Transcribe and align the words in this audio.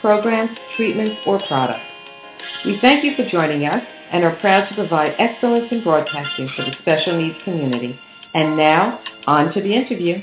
programs, 0.00 0.56
treatments, 0.76 1.16
or 1.26 1.40
products. 1.46 1.84
We 2.64 2.78
thank 2.80 3.04
you 3.04 3.14
for 3.16 3.28
joining 3.28 3.66
us 3.66 3.82
and 4.12 4.24
are 4.24 4.36
proud 4.36 4.68
to 4.68 4.74
provide 4.74 5.14
excellence 5.18 5.68
in 5.70 5.82
broadcasting 5.82 6.48
for 6.56 6.64
the 6.64 6.72
special 6.82 7.18
needs 7.20 7.36
community. 7.44 7.98
And 8.34 8.56
now, 8.56 9.00
on 9.26 9.52
to 9.54 9.60
the 9.60 9.74
interview. 9.74 10.20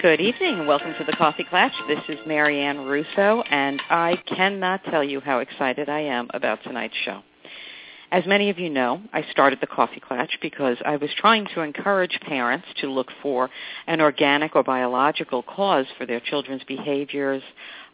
Good 0.00 0.20
evening 0.20 0.58
and 0.58 0.68
welcome 0.68 0.94
to 0.98 1.04
the 1.04 1.12
Coffee 1.12 1.44
Klatch. 1.44 1.72
This 1.88 2.00
is 2.08 2.18
Marianne 2.26 2.80
Russo 2.80 3.42
and 3.50 3.80
I 3.88 4.16
cannot 4.26 4.84
tell 4.84 5.02
you 5.02 5.20
how 5.20 5.38
excited 5.38 5.88
I 5.88 6.00
am 6.00 6.28
about 6.34 6.62
tonight's 6.62 6.94
show. 7.04 7.22
As 8.14 8.24
many 8.26 8.48
of 8.48 8.60
you 8.60 8.70
know, 8.70 9.02
I 9.12 9.24
started 9.32 9.58
the 9.60 9.66
Coffee 9.66 9.98
Klatch 9.98 10.40
because 10.40 10.76
I 10.86 10.98
was 10.98 11.10
trying 11.16 11.48
to 11.56 11.62
encourage 11.62 12.16
parents 12.20 12.64
to 12.80 12.88
look 12.88 13.08
for 13.20 13.50
an 13.88 14.00
organic 14.00 14.54
or 14.54 14.62
biological 14.62 15.42
cause 15.42 15.86
for 15.98 16.06
their 16.06 16.20
children's 16.20 16.62
behaviors, 16.62 17.42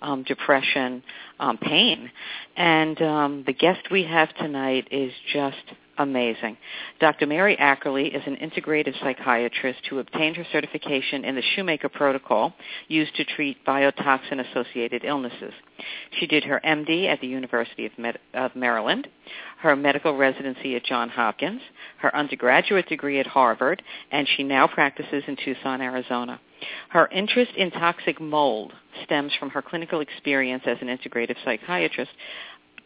um, 0.02 0.22
depression, 0.24 1.02
um, 1.38 1.56
pain. 1.56 2.10
And 2.54 3.00
um, 3.00 3.44
the 3.46 3.54
guest 3.54 3.90
we 3.90 4.04
have 4.04 4.28
tonight 4.34 4.88
is 4.90 5.10
just 5.32 5.56
amazing. 5.98 6.56
Dr. 7.00 7.26
Mary 7.26 7.56
Ackerley 7.56 8.14
is 8.14 8.22
an 8.26 8.36
integrative 8.36 8.98
psychiatrist 9.00 9.80
who 9.88 9.98
obtained 9.98 10.36
her 10.36 10.46
certification 10.52 11.24
in 11.24 11.34
the 11.34 11.42
Shoemaker 11.54 11.88
Protocol 11.88 12.54
used 12.88 13.14
to 13.16 13.24
treat 13.24 13.64
biotoxin-associated 13.64 15.04
illnesses. 15.04 15.52
She 16.18 16.26
did 16.26 16.44
her 16.44 16.60
MD 16.64 17.06
at 17.06 17.20
the 17.20 17.26
University 17.26 17.86
of, 17.86 17.92
Med- 17.98 18.18
of 18.34 18.54
Maryland, 18.54 19.08
her 19.58 19.76
medical 19.76 20.16
residency 20.16 20.76
at 20.76 20.84
Johns 20.84 21.12
Hopkins, 21.12 21.62
her 21.98 22.14
undergraduate 22.14 22.88
degree 22.88 23.20
at 23.20 23.26
Harvard, 23.26 23.82
and 24.10 24.26
she 24.36 24.42
now 24.42 24.66
practices 24.66 25.24
in 25.26 25.36
Tucson, 25.36 25.80
Arizona. 25.80 26.40
Her 26.90 27.08
interest 27.08 27.52
in 27.56 27.70
toxic 27.70 28.20
mold 28.20 28.72
stems 29.04 29.32
from 29.38 29.50
her 29.50 29.62
clinical 29.62 30.00
experience 30.00 30.62
as 30.66 30.76
an 30.80 30.88
integrative 30.88 31.36
psychiatrist 31.44 32.10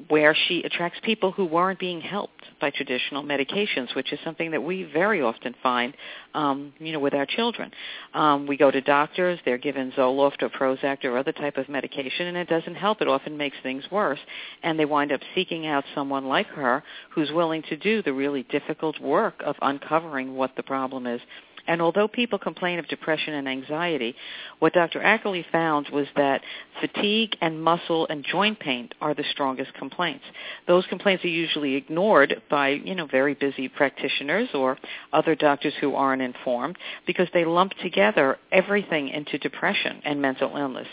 where 0.09 0.35
she 0.49 0.63
attracts 0.63 0.99
people 1.03 1.33
who 1.33 1.45
weren't 1.45 1.79
being 1.79 2.01
helped 2.01 2.45
by 2.61 2.71
traditional 2.71 3.23
medications, 3.23 3.95
which 3.95 4.13
is 4.13 4.19
something 4.25 4.51
that 4.51 4.63
we 4.63 4.85
very 4.85 5.23
often 5.23 5.55
find, 5.63 5.95
um, 6.35 6.73
you 6.79 6.93
know, 6.93 6.99
with 6.99 7.15
our 7.15 7.27
children. 7.27 7.71
Um, 8.13 8.47
we 8.47 8.57
go 8.57 8.71
to 8.71 8.81
doctors; 8.81 9.39
they're 9.45 9.59
given 9.59 9.93
Zoloft 9.93 10.43
or 10.43 10.49
Prozac 10.49 11.05
or 11.05 11.17
other 11.19 11.33
type 11.33 11.57
of 11.57 11.69
medication, 11.69 12.27
and 12.27 12.37
it 12.37 12.49
doesn't 12.49 12.75
help. 12.75 13.01
It 13.01 13.09
often 13.09 13.37
makes 13.37 13.57
things 13.63 13.85
worse, 13.91 14.21
and 14.63 14.79
they 14.79 14.85
wind 14.85 15.13
up 15.13 15.21
seeking 15.35 15.67
out 15.67 15.85
someone 15.95 16.27
like 16.27 16.47
her 16.49 16.83
who's 17.11 17.31
willing 17.33 17.63
to 17.63 17.77
do 17.77 18.03
the 18.03 18.13
really 18.13 18.43
difficult 18.45 19.01
work 19.01 19.43
of 19.45 19.57
uncovering 19.63 20.35
what 20.35 20.57
the 20.57 20.63
problem 20.63 21.07
is. 21.07 21.21
And 21.67 21.81
although 21.81 22.09
people 22.09 22.39
complain 22.39 22.79
of 22.79 22.87
depression 22.89 23.35
and 23.35 23.49
anxiety, 23.49 24.15
what 24.59 24.75
Dr. 24.75 25.01
Ackerley 25.01 25.45
found 25.51 25.89
was 25.91 26.07
that 26.17 26.43
fatigue 26.81 27.37
and 27.41 27.63
muscle 27.63 28.07
and 28.09 28.25
joint 28.25 28.61
pain 28.61 28.91
are 29.01 29.15
the 29.15 29.25
strongest 29.31 29.73
complaints. 29.75 30.25
Those 30.67 30.85
complaints 30.87 31.25
are 31.25 31.29
usually 31.29 31.75
ignored 31.75 32.43
by, 32.51 32.69
you 32.69 32.95
know, 32.95 33.07
very 33.07 33.35
busy 33.35 33.69
practitioners 33.69 34.49
or 34.55 34.79
other 35.13 35.35
doctors 35.35 35.75
who 35.81 35.95
aren't 35.95 36.23
informed 36.23 36.77
because 37.07 37.29
they 37.33 37.45
lump 37.45 37.73
together 37.83 38.39
everything 38.53 39.09
into 39.09 39.39
depression 39.39 40.03
and 40.05 40.21
mental 40.21 40.57
illness. 40.57 40.89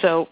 So 0.00 0.28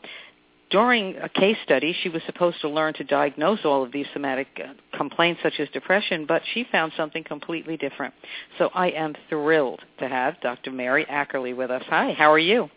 during 0.71 1.17
a 1.19 1.29
case 1.29 1.59
study, 1.65 1.95
she 2.03 2.09
was 2.09 2.23
supposed 2.25 2.61
to 2.63 2.69
learn 2.69 2.95
to 2.95 3.05
diagnose 3.05 3.61
all 3.65 3.85
of 3.85 3.93
these 3.93 4.07
somatic 4.15 4.49
uh, 4.59 4.73
complaints 4.97 5.41
such 5.43 5.55
as 5.59 5.69
depression, 5.71 6.27
but 6.27 6.43
she 6.53 6.67
found 6.71 6.93
something 6.97 7.25
completely 7.25 7.77
different. 7.77 8.15
So 8.59 8.71
I 8.75 8.91
am 8.91 9.15
thrilled 9.29 9.81
to 9.99 10.09
have 10.09 10.41
Dr. 10.41 10.71
Mary 10.71 11.07
Ackerley 11.11 11.57
with 11.57 11.71
us. 11.71 11.83
Hi, 11.89 12.13
how 12.13 12.33
are 12.33 12.39
you? 12.39 12.69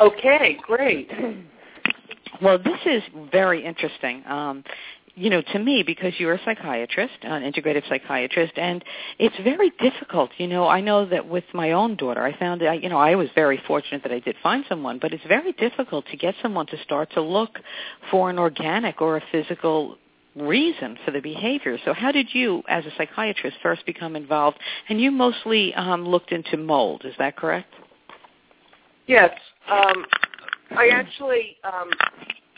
Okay, 0.00 0.58
great. 0.62 1.10
Well, 2.40 2.58
this 2.58 2.80
is 2.86 3.02
very 3.30 3.64
interesting. 3.64 4.24
Um, 4.26 4.64
you 5.14 5.28
know, 5.28 5.42
to 5.42 5.58
me, 5.58 5.82
because 5.86 6.14
you're 6.18 6.34
a 6.34 6.40
psychiatrist, 6.44 7.14
an 7.22 7.42
integrative 7.42 7.86
psychiatrist, 7.88 8.54
and 8.56 8.82
it's 9.18 9.36
very 9.44 9.70
difficult. 9.78 10.30
You 10.38 10.46
know, 10.48 10.66
I 10.66 10.80
know 10.80 11.04
that 11.06 11.28
with 11.28 11.44
my 11.52 11.72
own 11.72 11.96
daughter, 11.96 12.22
I 12.22 12.36
found 12.38 12.62
that, 12.62 12.82
you 12.82 12.88
know, 12.88 12.98
I 12.98 13.14
was 13.14 13.28
very 13.34 13.62
fortunate 13.66 14.02
that 14.04 14.12
I 14.12 14.20
did 14.20 14.36
find 14.42 14.64
someone, 14.68 14.98
but 14.98 15.12
it's 15.12 15.24
very 15.28 15.52
difficult 15.52 16.06
to 16.10 16.16
get 16.16 16.34
someone 16.40 16.66
to 16.66 16.82
start 16.82 17.12
to 17.12 17.20
look 17.20 17.58
for 18.10 18.30
an 18.30 18.38
organic 18.38 19.02
or 19.02 19.18
a 19.18 19.22
physical 19.30 19.98
reason 20.36 20.98
for 21.04 21.10
the 21.10 21.20
behavior. 21.20 21.78
So 21.84 21.92
how 21.92 22.12
did 22.12 22.28
you, 22.32 22.62
as 22.68 22.84
a 22.86 22.90
psychiatrist, 22.96 23.56
first 23.62 23.84
become 23.86 24.16
involved? 24.16 24.58
And 24.88 25.00
you 25.00 25.10
mostly 25.10 25.74
um, 25.74 26.06
looked 26.06 26.32
into 26.32 26.56
mold, 26.56 27.02
is 27.04 27.14
that 27.18 27.36
correct? 27.36 27.72
Yes. 29.06 29.30
Um, 29.70 30.06
I 30.70 30.88
actually 30.88 31.56
um, 31.64 31.90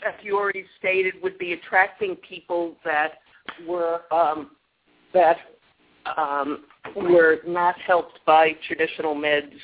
as 0.05 0.13
you 0.21 0.37
already 0.37 0.65
stated, 0.77 1.15
would 1.23 1.37
be 1.37 1.53
attracting 1.53 2.15
people 2.17 2.75
that 2.85 3.13
were 3.67 4.01
um, 4.11 4.51
that 5.13 5.37
um, 6.17 6.65
were 6.95 7.39
not 7.47 7.75
helped 7.79 8.19
by 8.25 8.55
traditional 8.67 9.15
meds 9.15 9.57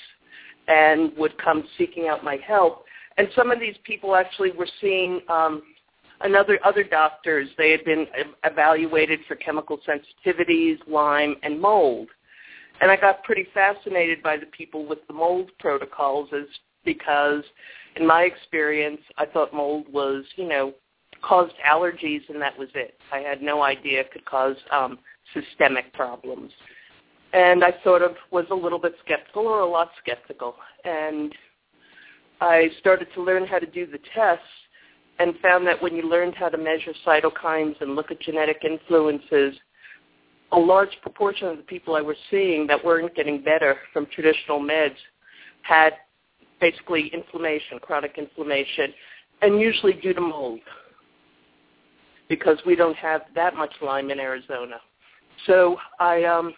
and 0.67 1.11
would 1.17 1.37
come 1.37 1.63
seeking 1.77 2.07
out 2.07 2.23
my 2.23 2.37
help. 2.37 2.85
And 3.17 3.27
some 3.35 3.51
of 3.51 3.59
these 3.59 3.75
people 3.83 4.15
actually 4.15 4.51
were 4.51 4.67
seeing 4.79 5.21
um, 5.29 5.61
another 6.23 6.59
other 6.63 6.83
doctors. 6.83 7.49
They 7.57 7.71
had 7.71 7.83
been 7.85 8.07
evaluated 8.43 9.19
for 9.27 9.35
chemical 9.35 9.79
sensitivities, 9.87 10.77
Lyme, 10.87 11.35
and 11.43 11.59
mold. 11.59 12.09
And 12.81 12.89
I 12.89 12.95
got 12.95 13.23
pretty 13.23 13.47
fascinated 13.53 14.23
by 14.23 14.37
the 14.37 14.47
people 14.47 14.87
with 14.87 14.99
the 15.07 15.13
mold 15.13 15.51
protocols 15.59 16.29
as 16.33 16.47
because 16.83 17.43
in 17.95 18.07
my 18.07 18.23
experience, 18.23 19.01
I 19.17 19.25
thought 19.25 19.53
mold 19.53 19.85
was, 19.91 20.23
you 20.35 20.47
know, 20.47 20.73
caused 21.21 21.53
allergies 21.67 22.21
and 22.29 22.41
that 22.41 22.57
was 22.57 22.69
it. 22.73 22.95
I 23.11 23.19
had 23.19 23.41
no 23.41 23.61
idea 23.61 24.01
it 24.01 24.11
could 24.11 24.25
cause 24.25 24.55
um, 24.71 24.97
systemic 25.33 25.93
problems. 25.93 26.51
And 27.33 27.63
I 27.63 27.73
sort 27.83 28.01
of 28.01 28.15
was 28.31 28.45
a 28.51 28.55
little 28.55 28.79
bit 28.79 28.95
skeptical 29.05 29.43
or 29.43 29.59
a 29.59 29.69
lot 29.69 29.91
skeptical. 30.03 30.55
And 30.83 31.33
I 32.41 32.69
started 32.79 33.07
to 33.13 33.23
learn 33.23 33.45
how 33.45 33.59
to 33.59 33.67
do 33.67 33.85
the 33.85 33.99
tests 34.15 34.43
and 35.21 35.35
found 35.39 35.67
that 35.67 35.79
when 35.83 35.95
you 35.95 36.09
learned 36.09 36.33
how 36.33 36.49
to 36.49 36.57
measure 36.57 36.93
cytokines 37.05 37.79
and 37.79 37.95
look 37.95 38.09
at 38.09 38.19
genetic 38.21 38.63
influences, 38.63 39.55
a 40.51 40.57
large 40.57 40.97
proportion 41.03 41.47
of 41.47 41.57
the 41.57 41.63
people 41.63 41.95
I 41.95 42.01
was 42.01 42.17
seeing 42.31 42.65
that 42.67 42.83
weren't 42.83 43.15
getting 43.15 43.43
better 43.43 43.77
from 43.93 44.07
traditional 44.07 44.59
meds 44.59 44.95
had 45.61 45.93
basically 46.59 47.11
inflammation, 47.13 47.77
chronic 47.79 48.15
inflammation, 48.17 48.93
and 49.43 49.59
usually 49.59 49.93
due 49.93 50.13
to 50.15 50.21
mold 50.21 50.59
because 52.27 52.57
we 52.65 52.75
don't 52.75 52.97
have 52.97 53.21
that 53.35 53.55
much 53.55 53.73
Lyme 53.79 54.09
in 54.09 54.19
Arizona. 54.19 54.77
So 55.45 55.77
I 55.99 56.23
um, 56.23 56.55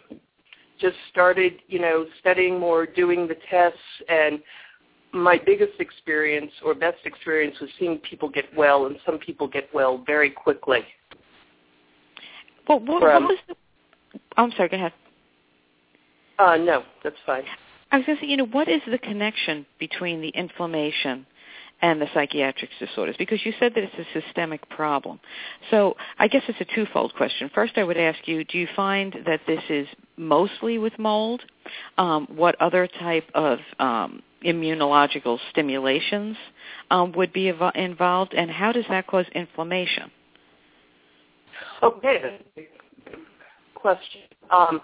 just 0.80 0.96
started, 1.10 1.54
you 1.68 1.80
know, 1.80 2.06
studying 2.18 2.58
more, 2.58 2.86
doing 2.86 3.28
the 3.28 3.36
tests, 3.50 3.78
and 4.08 4.40
my 5.14 5.40
biggest 5.44 5.78
experience 5.78 6.50
or 6.64 6.74
best 6.74 6.98
experience 7.04 7.56
was 7.60 7.70
seeing 7.78 7.98
people 7.98 8.28
get 8.28 8.44
well, 8.56 8.86
and 8.86 8.96
some 9.06 9.18
people 9.18 9.46
get 9.46 9.72
well 9.72 10.02
very 10.06 10.30
quickly. 10.30 10.80
Well, 12.68 12.80
what, 12.80 13.00
From, 13.02 13.24
what 13.24 13.30
was 13.30 13.38
the? 13.48 13.54
I'm 14.36 14.50
sorry. 14.52 14.68
Go 14.68 14.76
ahead. 14.76 14.92
Uh, 16.38 16.56
no, 16.56 16.82
that's 17.02 17.16
fine. 17.24 17.44
I 17.92 17.98
was 17.98 18.06
going 18.06 18.18
to 18.18 18.24
say, 18.24 18.28
you 18.28 18.36
know, 18.36 18.46
what 18.46 18.68
is 18.68 18.82
the 18.90 18.98
connection 18.98 19.64
between 19.78 20.20
the 20.20 20.30
inflammation 20.30 21.26
and 21.80 22.00
the 22.00 22.08
psychiatric 22.12 22.70
disorders? 22.80 23.14
Because 23.18 23.44
you 23.44 23.52
said 23.60 23.72
that 23.74 23.84
it's 23.84 23.94
a 23.94 24.20
systemic 24.20 24.68
problem. 24.68 25.20
So 25.70 25.96
I 26.18 26.26
guess 26.26 26.42
it's 26.48 26.60
a 26.60 26.74
twofold 26.74 27.14
question. 27.14 27.50
First, 27.54 27.74
I 27.76 27.84
would 27.84 27.96
ask 27.96 28.26
you, 28.26 28.42
do 28.44 28.58
you 28.58 28.66
find 28.74 29.14
that 29.26 29.40
this 29.46 29.62
is 29.68 29.86
mostly 30.16 30.78
with 30.78 30.98
mold? 30.98 31.42
Um, 31.96 32.26
what 32.34 32.60
other 32.60 32.88
type 32.88 33.30
of 33.34 33.58
um, 33.78 34.22
immunological 34.44 35.38
stimulations 35.50 36.36
um, 36.90 37.12
would 37.12 37.32
be 37.32 37.52
involved, 37.74 38.34
and 38.34 38.50
how 38.50 38.72
does 38.72 38.84
that 38.88 39.06
cause 39.06 39.26
inflammation? 39.34 40.10
Okay, 41.82 42.38
question. 43.74 44.22
Um, 44.50 44.80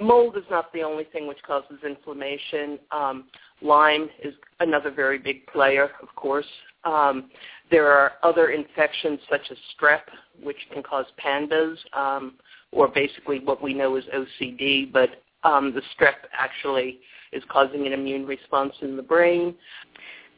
mold 0.00 0.36
is 0.36 0.44
not 0.50 0.72
the 0.72 0.82
only 0.82 1.04
thing 1.04 1.26
which 1.26 1.42
causes 1.46 1.78
inflammation. 1.86 2.78
Um, 2.90 3.24
Lyme 3.62 4.08
is 4.22 4.34
another 4.60 4.90
very 4.90 5.18
big 5.18 5.46
player, 5.46 5.90
of 6.02 6.14
course. 6.14 6.46
Um, 6.84 7.30
there 7.70 7.90
are 7.90 8.12
other 8.22 8.50
infections 8.50 9.18
such 9.28 9.50
as 9.50 9.56
strep, 9.74 10.02
which 10.42 10.56
can 10.72 10.82
cause 10.82 11.06
PANDAS, 11.18 11.78
um, 11.92 12.34
or 12.70 12.88
basically 12.88 13.40
what 13.40 13.62
we 13.62 13.74
know 13.74 13.96
as 13.96 14.04
OCD, 14.04 14.92
but 14.92 15.22
um, 15.44 15.74
the 15.74 15.82
strep 15.96 16.14
actually 16.32 17.00
is 17.32 17.42
causing 17.48 17.86
an 17.86 17.92
immune 17.92 18.26
response 18.26 18.74
in 18.82 18.96
the 18.96 19.02
brain. 19.02 19.54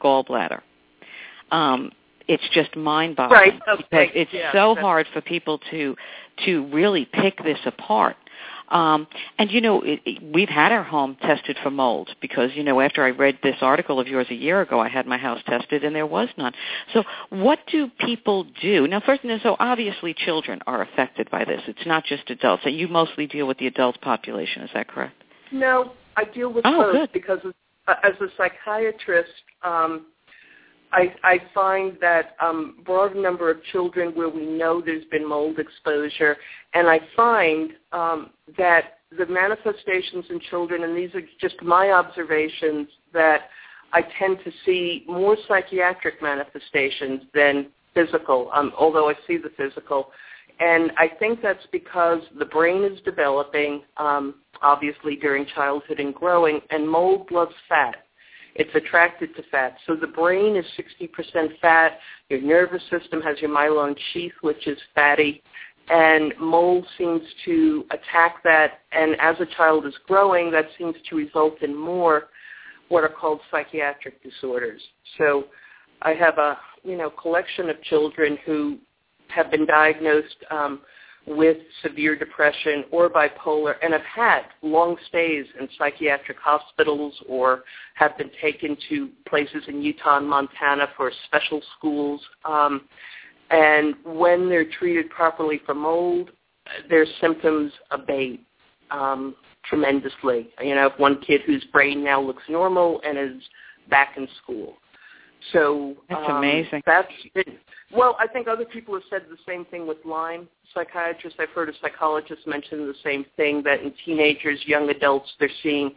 Gallbladder. 0.00 0.60
Um, 1.50 1.92
it's 2.28 2.48
just 2.52 2.76
mind-boggling 2.76 3.40
right. 3.40 3.60
okay. 3.68 3.84
because 3.90 4.08
it's 4.14 4.32
yeah, 4.32 4.52
so 4.52 4.76
hard 4.76 5.06
for 5.12 5.20
people 5.20 5.58
to 5.70 5.96
to 6.44 6.66
really 6.72 7.08
pick 7.12 7.42
this 7.42 7.58
apart. 7.66 8.16
Um, 8.70 9.08
and 9.38 9.50
you 9.50 9.60
know, 9.60 9.82
it, 9.82 10.00
it, 10.04 10.22
we've 10.32 10.48
had 10.48 10.70
our 10.70 10.84
home 10.84 11.16
tested 11.20 11.58
for 11.60 11.70
mold 11.70 12.10
because 12.20 12.50
you 12.54 12.62
know 12.62 12.80
after 12.80 13.02
I 13.02 13.10
read 13.10 13.38
this 13.42 13.56
article 13.60 13.98
of 13.98 14.06
yours 14.06 14.28
a 14.30 14.34
year 14.34 14.60
ago, 14.60 14.78
I 14.78 14.88
had 14.88 15.06
my 15.06 15.18
house 15.18 15.40
tested 15.44 15.82
and 15.82 15.94
there 15.94 16.06
was 16.06 16.28
none. 16.38 16.52
So, 16.94 17.02
what 17.30 17.58
do 17.70 17.90
people 17.98 18.46
do 18.62 18.86
now? 18.86 19.00
First, 19.00 19.22
so 19.42 19.56
obviously 19.58 20.14
children 20.14 20.60
are 20.68 20.82
affected 20.82 21.28
by 21.30 21.44
this. 21.44 21.62
It's 21.66 21.84
not 21.84 22.04
just 22.04 22.30
adults. 22.30 22.62
So 22.62 22.68
you 22.68 22.86
mostly 22.86 23.26
deal 23.26 23.48
with 23.48 23.58
the 23.58 23.66
adult 23.66 24.00
population. 24.00 24.62
Is 24.62 24.70
that 24.74 24.86
correct? 24.86 25.20
No, 25.50 25.92
I 26.20 26.24
deal 26.32 26.52
with 26.52 26.66
oh, 26.66 26.82
both 26.82 26.92
good. 26.92 27.12
because 27.12 27.38
as, 27.44 27.96
as 28.04 28.12
a 28.20 28.26
psychiatrist. 28.36 29.30
Um, 29.62 30.06
I, 30.92 31.14
I 31.22 31.38
find 31.54 31.96
that 32.00 32.34
um, 32.42 32.78
broad 32.84 33.14
number 33.14 33.48
of 33.48 33.62
children 33.70 34.10
where 34.14 34.28
we 34.28 34.44
know 34.44 34.82
there's 34.84 35.04
been 35.04 35.28
mold 35.28 35.58
exposure, 35.58 36.36
and 36.74 36.88
I 36.88 37.00
find 37.16 37.70
um, 37.92 38.30
that 38.58 38.98
the 39.16 39.26
manifestations 39.26 40.24
in 40.30 40.40
children, 40.50 40.82
and 40.82 40.96
these 40.96 41.14
are 41.14 41.22
just 41.40 41.62
my 41.62 41.90
observations, 41.90 42.88
that 43.12 43.42
I 43.92 44.02
tend 44.18 44.38
to 44.44 44.50
see 44.64 45.04
more 45.06 45.36
psychiatric 45.46 46.20
manifestations 46.22 47.22
than 47.34 47.68
physical, 47.94 48.50
um, 48.52 48.72
although 48.78 49.08
I 49.08 49.14
see 49.26 49.36
the 49.36 49.50
physical. 49.56 50.10
And 50.60 50.92
I 50.98 51.08
think 51.08 51.40
that's 51.42 51.66
because 51.72 52.20
the 52.38 52.44
brain 52.44 52.84
is 52.84 53.00
developing, 53.00 53.82
um, 53.96 54.36
obviously 54.62 55.16
during 55.16 55.46
childhood 55.54 56.00
and 56.00 56.14
growing, 56.14 56.60
and 56.70 56.88
mold 56.88 57.30
loves 57.30 57.54
fat. 57.68 57.96
It's 58.54 58.74
attracted 58.74 59.34
to 59.36 59.42
fat. 59.50 59.76
So 59.86 59.96
the 59.96 60.06
brain 60.06 60.56
is 60.56 60.66
60% 60.78 61.58
fat. 61.60 61.98
Your 62.28 62.42
nervous 62.42 62.82
system 62.90 63.22
has 63.22 63.40
your 63.40 63.50
myelin 63.50 63.96
sheath, 64.12 64.32
which 64.42 64.66
is 64.66 64.78
fatty. 64.94 65.42
And 65.88 66.34
mold 66.38 66.86
seems 66.98 67.22
to 67.46 67.86
attack 67.90 68.42
that. 68.44 68.80
And 68.92 69.18
as 69.18 69.36
a 69.40 69.46
child 69.56 69.86
is 69.86 69.94
growing, 70.06 70.50
that 70.50 70.66
seems 70.76 70.94
to 71.08 71.16
result 71.16 71.62
in 71.62 71.74
more 71.74 72.28
what 72.88 73.02
are 73.02 73.08
called 73.08 73.40
psychiatric 73.50 74.22
disorders. 74.22 74.82
So 75.16 75.44
I 76.02 76.12
have 76.14 76.38
a 76.38 76.58
you 76.82 76.96
know 76.96 77.10
collection 77.10 77.70
of 77.70 77.80
children 77.82 78.36
who 78.44 78.78
have 79.30 79.50
been 79.50 79.66
diagnosed 79.66 80.36
um, 80.50 80.80
with 81.26 81.58
severe 81.82 82.16
depression 82.16 82.84
or 82.90 83.08
bipolar 83.10 83.74
and 83.82 83.92
have 83.92 84.02
had 84.02 84.42
long 84.62 84.96
stays 85.08 85.46
in 85.58 85.68
psychiatric 85.78 86.38
hospitals 86.38 87.14
or 87.28 87.62
have 87.94 88.16
been 88.16 88.30
taken 88.40 88.76
to 88.88 89.10
places 89.28 89.62
in 89.68 89.82
Utah 89.82 90.18
and 90.18 90.28
Montana 90.28 90.88
for 90.96 91.12
special 91.26 91.62
schools. 91.76 92.20
Um, 92.44 92.82
and 93.50 93.94
when 94.04 94.48
they're 94.48 94.70
treated 94.78 95.10
properly 95.10 95.60
for 95.66 95.74
mold, 95.74 96.30
their 96.88 97.06
symptoms 97.20 97.72
abate 97.90 98.44
um, 98.90 99.34
tremendously. 99.64 100.48
You 100.62 100.74
know, 100.74 100.90
one 100.96 101.20
kid 101.20 101.42
whose 101.46 101.64
brain 101.72 102.02
now 102.02 102.20
looks 102.20 102.42
normal 102.48 103.00
and 103.04 103.18
is 103.18 103.42
back 103.88 104.16
in 104.16 104.26
school. 104.42 104.74
So 105.52 105.96
that's 106.08 106.28
um, 106.28 106.36
amazing. 106.36 106.82
That's 106.86 107.08
it. 107.34 107.48
Well, 107.92 108.16
I 108.20 108.26
think 108.26 108.46
other 108.46 108.64
people 108.64 108.94
have 108.94 109.02
said 109.10 109.22
the 109.30 109.38
same 109.46 109.64
thing 109.64 109.86
with 109.86 109.98
Lyme. 110.04 110.48
Psychiatrists, 110.74 111.38
I've 111.40 111.50
heard 111.50 111.68
a 111.68 111.72
psychologist 111.80 112.46
mention 112.46 112.86
the 112.86 112.94
same 113.02 113.24
thing 113.36 113.62
that 113.64 113.80
in 113.80 113.92
teenagers, 114.04 114.60
young 114.64 114.88
adults, 114.90 115.30
they're 115.40 115.50
seeing 115.62 115.92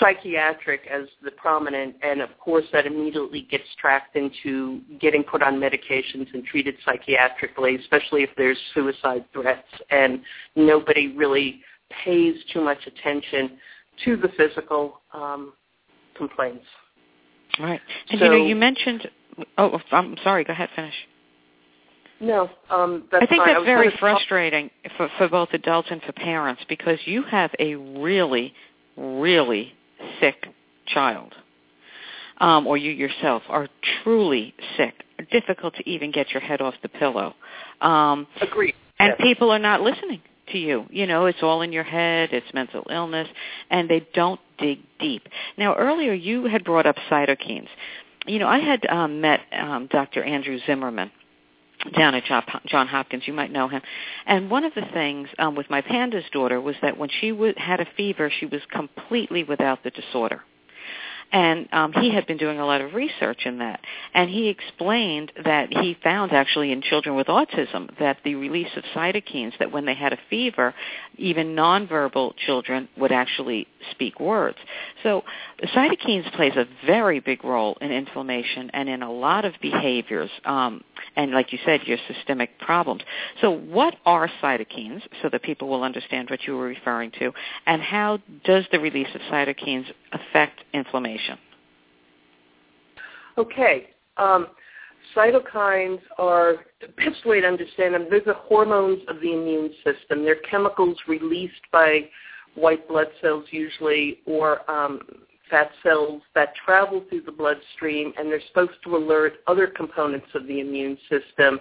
psychiatric 0.00 0.82
as 0.90 1.06
the 1.22 1.30
prominent, 1.32 1.96
and 2.02 2.20
of 2.20 2.30
course 2.38 2.64
that 2.72 2.86
immediately 2.86 3.46
gets 3.50 3.64
tracked 3.78 4.16
into 4.16 4.80
getting 5.00 5.22
put 5.22 5.42
on 5.42 5.56
medications 5.56 6.32
and 6.32 6.44
treated 6.44 6.74
psychiatrically, 6.86 7.78
especially 7.80 8.22
if 8.22 8.30
there's 8.36 8.58
suicide 8.74 9.24
threats, 9.32 9.68
and 9.90 10.20
nobody 10.54 11.08
really 11.08 11.60
pays 12.04 12.34
too 12.52 12.60
much 12.60 12.78
attention 12.86 13.58
to 14.04 14.16
the 14.16 14.28
physical 14.36 15.00
um, 15.12 15.52
complaints. 16.16 16.64
Right. 17.58 17.80
And 18.10 18.18
So- 18.18 18.24
you 18.26 18.30
know, 18.30 18.46
you 18.46 18.56
mentioned. 18.56 19.10
Oh, 19.58 19.80
I'm 19.92 20.16
sorry. 20.22 20.44
Go 20.44 20.52
ahead. 20.52 20.70
Finish. 20.74 20.94
No, 22.20 22.48
um, 22.70 23.04
that's 23.10 23.24
I 23.24 23.26
think 23.26 23.40
fine. 23.42 23.48
That's 23.48 23.60
was 23.60 23.66
very 23.66 23.90
frustrating 23.98 24.70
for, 24.96 25.10
for 25.18 25.28
both 25.28 25.50
adults 25.52 25.88
and 25.90 26.00
for 26.02 26.12
parents 26.12 26.62
because 26.68 26.98
you 27.04 27.22
have 27.24 27.50
a 27.58 27.74
really, 27.74 28.54
really 28.96 29.74
sick 30.18 30.46
child, 30.86 31.34
um, 32.38 32.66
or 32.66 32.78
you 32.78 32.90
yourself 32.90 33.42
are 33.50 33.68
truly 34.02 34.54
sick, 34.78 35.04
difficult 35.30 35.74
to 35.74 35.86
even 35.88 36.10
get 36.10 36.30
your 36.30 36.40
head 36.40 36.62
off 36.62 36.74
the 36.82 36.88
pillow, 36.88 37.34
um, 37.82 38.26
Agreed. 38.40 38.74
and 38.98 39.10
Yes. 39.18 39.20
people 39.20 39.50
are 39.50 39.58
not 39.58 39.82
listening 39.82 40.22
to 40.48 40.58
you. 40.58 40.86
You 40.90 41.06
know, 41.06 41.26
it's 41.26 41.42
all 41.42 41.62
in 41.62 41.72
your 41.72 41.84
head, 41.84 42.30
it's 42.32 42.52
mental 42.54 42.86
illness, 42.90 43.28
and 43.70 43.88
they 43.88 44.06
don't 44.14 44.40
dig 44.58 44.80
deep. 44.98 45.28
Now, 45.56 45.74
earlier 45.74 46.12
you 46.12 46.46
had 46.46 46.64
brought 46.64 46.86
up 46.86 46.96
cytokines. 47.10 47.68
You 48.26 48.38
know, 48.38 48.48
I 48.48 48.58
had 48.58 48.86
um, 48.86 49.20
met 49.20 49.40
um, 49.52 49.88
Dr. 49.90 50.22
Andrew 50.22 50.58
Zimmerman 50.66 51.10
down 51.96 52.14
at 52.14 52.24
John 52.66 52.88
Hopkins. 52.88 53.24
You 53.26 53.32
might 53.32 53.52
know 53.52 53.68
him. 53.68 53.82
And 54.26 54.50
one 54.50 54.64
of 54.64 54.74
the 54.74 54.86
things 54.92 55.28
um, 55.38 55.54
with 55.54 55.70
my 55.70 55.80
PANDAS 55.80 56.24
daughter 56.32 56.60
was 56.60 56.74
that 56.82 56.98
when 56.98 57.08
she 57.20 57.30
w- 57.30 57.54
had 57.56 57.80
a 57.80 57.86
fever, 57.96 58.30
she 58.40 58.46
was 58.46 58.60
completely 58.70 59.44
without 59.44 59.84
the 59.84 59.90
disorder. 59.90 60.42
And 61.32 61.68
um, 61.72 61.92
he 61.92 62.14
had 62.14 62.26
been 62.26 62.36
doing 62.36 62.60
a 62.60 62.66
lot 62.66 62.80
of 62.80 62.94
research 62.94 63.46
in 63.46 63.58
that. 63.58 63.80
And 64.14 64.30
he 64.30 64.48
explained 64.48 65.32
that 65.44 65.72
he 65.72 65.96
found 66.02 66.32
actually 66.32 66.72
in 66.72 66.82
children 66.82 67.16
with 67.16 67.26
autism 67.26 67.90
that 67.98 68.18
the 68.24 68.36
release 68.36 68.70
of 68.76 68.84
cytokines, 68.94 69.52
that 69.58 69.72
when 69.72 69.84
they 69.86 69.94
had 69.94 70.12
a 70.12 70.18
fever, 70.30 70.74
even 71.16 71.56
nonverbal 71.56 72.34
children 72.36 72.88
would 72.96 73.12
actually 73.12 73.66
speak 73.90 74.20
words. 74.20 74.56
So 75.02 75.24
cytokines 75.74 76.32
plays 76.36 76.54
a 76.56 76.66
very 76.86 77.20
big 77.20 77.44
role 77.44 77.76
in 77.80 77.90
inflammation 77.90 78.70
and 78.72 78.88
in 78.88 79.02
a 79.02 79.12
lot 79.12 79.44
of 79.44 79.54
behaviors. 79.60 80.30
Um, 80.44 80.82
and 81.16 81.32
like 81.32 81.52
you 81.52 81.58
said, 81.64 81.82
your 81.84 81.98
systemic 82.12 82.58
problems. 82.60 83.02
So 83.40 83.50
what 83.50 83.96
are 84.06 84.30
cytokines, 84.42 85.02
so 85.22 85.28
that 85.30 85.42
people 85.42 85.68
will 85.68 85.82
understand 85.82 86.30
what 86.30 86.44
you 86.46 86.56
were 86.56 86.66
referring 86.66 87.10
to, 87.18 87.32
and 87.66 87.82
how 87.82 88.18
does 88.44 88.64
the 88.70 88.78
release 88.78 89.08
of 89.14 89.20
cytokines 89.22 89.86
affect 90.12 90.60
inflammation? 90.72 91.15
Okay. 93.38 93.90
Um, 94.16 94.48
cytokines 95.14 96.00
are 96.18 96.66
the 96.80 96.88
best 96.96 97.24
way 97.26 97.40
to 97.40 97.46
understand 97.46 97.94
them. 97.94 98.06
They're 98.10 98.20
the 98.20 98.34
hormones 98.34 99.00
of 99.08 99.20
the 99.20 99.32
immune 99.32 99.70
system. 99.84 100.24
They're 100.24 100.40
chemicals 100.50 100.96
released 101.06 101.60
by 101.72 102.08
white 102.54 102.88
blood 102.88 103.08
cells 103.20 103.44
usually, 103.50 104.20
or 104.24 104.68
um, 104.70 105.00
fat 105.50 105.70
cells 105.82 106.22
that 106.34 106.54
travel 106.64 107.04
through 107.08 107.22
the 107.22 107.32
bloodstream, 107.32 108.12
and 108.18 108.30
they're 108.30 108.40
supposed 108.48 108.78
to 108.84 108.96
alert 108.96 109.34
other 109.46 109.66
components 109.66 110.26
of 110.34 110.46
the 110.46 110.60
immune 110.60 110.96
system 111.10 111.60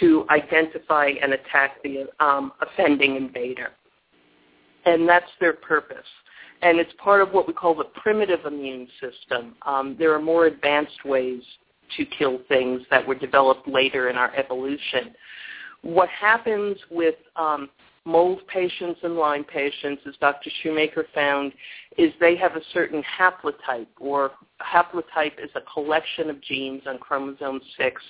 to 0.00 0.26
identify 0.30 1.10
and 1.22 1.32
attack 1.32 1.82
the 1.82 2.06
um, 2.20 2.52
offending 2.60 3.16
invader. 3.16 3.70
And 4.84 5.08
that's 5.08 5.30
their 5.40 5.54
purpose. 5.54 5.96
And 6.62 6.78
it's 6.78 6.92
part 7.02 7.20
of 7.20 7.32
what 7.32 7.46
we 7.46 7.52
call 7.52 7.74
the 7.74 7.84
primitive 7.84 8.44
immune 8.46 8.88
system. 9.00 9.54
Um, 9.62 9.96
there 9.98 10.14
are 10.14 10.20
more 10.20 10.46
advanced 10.46 11.04
ways 11.04 11.42
to 11.96 12.04
kill 12.04 12.40
things 12.48 12.82
that 12.90 13.06
were 13.06 13.14
developed 13.14 13.68
later 13.68 14.08
in 14.08 14.16
our 14.16 14.34
evolution. 14.34 15.14
What 15.82 16.08
happens 16.08 16.76
with 16.90 17.14
um, 17.36 17.68
mold 18.06 18.40
patients 18.46 19.00
and 19.02 19.16
Lyme 19.16 19.44
patients, 19.44 20.02
as 20.06 20.14
Dr. 20.20 20.50
Shoemaker 20.62 21.06
found, 21.14 21.52
is 21.98 22.12
they 22.20 22.36
have 22.36 22.56
a 22.56 22.60
certain 22.72 23.02
haplotype, 23.18 23.88
or 24.00 24.30
haplotype 24.60 25.42
is 25.42 25.50
a 25.54 25.60
collection 25.72 26.30
of 26.30 26.40
genes 26.40 26.82
on 26.86 26.98
chromosome 26.98 27.60
6 27.76 28.02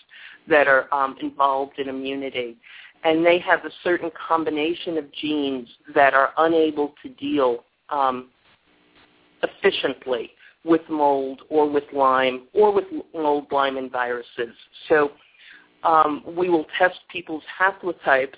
that 0.49 0.69
are 0.69 0.93
um, 0.95 1.17
involved 1.21 1.79
in 1.79 1.89
immunity. 1.89 2.57
And 3.05 3.25
they 3.25 3.39
have 3.41 3.65
a 3.65 3.71
certain 3.83 4.11
combination 4.29 4.99
of 4.99 5.13
genes 5.13 5.69
that 5.95 6.15
are 6.15 6.33
unable 6.39 6.95
to 7.03 7.09
deal 7.11 7.65
um, 7.89 8.29
efficiently 9.49 10.31
with 10.65 10.83
mold 10.89 11.43
or 11.49 11.69
with 11.71 11.85
Lyme 11.93 12.43
or 12.53 12.73
with 12.73 12.85
mold, 13.15 13.47
Lyme, 13.51 13.77
and 13.77 13.91
viruses. 13.91 14.55
So 14.89 15.13
um, 15.85 16.23
we 16.37 16.49
will 16.49 16.67
test 16.79 16.99
people's 17.11 17.45
haplotypes 17.61 18.35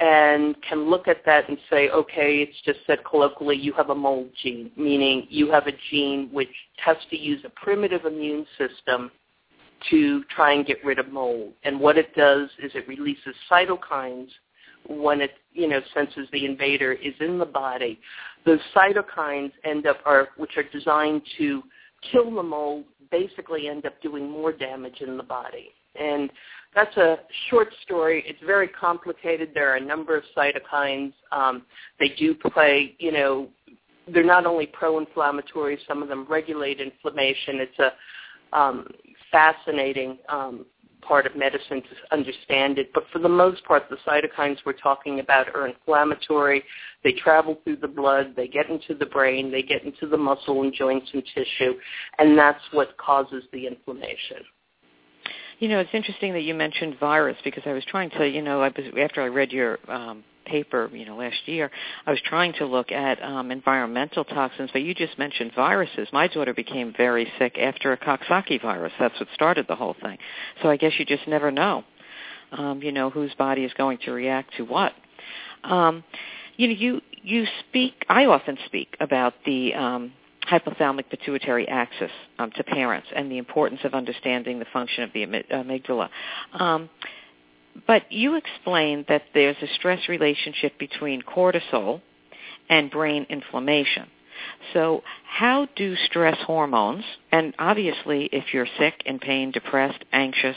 and 0.00 0.56
can 0.68 0.90
look 0.90 1.06
at 1.06 1.24
that 1.26 1.48
and 1.48 1.58
say, 1.70 1.90
okay, 1.90 2.38
it's 2.38 2.56
just 2.64 2.80
said 2.86 2.98
colloquially 3.08 3.56
you 3.56 3.72
have 3.74 3.90
a 3.90 3.94
mold 3.94 4.30
gene, 4.42 4.70
meaning 4.76 5.26
you 5.28 5.50
have 5.50 5.66
a 5.66 5.72
gene 5.90 6.28
which 6.32 6.48
has 6.78 6.96
to 7.10 7.16
use 7.16 7.40
a 7.44 7.50
primitive 7.50 8.04
immune 8.04 8.46
system 8.58 9.10
to 9.90 10.24
try 10.34 10.52
and 10.52 10.66
get 10.66 10.82
rid 10.84 10.98
of 10.98 11.12
mold. 11.12 11.52
And 11.64 11.78
what 11.78 11.98
it 11.98 12.14
does 12.14 12.48
is 12.62 12.72
it 12.74 12.88
releases 12.88 13.34
cytokines 13.50 14.28
when 14.88 15.20
it, 15.20 15.32
you 15.52 15.68
know, 15.68 15.80
senses 15.94 16.26
the 16.32 16.44
invader 16.44 16.92
is 16.92 17.14
in 17.20 17.38
the 17.38 17.46
body. 17.46 18.00
Those 18.44 18.60
cytokines 18.74 19.52
end 19.64 19.86
up 19.86 19.98
are 20.04 20.28
which 20.36 20.56
are 20.56 20.64
designed 20.64 21.22
to 21.38 21.62
kill 22.10 22.34
the 22.34 22.42
mold 22.42 22.84
basically 23.10 23.68
end 23.68 23.86
up 23.86 24.00
doing 24.02 24.28
more 24.28 24.52
damage 24.52 25.00
in 25.00 25.16
the 25.16 25.22
body. 25.22 25.70
And 25.94 26.30
that's 26.74 26.96
a 26.96 27.18
short 27.50 27.68
story. 27.82 28.24
It's 28.26 28.42
very 28.44 28.66
complicated. 28.66 29.50
There 29.54 29.70
are 29.70 29.76
a 29.76 29.80
number 29.80 30.16
of 30.16 30.24
cytokines. 30.36 31.12
Um, 31.30 31.62
they 32.00 32.08
do 32.18 32.34
play, 32.34 32.96
you 32.98 33.12
know, 33.12 33.48
they're 34.12 34.24
not 34.24 34.46
only 34.46 34.66
pro-inflammatory, 34.66 35.78
some 35.86 36.02
of 36.02 36.08
them 36.08 36.26
regulate 36.28 36.80
inflammation. 36.80 37.60
It's 37.60 37.78
a 37.78 38.58
um, 38.58 38.88
fascinating 39.30 40.18
um, 40.28 40.66
part 41.02 41.26
of 41.26 41.36
medicine 41.36 41.82
to 41.82 42.14
understand 42.14 42.78
it. 42.78 42.90
But 42.94 43.04
for 43.12 43.18
the 43.18 43.28
most 43.28 43.64
part, 43.64 43.84
the 43.90 43.96
cytokines 44.06 44.58
we're 44.64 44.72
talking 44.72 45.20
about 45.20 45.54
are 45.54 45.66
inflammatory. 45.66 46.62
They 47.04 47.12
travel 47.12 47.58
through 47.64 47.76
the 47.76 47.88
blood. 47.88 48.34
They 48.36 48.48
get 48.48 48.70
into 48.70 48.94
the 48.94 49.06
brain. 49.06 49.50
They 49.50 49.62
get 49.62 49.84
into 49.84 50.06
the 50.06 50.16
muscle 50.16 50.62
and 50.62 50.72
joints 50.72 51.10
and 51.12 51.22
tissue. 51.34 51.74
And 52.18 52.38
that's 52.38 52.62
what 52.72 52.96
causes 52.96 53.44
the 53.52 53.66
inflammation. 53.66 54.38
You 55.58 55.68
know, 55.68 55.78
it's 55.78 55.90
interesting 55.92 56.32
that 56.32 56.42
you 56.42 56.54
mentioned 56.54 56.98
virus 56.98 57.36
because 57.44 57.62
I 57.66 57.72
was 57.72 57.84
trying 57.84 58.10
to, 58.10 58.28
you 58.28 58.42
know, 58.42 58.62
I 58.62 58.68
was 58.68 58.86
after 58.98 59.22
I 59.22 59.26
read 59.26 59.52
your 59.52 59.78
um, 59.88 60.24
paper, 60.44 60.90
you 60.92 61.04
know, 61.04 61.16
last 61.16 61.46
year, 61.46 61.70
I 62.06 62.10
was 62.10 62.20
trying 62.24 62.52
to 62.54 62.66
look 62.66 62.92
at 62.92 63.22
um, 63.22 63.50
environmental 63.50 64.24
toxins, 64.24 64.70
but 64.72 64.82
you 64.82 64.94
just 64.94 65.18
mentioned 65.18 65.52
viruses. 65.54 66.08
My 66.12 66.28
daughter 66.28 66.54
became 66.54 66.92
very 66.96 67.30
sick 67.38 67.58
after 67.58 67.92
a 67.92 67.98
Coxsackie 67.98 68.60
virus. 68.60 68.92
That's 68.98 69.18
what 69.18 69.28
started 69.34 69.66
the 69.68 69.76
whole 69.76 69.96
thing. 70.02 70.18
So 70.62 70.70
I 70.70 70.76
guess 70.76 70.92
you 70.98 71.04
just 71.04 71.26
never 71.26 71.50
know, 71.50 71.84
um, 72.52 72.82
you 72.82 72.92
know, 72.92 73.10
whose 73.10 73.34
body 73.34 73.64
is 73.64 73.72
going 73.74 73.98
to 74.04 74.12
react 74.12 74.54
to 74.56 74.64
what. 74.64 74.92
Um, 75.64 76.04
you 76.56 76.68
know, 76.68 76.74
you 76.74 77.00
you 77.22 77.46
speak. 77.68 78.04
I 78.08 78.26
often 78.26 78.58
speak 78.66 78.96
about 79.00 79.34
the 79.46 79.74
um, 79.74 80.12
hypothalamic 80.50 81.08
pituitary 81.08 81.68
axis 81.68 82.10
um, 82.38 82.50
to 82.52 82.64
parents 82.64 83.06
and 83.14 83.30
the 83.30 83.38
importance 83.38 83.80
of 83.84 83.94
understanding 83.94 84.58
the 84.58 84.66
function 84.72 85.04
of 85.04 85.12
the 85.12 85.24
amygdala. 85.24 86.08
Um, 86.52 86.90
but 87.86 88.10
you 88.10 88.34
explained 88.36 89.06
that 89.08 89.22
there's 89.34 89.56
a 89.62 89.66
stress 89.74 90.08
relationship 90.08 90.78
between 90.78 91.22
cortisol 91.22 92.00
and 92.68 92.90
brain 92.90 93.26
inflammation. 93.28 94.08
So 94.72 95.02
how 95.24 95.68
do 95.76 95.94
stress 96.06 96.36
hormones, 96.46 97.04
and 97.30 97.54
obviously 97.58 98.28
if 98.32 98.52
you're 98.52 98.66
sick, 98.78 99.02
in 99.06 99.18
pain, 99.18 99.50
depressed, 99.50 100.04
anxious, 100.12 100.56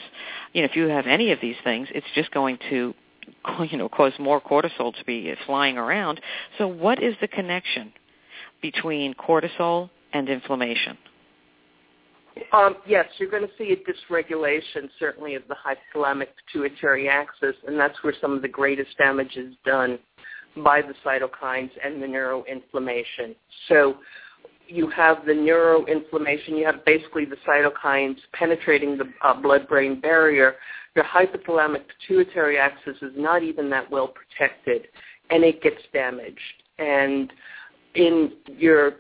you 0.54 0.62
know, 0.62 0.66
if 0.66 0.76
you 0.76 0.88
have 0.88 1.08
any 1.08 1.32
of 1.32 1.40
these 1.42 1.58
things, 1.64 1.88
it's 1.92 2.08
just 2.16 2.32
going 2.32 2.58
to 2.70 2.94
you 3.70 3.78
know, 3.78 3.90
cause 3.90 4.14
more 4.20 4.42
cortisol 4.42 4.96
to 4.96 5.04
be 5.06 5.34
flying 5.46 5.78
around. 5.78 6.22
So 6.58 6.68
what 6.68 7.02
is 7.02 7.16
the 7.22 7.28
connection 7.28 7.94
between 8.62 9.14
cortisol 9.14 9.90
and 10.14 10.30
inflammation? 10.30 10.98
Um, 12.52 12.78
yes, 12.86 13.06
you're 13.18 13.30
going 13.30 13.48
to 13.48 13.54
see 13.58 13.74
a 13.74 13.78
dysregulation, 13.78 14.90
certainly, 15.00 15.36
of 15.36 15.44
the 15.48 15.56
hypothalamic 15.56 16.28
pituitary 16.46 17.08
axis, 17.08 17.56
and 17.68 17.80
that's 17.80 18.02
where 18.04 18.14
some 18.20 18.34
of 18.34 18.42
the 18.42 18.48
greatest 18.48 18.98
damage 18.98 19.38
is 19.38 19.54
done 19.66 20.00
by 20.58 20.82
the 20.82 20.94
cytokines 21.06 21.72
and 21.84 22.02
the 22.02 22.08
neuroinflammation. 22.08 23.36
So 23.68 23.98
you 24.68 24.90
have 24.90 25.26
the 25.26 25.34
neuroinflammation, 25.34 26.58
you 26.58 26.66
have 26.66 26.84
basically 26.86 27.26
the 27.26 27.38
cytokines 27.48 28.18
penetrating 28.34 28.98
the 28.98 29.06
uh, 29.22 29.34
blood-brain 29.40 30.02
barrier. 30.02 30.56
Your 30.96 31.06
hypothalamic 31.06 31.84
pituitary 32.00 32.58
axis 32.58 32.98
is 33.02 33.12
not 33.16 33.44
even 33.44 33.70
that 33.70 33.90
well 33.90 34.08
protected, 34.08 34.88
and 35.30 35.44
it 35.44 35.62
gets 35.62 35.82
damaged. 35.94 36.40
And 36.80 37.32
in 37.96 38.34
your, 38.48 38.94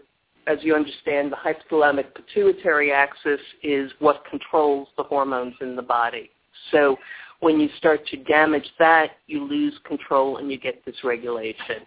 as 0.48 0.60
you 0.62 0.76
understand, 0.76 1.32
the 1.32 1.38
hypothalamic 1.38 2.06
pituitary 2.14 2.92
axis 2.92 3.40
is 3.64 3.92
what 4.00 4.24
controls 4.30 4.88
the 4.98 5.04
hormones 5.04 5.56
in 5.62 5.76
the 5.76 5.82
body. 5.82 6.30
So 6.72 6.98
when 7.40 7.60
you 7.60 7.70
start 7.78 8.06
to 8.08 8.18
damage 8.18 8.68
that, 8.80 9.12
you 9.28 9.44
lose 9.44 9.74
control 9.86 10.38
and 10.38 10.52
you 10.52 10.58
get 10.58 10.86
dysregulation. 10.86 11.82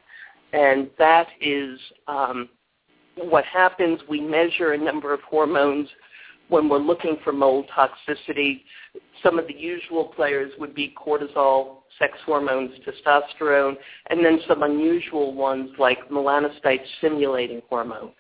And 0.53 0.91
that 0.99 1.29
is 1.41 1.79
um, 2.07 2.49
what 3.17 3.45
happens. 3.45 4.01
We 4.09 4.21
measure 4.21 4.73
a 4.73 4.79
number 4.79 5.13
of 5.13 5.21
hormones 5.23 5.89
when 6.49 6.69
we're 6.69 6.79
looking 6.79 7.19
for 7.23 7.33
mold 7.33 7.67
toxicity. 7.77 8.63
Some 9.23 9.39
of 9.39 9.47
the 9.47 9.55
usual 9.55 10.05
players 10.05 10.53
would 10.59 10.75
be 10.75 10.95
cortisol, 10.97 11.79
sex 11.99 12.15
hormones, 12.25 12.71
testosterone, 12.87 13.77
and 14.11 14.25
then 14.25 14.41
some 14.49 14.63
unusual 14.63 15.35
ones 15.35 15.71
like 15.79 16.09
melanocyte 16.09 16.81
stimulating 16.99 17.61
hormone, 17.69 18.13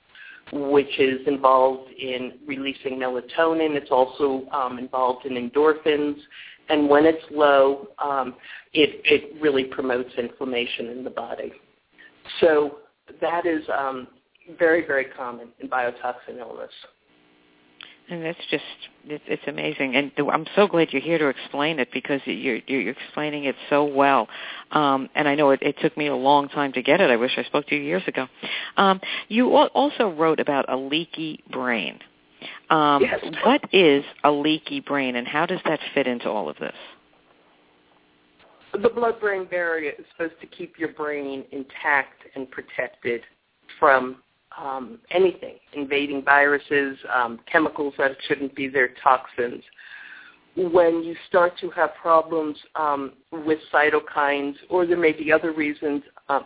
which 0.52 0.98
is 0.98 1.20
involved 1.26 1.90
in 1.92 2.34
releasing 2.46 2.98
melatonin. 2.98 3.76
It's 3.76 3.90
also 3.90 4.46
um, 4.50 4.78
involved 4.78 5.26
in 5.26 5.34
endorphins. 5.34 6.16
And 6.68 6.88
when 6.88 7.06
it's 7.06 7.24
low, 7.30 7.88
um, 7.98 8.34
it, 8.72 9.00
it 9.04 9.40
really 9.40 9.64
promotes 9.64 10.10
inflammation 10.18 10.86
in 10.88 11.04
the 11.04 11.10
body. 11.10 11.52
So 12.40 12.78
that 13.20 13.46
is 13.46 13.62
um, 13.76 14.08
very, 14.58 14.86
very 14.86 15.06
common 15.06 15.48
in 15.60 15.68
biotoxin 15.68 16.38
illness. 16.38 16.70
And 18.10 18.24
that's 18.24 18.38
just 18.50 18.64
it's, 19.04 19.24
it's 19.26 19.42
amazing, 19.46 19.94
and 19.94 20.10
I'm 20.32 20.46
so 20.56 20.66
glad 20.66 20.92
you're 20.92 21.02
here 21.02 21.18
to 21.18 21.28
explain 21.28 21.78
it 21.78 21.88
because 21.92 22.22
you're 22.24 22.60
you're 22.66 22.90
explaining 22.90 23.44
it 23.44 23.54
so 23.68 23.84
well. 23.84 24.28
Um, 24.70 25.10
and 25.14 25.28
I 25.28 25.34
know 25.34 25.50
it, 25.50 25.60
it 25.62 25.76
took 25.82 25.94
me 25.96 26.06
a 26.06 26.16
long 26.16 26.48
time 26.48 26.72
to 26.72 26.82
get 26.82 27.02
it. 27.02 27.10
I 27.10 27.16
wish 27.16 27.32
I 27.36 27.42
spoke 27.44 27.66
to 27.66 27.76
you 27.76 27.82
years 27.82 28.02
ago. 28.06 28.26
Um, 28.78 29.00
you 29.28 29.54
also 29.54 30.08
wrote 30.08 30.40
about 30.40 30.64
a 30.70 30.76
leaky 30.76 31.44
brain. 31.52 31.98
Um, 32.70 33.02
yes. 33.02 33.20
What 33.44 33.62
is 33.72 34.04
a 34.24 34.30
leaky 34.30 34.80
brain, 34.80 35.16
and 35.16 35.26
how 35.26 35.44
does 35.44 35.60
that 35.66 35.80
fit 35.92 36.06
into 36.06 36.30
all 36.30 36.48
of 36.48 36.56
this? 36.58 36.76
The 38.72 38.88
blood-brain 38.88 39.46
barrier 39.46 39.92
is 39.98 40.04
supposed 40.12 40.40
to 40.40 40.46
keep 40.46 40.78
your 40.78 40.92
brain 40.92 41.44
intact 41.52 42.22
and 42.34 42.50
protected 42.50 43.22
from 43.78 44.22
um, 44.58 44.98
anything, 45.10 45.56
invading 45.74 46.22
viruses, 46.24 46.96
um, 47.14 47.40
chemicals 47.50 47.94
that 47.98 48.12
shouldn't 48.26 48.54
be 48.54 48.68
there, 48.68 48.90
toxins. 49.02 49.62
When 50.56 51.04
you 51.04 51.14
start 51.28 51.52
to 51.60 51.70
have 51.70 51.90
problems 52.00 52.56
um, 52.74 53.12
with 53.30 53.58
cytokines, 53.72 54.54
or 54.68 54.86
there 54.86 54.96
may 54.96 55.12
be 55.12 55.32
other 55.32 55.52
reasons, 55.52 56.02
uh, 56.28 56.40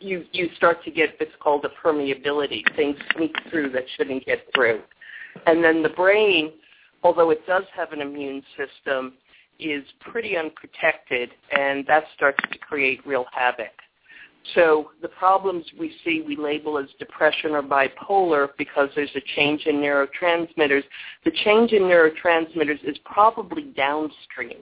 you 0.00 0.24
you 0.32 0.48
start 0.56 0.82
to 0.84 0.90
get 0.90 1.14
what's 1.18 1.32
called 1.40 1.64
a 1.64 1.86
permeability. 1.86 2.62
Things 2.74 2.96
sneak 3.16 3.36
through 3.50 3.70
that 3.70 3.84
shouldn't 3.96 4.26
get 4.26 4.40
through, 4.52 4.80
and 5.46 5.62
then 5.62 5.82
the 5.82 5.90
brain, 5.90 6.52
although 7.04 7.30
it 7.30 7.46
does 7.46 7.62
have 7.76 7.92
an 7.92 8.00
immune 8.00 8.42
system, 8.56 9.12
is 9.60 9.84
pretty 10.00 10.36
unprotected, 10.36 11.30
and 11.56 11.86
that 11.86 12.04
starts 12.16 12.38
to 12.50 12.58
create 12.58 13.06
real 13.06 13.26
havoc. 13.32 13.70
So 14.54 14.90
the 15.00 15.08
problems 15.08 15.64
we 15.78 15.94
see 16.04 16.22
we 16.26 16.36
label 16.36 16.78
as 16.78 16.86
depression 16.98 17.52
or 17.52 17.62
bipolar 17.62 18.48
because 18.58 18.88
there's 18.94 19.14
a 19.14 19.22
change 19.36 19.66
in 19.66 19.76
neurotransmitters. 19.76 20.82
The 21.24 21.30
change 21.44 21.72
in 21.72 21.82
neurotransmitters 21.82 22.82
is 22.84 22.98
probably 23.04 23.72
downstream 23.76 24.58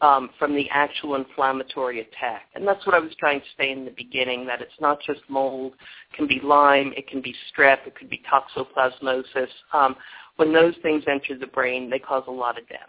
um, 0.00 0.30
from 0.38 0.54
the 0.54 0.68
actual 0.70 1.16
inflammatory 1.16 2.00
attack. 2.00 2.42
And 2.54 2.66
that's 2.66 2.84
what 2.86 2.94
I 2.94 3.00
was 3.00 3.12
trying 3.18 3.40
to 3.40 3.46
say 3.58 3.72
in 3.72 3.84
the 3.84 3.90
beginning, 3.96 4.46
that 4.46 4.60
it's 4.60 4.80
not 4.80 4.98
just 5.04 5.20
mold. 5.28 5.72
It 6.12 6.16
can 6.16 6.28
be 6.28 6.40
Lyme. 6.42 6.92
It 6.96 7.08
can 7.08 7.20
be 7.20 7.34
strep. 7.52 7.78
It 7.86 7.96
could 7.96 8.10
be 8.10 8.22
toxoplasmosis. 8.30 9.48
Um, 9.72 9.96
when 10.36 10.52
those 10.52 10.74
things 10.82 11.02
enter 11.08 11.36
the 11.36 11.48
brain, 11.48 11.90
they 11.90 11.98
cause 11.98 12.24
a 12.28 12.32
lot 12.32 12.58
of 12.58 12.68
damage. 12.68 12.82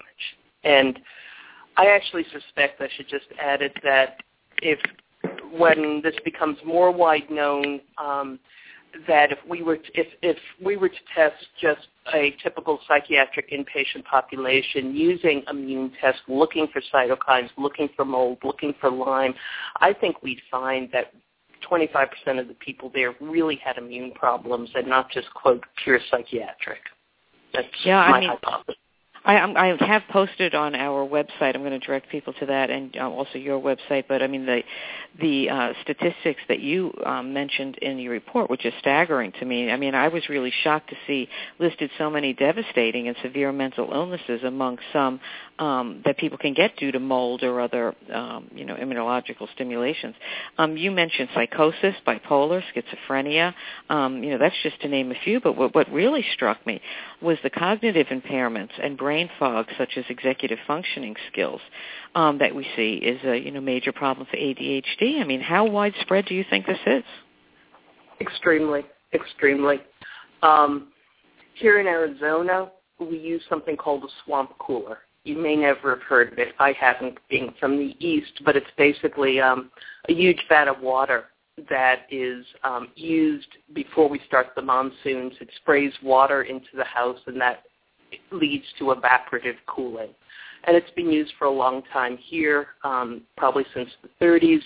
And 0.64 1.00
I 1.78 1.88
actually 1.88 2.26
suspect 2.32 2.82
I 2.82 2.90
should 2.96 3.10
just 3.10 3.26
add 3.42 3.62
it 3.62 3.74
that 3.84 4.22
if 4.62 4.80
when 5.58 6.02
this 6.04 6.16
becomes 6.24 6.58
more 6.66 6.92
wide 6.92 7.30
known, 7.30 7.82
um, 7.98 8.40
that 9.08 9.32
if 9.32 9.38
we 9.48 9.62
were 9.62 9.78
to, 9.78 9.92
if 9.94 10.08
if 10.22 10.38
we 10.64 10.78
were 10.78 10.90
to 10.90 10.96
test 11.16 11.36
just 11.62 11.88
a 12.14 12.36
typical 12.42 12.80
psychiatric 12.88 13.52
inpatient 13.52 14.04
population 14.06 14.96
using 14.96 15.44
immune 15.50 15.92
tests, 16.02 16.22
looking 16.28 16.68
for 16.74 16.82
cytokines, 16.94 17.50
looking 17.58 17.90
for 17.96 18.06
mold, 18.06 18.40
looking 18.44 18.74
for 18.82 18.90
Lyme, 18.90 19.34
I 19.80 19.94
think 19.94 20.24
we'd 20.24 20.42
find 20.50 20.90
that 20.92 21.14
25% 21.70 22.40
of 22.40 22.48
the 22.48 22.56
people 22.56 22.92
there 22.94 23.14
really 23.20 23.60
had 23.64 23.78
immune 23.78 24.12
problems 24.12 24.70
and 24.76 24.88
not 24.88 25.12
just 25.12 25.32
quote 25.34 25.64
pure 25.84 26.00
psychiatric. 26.10 26.80
That's 27.54 27.68
yeah, 27.84 27.98
my 28.10 28.18
I 28.18 28.20
mean, 28.20 28.30
hypothesis. 28.30 28.76
I, 29.26 29.36
I'm- 29.36 29.78
have 29.80 30.04
posted 30.10 30.56
on 30.56 30.76
our 30.76 31.08
website. 31.08 31.56
I'm 31.56 31.62
going 31.62 31.78
to 31.78 31.80
direct 31.80 32.10
people 32.10 32.34
to 32.34 32.46
that, 32.48 32.70
and 32.70 32.96
uh, 32.98 33.10
also 33.10 33.38
your 33.38 33.60
website. 33.60 34.06
But 34.08 34.22
I 34.22 34.28
mean, 34.28 34.46
the 34.46 34.64
the 35.20 35.50
uh, 35.50 35.74
statistics 35.84 36.42
that 36.48 36.60
you 36.60 36.94
um, 37.06 37.34
mentioned 37.34 37.78
in 37.80 37.98
your 38.00 38.12
report, 38.12 38.50
which 38.50 38.66
is 38.66 38.74
staggering 38.80 39.34
to 39.40 39.46
me. 39.46 39.72
I 39.72 39.78
mean, 39.78 39.96
I 39.96 40.08
was 40.08 40.30
really 40.30 40.54
shocked 40.64 40.90
to 40.92 40.96
see 41.08 41.28
listed 41.60 41.90
so 41.98 42.10
many 42.10 42.34
devastating 42.34 43.08
and 43.08 43.18
severe 43.22 43.52
mental 43.52 43.90
illnesses 43.92 44.42
among 44.44 44.78
some 44.94 45.20
um, 45.58 46.02
that 46.06 46.18
people 46.18 46.38
can 46.38 46.54
get 46.54 46.78
due 46.78 46.92
to 46.92 47.00
mold 47.00 47.44
or 47.44 47.60
other, 47.60 47.94
um, 48.14 48.50
you 48.56 48.64
know, 48.64 48.76
immunological 48.76 49.48
stimulations. 49.54 50.16
Um, 50.58 50.78
you 50.78 50.92
mentioned 50.92 51.30
psychosis, 51.34 51.96
bipolar, 52.08 52.64
schizophrenia. 52.74 53.54
Um, 53.90 54.24
you 54.24 54.32
know, 54.32 54.38
that's 54.38 54.56
just 54.64 54.80
to 54.82 54.88
name 54.88 55.12
a 55.12 55.16
few. 55.24 55.42
But 55.42 55.58
what, 55.58 55.76
what 55.76 55.92
really 55.92 56.26
struck 56.34 56.66
me 56.66 56.82
was 57.22 57.38
the 57.44 57.50
cognitive 57.50 58.08
impairments 58.08 58.72
and 58.82 58.98
brain 58.98 59.09
fog, 59.38 59.68
such 59.78 59.98
as 59.98 60.06
executive 60.10 60.60
functioning 60.68 61.16
skills, 61.32 61.62
um, 62.16 62.38
that 62.40 62.54
we 62.54 62.68
see 62.76 62.94
is 62.96 63.20
a 63.24 63.38
you 63.38 63.52
know 63.52 63.62
major 63.62 63.92
problem 63.92 64.28
for 64.30 64.38
ADHD. 64.38 65.22
I 65.22 65.24
mean, 65.24 65.42
how 65.42 65.66
widespread 65.66 66.26
do 66.26 66.36
you 66.36 66.46
think 66.50 66.66
this 66.66 66.80
is? 66.86 67.04
Extremely, 68.22 68.84
extremely. 69.14 69.80
Um, 70.44 70.90
here 71.56 71.80
in 71.80 71.88
Arizona, 71.88 72.72
we 73.00 73.18
use 73.18 73.42
something 73.50 73.78
called 73.78 74.04
a 74.04 74.08
swamp 74.24 74.52
cooler. 74.60 75.00
You 75.24 75.38
may 75.38 75.56
never 75.56 75.96
have 75.96 76.04
heard 76.04 76.32
of 76.32 76.40
it. 76.40 76.54
I 76.60 76.74
haven't, 76.74 77.18
being 77.30 77.54
from 77.60 77.78
the 77.78 77.96
east, 78.00 78.42
but 78.46 78.56
it's 78.56 78.72
basically 78.78 79.40
um, 79.40 79.70
a 80.08 80.14
huge 80.14 80.40
vat 80.48 80.68
of 80.68 80.82
water 80.82 81.26
that 81.70 82.04
is 82.10 82.46
um, 82.64 82.90
used 82.96 83.50
before 83.74 84.08
we 84.08 84.22
start 84.26 84.48
the 84.56 84.62
monsoons. 84.62 85.34
It 85.42 85.50
sprays 85.58 85.92
water 86.02 86.44
into 86.44 86.70
the 86.76 86.86
house, 86.86 87.20
and 87.28 87.40
that 87.42 87.64
leads 88.32 88.66
to 88.78 88.86
evaporative 88.86 89.56
cooling. 89.68 90.10
And 90.66 90.76
it's 90.76 90.92
been 90.92 91.10
used 91.12 91.34
for 91.40 91.46
a 91.46 91.52
long 91.52 91.84
time 91.94 92.18
here, 92.18 92.68
um, 92.84 93.22
probably 93.38 93.66
since 93.74 93.90
the 94.02 94.26
30s. 94.26 94.62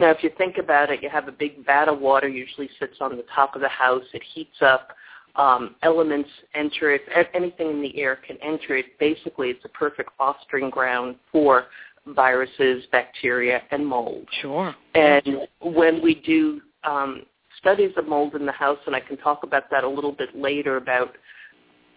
Now, 0.00 0.10
if 0.10 0.22
you 0.22 0.30
think 0.36 0.58
about 0.58 0.90
it, 0.90 1.02
you 1.02 1.10
have 1.10 1.28
a 1.28 1.32
big 1.32 1.64
vat 1.64 1.88
of 1.88 2.00
water, 2.00 2.28
usually 2.28 2.70
sits 2.78 2.96
on 3.00 3.16
the 3.16 3.24
top 3.34 3.54
of 3.54 3.60
the 3.60 3.68
house. 3.68 4.04
It 4.12 4.22
heats 4.34 4.56
up. 4.60 4.88
Um, 5.36 5.76
elements 5.82 6.30
enter 6.54 6.94
it. 6.94 7.02
Anything 7.34 7.70
in 7.70 7.82
the 7.82 7.98
air 7.98 8.16
can 8.16 8.38
enter 8.42 8.76
it. 8.76 8.98
Basically, 8.98 9.50
it's 9.50 9.64
a 9.64 9.68
perfect 9.68 10.10
fostering 10.16 10.70
ground 10.70 11.16
for 11.30 11.66
viruses, 12.06 12.84
bacteria, 12.90 13.62
and 13.70 13.86
mold. 13.86 14.26
Sure. 14.40 14.74
And 14.94 15.46
when 15.60 16.02
we 16.02 16.14
do 16.14 16.62
um, 16.84 17.22
studies 17.58 17.92
of 17.96 18.06
mold 18.06 18.34
in 18.34 18.46
the 18.46 18.52
house, 18.52 18.78
and 18.86 18.94
I 18.94 19.00
can 19.00 19.16
talk 19.18 19.42
about 19.42 19.70
that 19.70 19.84
a 19.84 19.88
little 19.88 20.12
bit 20.12 20.34
later 20.34 20.76
about 20.76 21.16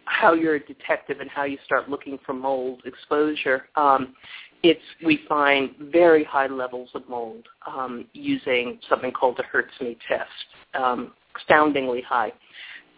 how 0.10 0.34
you're 0.34 0.56
a 0.56 0.66
detective 0.66 1.20
and 1.20 1.30
how 1.30 1.44
you 1.44 1.58
start 1.64 1.90
looking 1.90 2.18
for 2.26 2.34
mold 2.34 2.82
exposure, 2.86 3.68
um, 3.76 4.16
it's 4.64 4.82
we 5.06 5.22
find 5.30 5.70
very 5.80 6.24
high 6.24 6.48
levels 6.48 6.90
of 6.96 7.08
mold 7.08 7.48
um, 7.66 8.06
using 8.14 8.80
something 8.90 9.12
called 9.12 9.38
the 9.38 9.44
HERTSMI 9.44 9.98
test, 10.08 10.30
um, 10.74 11.14
astoundingly 11.40 12.02
high. 12.02 12.34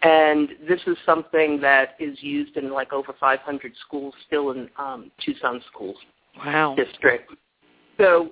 And 0.02 0.48
this 0.68 0.80
is 0.88 0.96
something 1.06 1.60
that 1.60 1.94
is 2.00 2.20
used 2.22 2.56
in 2.56 2.72
like 2.72 2.92
over 2.92 3.14
500 3.20 3.72
schools 3.86 4.14
still 4.26 4.50
in 4.50 4.68
um, 4.76 5.12
Tucson 5.24 5.62
schools 5.72 5.96
Wow. 6.38 6.74
district. 6.76 7.30
So 7.98 8.30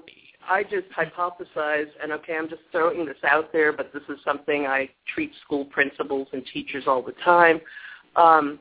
I 0.48 0.62
just 0.62 0.86
hypothesize, 0.96 1.88
and 2.02 2.12
okay, 2.12 2.34
I'm 2.34 2.48
just 2.48 2.62
throwing 2.72 3.04
this 3.04 3.18
out 3.28 3.52
there, 3.52 3.72
but 3.72 3.92
this 3.92 4.02
is 4.08 4.18
something 4.24 4.66
I 4.66 4.88
treat 5.14 5.30
school 5.44 5.66
principals 5.66 6.28
and 6.32 6.42
teachers 6.52 6.84
all 6.86 7.02
the 7.02 7.14
time, 7.22 7.60
um, 8.16 8.58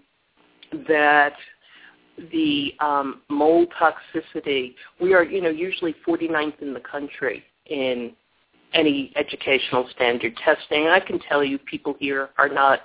that 0.87 1.33
the 2.31 2.73
um, 2.79 3.21
mold 3.29 3.69
toxicity, 3.79 4.75
we 4.99 5.13
are, 5.13 5.23
you 5.23 5.41
know, 5.41 5.49
usually 5.49 5.95
49th 6.07 6.61
in 6.61 6.73
the 6.73 6.79
country 6.81 7.43
in 7.67 8.11
any 8.73 9.11
educational 9.15 9.87
standard 9.95 10.35
testing. 10.43 10.87
I 10.87 10.99
can 10.99 11.19
tell 11.19 11.43
you 11.43 11.57
people 11.57 11.95
here 11.99 12.29
are 12.37 12.49
not 12.49 12.81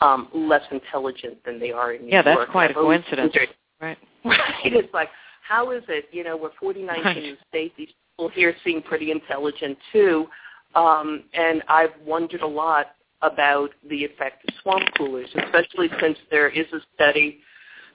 um, 0.00 0.28
less 0.32 0.62
intelligent 0.70 1.44
than 1.44 1.58
they 1.60 1.72
are 1.72 1.92
in 1.92 2.02
New 2.06 2.12
Yeah, 2.12 2.22
that's 2.22 2.36
York. 2.36 2.50
quite 2.50 2.70
a 2.70 2.74
coincidence. 2.74 3.32
wondered- 3.34 3.54
Right. 3.80 3.98
Right. 4.24 4.38
It's 4.64 4.92
like, 4.92 5.08
how 5.46 5.70
is 5.72 5.82
it, 5.88 6.06
you 6.12 6.22
know, 6.22 6.36
we're 6.36 6.50
49th 6.62 7.04
Right. 7.04 7.16
in 7.16 7.22
the 7.30 7.36
state. 7.48 7.74
These 7.76 7.88
people 8.12 8.28
here 8.28 8.54
seem 8.64 8.82
pretty 8.82 9.10
intelligent 9.10 9.76
too. 9.92 10.26
Um, 10.74 11.24
and 11.34 11.62
I've 11.68 11.90
wondered 12.04 12.42
a 12.42 12.46
lot 12.46 12.92
about 13.22 13.70
the 13.88 14.04
effect 14.04 14.44
of 14.48 14.54
swamp 14.62 14.88
coolers, 14.96 15.28
especially 15.34 15.88
since 16.00 16.18
there 16.30 16.48
is 16.48 16.66
a 16.72 16.80
study, 16.94 17.40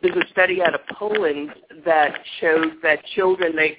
there's 0.01 0.15
a 0.17 0.29
study 0.31 0.61
out 0.61 0.75
of 0.75 0.81
Poland 0.97 1.49
that 1.85 2.13
showed 2.39 2.73
that 2.83 3.03
children, 3.15 3.55
they 3.55 3.77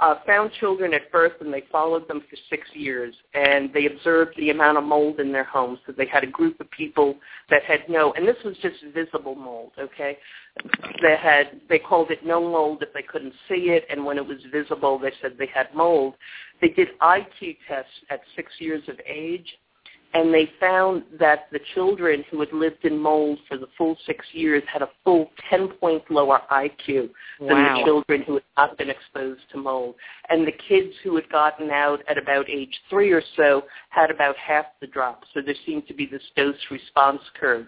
uh, 0.00 0.16
found 0.26 0.50
children 0.60 0.94
at 0.94 1.10
birth 1.10 1.32
and 1.40 1.52
they 1.52 1.64
followed 1.72 2.06
them 2.08 2.22
for 2.30 2.36
six 2.48 2.66
years 2.72 3.14
and 3.34 3.72
they 3.72 3.86
observed 3.86 4.32
the 4.36 4.50
amount 4.50 4.78
of 4.78 4.84
mold 4.84 5.18
in 5.20 5.32
their 5.32 5.44
homes. 5.44 5.78
So 5.86 5.92
they 5.92 6.06
had 6.06 6.22
a 6.22 6.28
group 6.28 6.60
of 6.60 6.70
people 6.70 7.16
that 7.50 7.62
had 7.64 7.80
no, 7.88 8.12
and 8.12 8.26
this 8.26 8.36
was 8.44 8.56
just 8.62 8.76
visible 8.94 9.34
mold, 9.34 9.72
okay? 9.78 10.18
They 11.02 11.16
had, 11.16 11.60
they 11.68 11.78
called 11.78 12.10
it 12.10 12.24
no 12.24 12.40
mold 12.40 12.82
if 12.82 12.92
they 12.92 13.02
couldn't 13.02 13.34
see 13.48 13.70
it, 13.70 13.84
and 13.90 14.04
when 14.04 14.18
it 14.18 14.26
was 14.26 14.38
visible, 14.52 14.98
they 14.98 15.12
said 15.20 15.32
they 15.38 15.50
had 15.52 15.74
mold. 15.74 16.14
They 16.60 16.68
did 16.68 16.88
IQ 17.00 17.56
tests 17.68 17.90
at 18.10 18.20
six 18.36 18.52
years 18.58 18.82
of 18.88 18.96
age, 19.06 19.46
and 20.14 20.32
they 20.32 20.50
found 20.58 21.02
that 21.18 21.48
the 21.52 21.60
children 21.74 22.24
who 22.30 22.40
had 22.40 22.52
lived 22.52 22.84
in 22.84 22.98
mold 22.98 23.38
for 23.46 23.58
the 23.58 23.66
full 23.76 23.96
six 24.06 24.24
years 24.32 24.62
had 24.72 24.80
a 24.80 24.88
full 25.04 25.30
10 25.50 25.68
points 25.80 26.06
lower 26.08 26.40
IQ 26.50 27.10
than 27.38 27.48
Wow. 27.48 27.78
the 27.78 27.84
children 27.84 28.22
who 28.22 28.34
had 28.34 28.42
not 28.56 28.78
been 28.78 28.88
exposed 28.88 29.42
to 29.50 29.58
mold. 29.58 29.96
And 30.30 30.46
the 30.46 30.52
kids 30.52 30.94
who 31.02 31.14
had 31.16 31.28
gotten 31.28 31.70
out 31.70 32.02
at 32.08 32.16
about 32.16 32.48
age 32.48 32.80
three 32.88 33.10
or 33.12 33.22
so 33.36 33.64
had 33.90 34.10
about 34.10 34.36
half 34.36 34.66
the 34.80 34.86
drop. 34.86 35.24
So 35.34 35.42
there 35.42 35.54
seemed 35.66 35.86
to 35.88 35.94
be 35.94 36.06
this 36.06 36.22
dose 36.36 36.56
response 36.70 37.22
curve. 37.38 37.66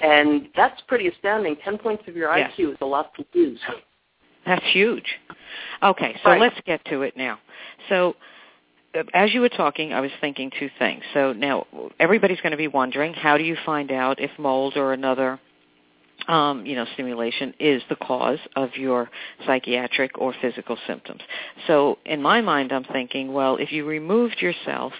And 0.00 0.48
that's 0.54 0.80
pretty 0.82 1.08
astounding. 1.08 1.56
10 1.64 1.78
points 1.78 2.06
of 2.06 2.16
your 2.16 2.36
Yes. 2.36 2.52
IQ 2.52 2.72
is 2.72 2.78
a 2.82 2.86
lot 2.86 3.14
to 3.14 3.24
lose. 3.34 3.60
That's 4.44 4.64
huge. 4.66 5.20
Okay, 5.82 6.18
so 6.22 6.30
Right. 6.30 6.40
let's 6.40 6.60
get 6.62 6.84
to 6.86 7.02
it 7.02 7.16
now. 7.16 7.38
So 7.88 8.16
as 9.14 9.32
you 9.32 9.40
were 9.40 9.48
talking, 9.48 9.92
I 9.92 10.00
was 10.00 10.10
thinking 10.20 10.50
two 10.58 10.70
things. 10.78 11.02
So 11.14 11.32
now 11.32 11.66
everybody's 11.98 12.40
going 12.40 12.52
to 12.52 12.56
be 12.56 12.68
wondering, 12.68 13.14
how 13.14 13.38
do 13.38 13.44
you 13.44 13.56
find 13.64 13.90
out 13.90 14.20
if 14.20 14.30
mold 14.38 14.76
or 14.76 14.92
another 14.92 15.40
um, 16.28 16.64
you 16.66 16.74
know, 16.74 16.86
stimulation 16.94 17.54
is 17.58 17.82
the 17.88 17.96
cause 17.96 18.38
of 18.56 18.76
your 18.76 19.10
psychiatric 19.46 20.18
or 20.18 20.34
physical 20.40 20.76
symptoms. 20.86 21.20
So 21.66 21.98
in 22.04 22.22
my 22.22 22.40
mind, 22.40 22.72
I'm 22.72 22.84
thinking, 22.84 23.32
well, 23.32 23.56
if 23.56 23.72
you 23.72 23.84
removed 23.84 24.40
yourself 24.40 24.92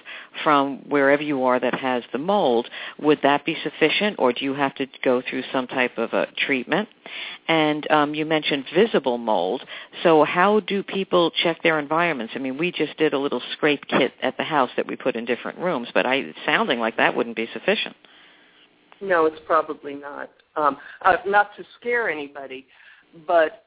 from 0.42 0.78
wherever 0.88 1.22
you 1.22 1.44
are 1.44 1.60
that 1.60 1.74
has 1.74 2.02
the 2.12 2.18
mold, 2.18 2.68
would 2.98 3.20
that 3.22 3.44
be 3.44 3.56
sufficient, 3.62 4.16
or 4.18 4.32
do 4.32 4.44
you 4.44 4.54
have 4.54 4.74
to 4.76 4.86
go 5.04 5.22
through 5.28 5.42
some 5.52 5.66
type 5.66 5.98
of 5.98 6.12
a 6.12 6.26
treatment? 6.36 6.88
And 7.48 7.90
um, 7.90 8.14
you 8.14 8.24
mentioned 8.24 8.64
visible 8.74 9.18
mold. 9.18 9.62
So 10.02 10.24
how 10.24 10.60
do 10.60 10.82
people 10.82 11.30
check 11.42 11.62
their 11.62 11.78
environments? 11.78 12.32
I 12.36 12.38
mean, 12.38 12.58
we 12.58 12.72
just 12.72 12.96
did 12.96 13.12
a 13.12 13.18
little 13.18 13.42
scrape 13.52 13.86
kit 13.86 14.12
at 14.22 14.36
the 14.36 14.44
house 14.44 14.70
that 14.76 14.86
we 14.86 14.96
put 14.96 15.16
in 15.16 15.24
different 15.24 15.58
rooms, 15.58 15.88
but 15.92 16.06
I, 16.06 16.34
sounding 16.46 16.78
like 16.78 16.96
that 16.96 17.14
wouldn't 17.14 17.36
be 17.36 17.48
sufficient. 17.52 17.96
No, 19.02 19.26
it's 19.26 19.40
probably 19.46 19.94
not. 19.94 20.30
Um, 20.56 20.76
uh, 21.04 21.16
not 21.26 21.50
to 21.56 21.64
scare 21.78 22.08
anybody, 22.08 22.66
but 23.26 23.66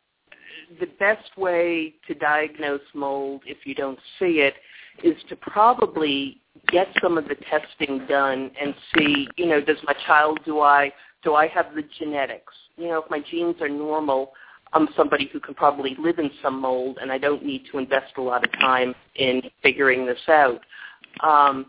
the 0.79 0.87
best 0.97 1.37
way 1.37 1.93
to 2.07 2.13
diagnose 2.13 2.81
mold 2.93 3.41
if 3.45 3.57
you 3.65 3.75
don't 3.75 3.99
see 4.17 4.39
it 4.39 4.55
is 5.03 5.15
to 5.27 5.35
probably 5.35 6.37
get 6.69 6.87
some 7.01 7.17
of 7.17 7.27
the 7.27 7.35
testing 7.49 8.05
done 8.07 8.49
and 8.59 8.73
see, 8.95 9.27
you 9.35 9.45
know, 9.45 9.59
does 9.59 9.77
my 9.83 9.93
child, 10.07 10.39
do 10.45 10.61
I, 10.61 10.91
do 11.23 11.35
I 11.35 11.47
have 11.47 11.75
the 11.75 11.83
genetics? 11.99 12.53
You 12.77 12.87
know, 12.87 13.03
if 13.03 13.09
my 13.09 13.19
genes 13.19 13.57
are 13.61 13.69
normal, 13.69 14.31
I'm 14.71 14.87
somebody 14.95 15.29
who 15.31 15.41
can 15.41 15.53
probably 15.53 15.97
live 15.99 16.17
in 16.17 16.31
some 16.41 16.61
mold 16.61 16.97
and 17.01 17.11
I 17.11 17.17
don't 17.17 17.45
need 17.45 17.63
to 17.71 17.77
invest 17.77 18.13
a 18.17 18.21
lot 18.21 18.45
of 18.45 18.51
time 18.53 18.95
in 19.15 19.41
figuring 19.61 20.05
this 20.05 20.19
out. 20.29 20.61
Um, 21.21 21.65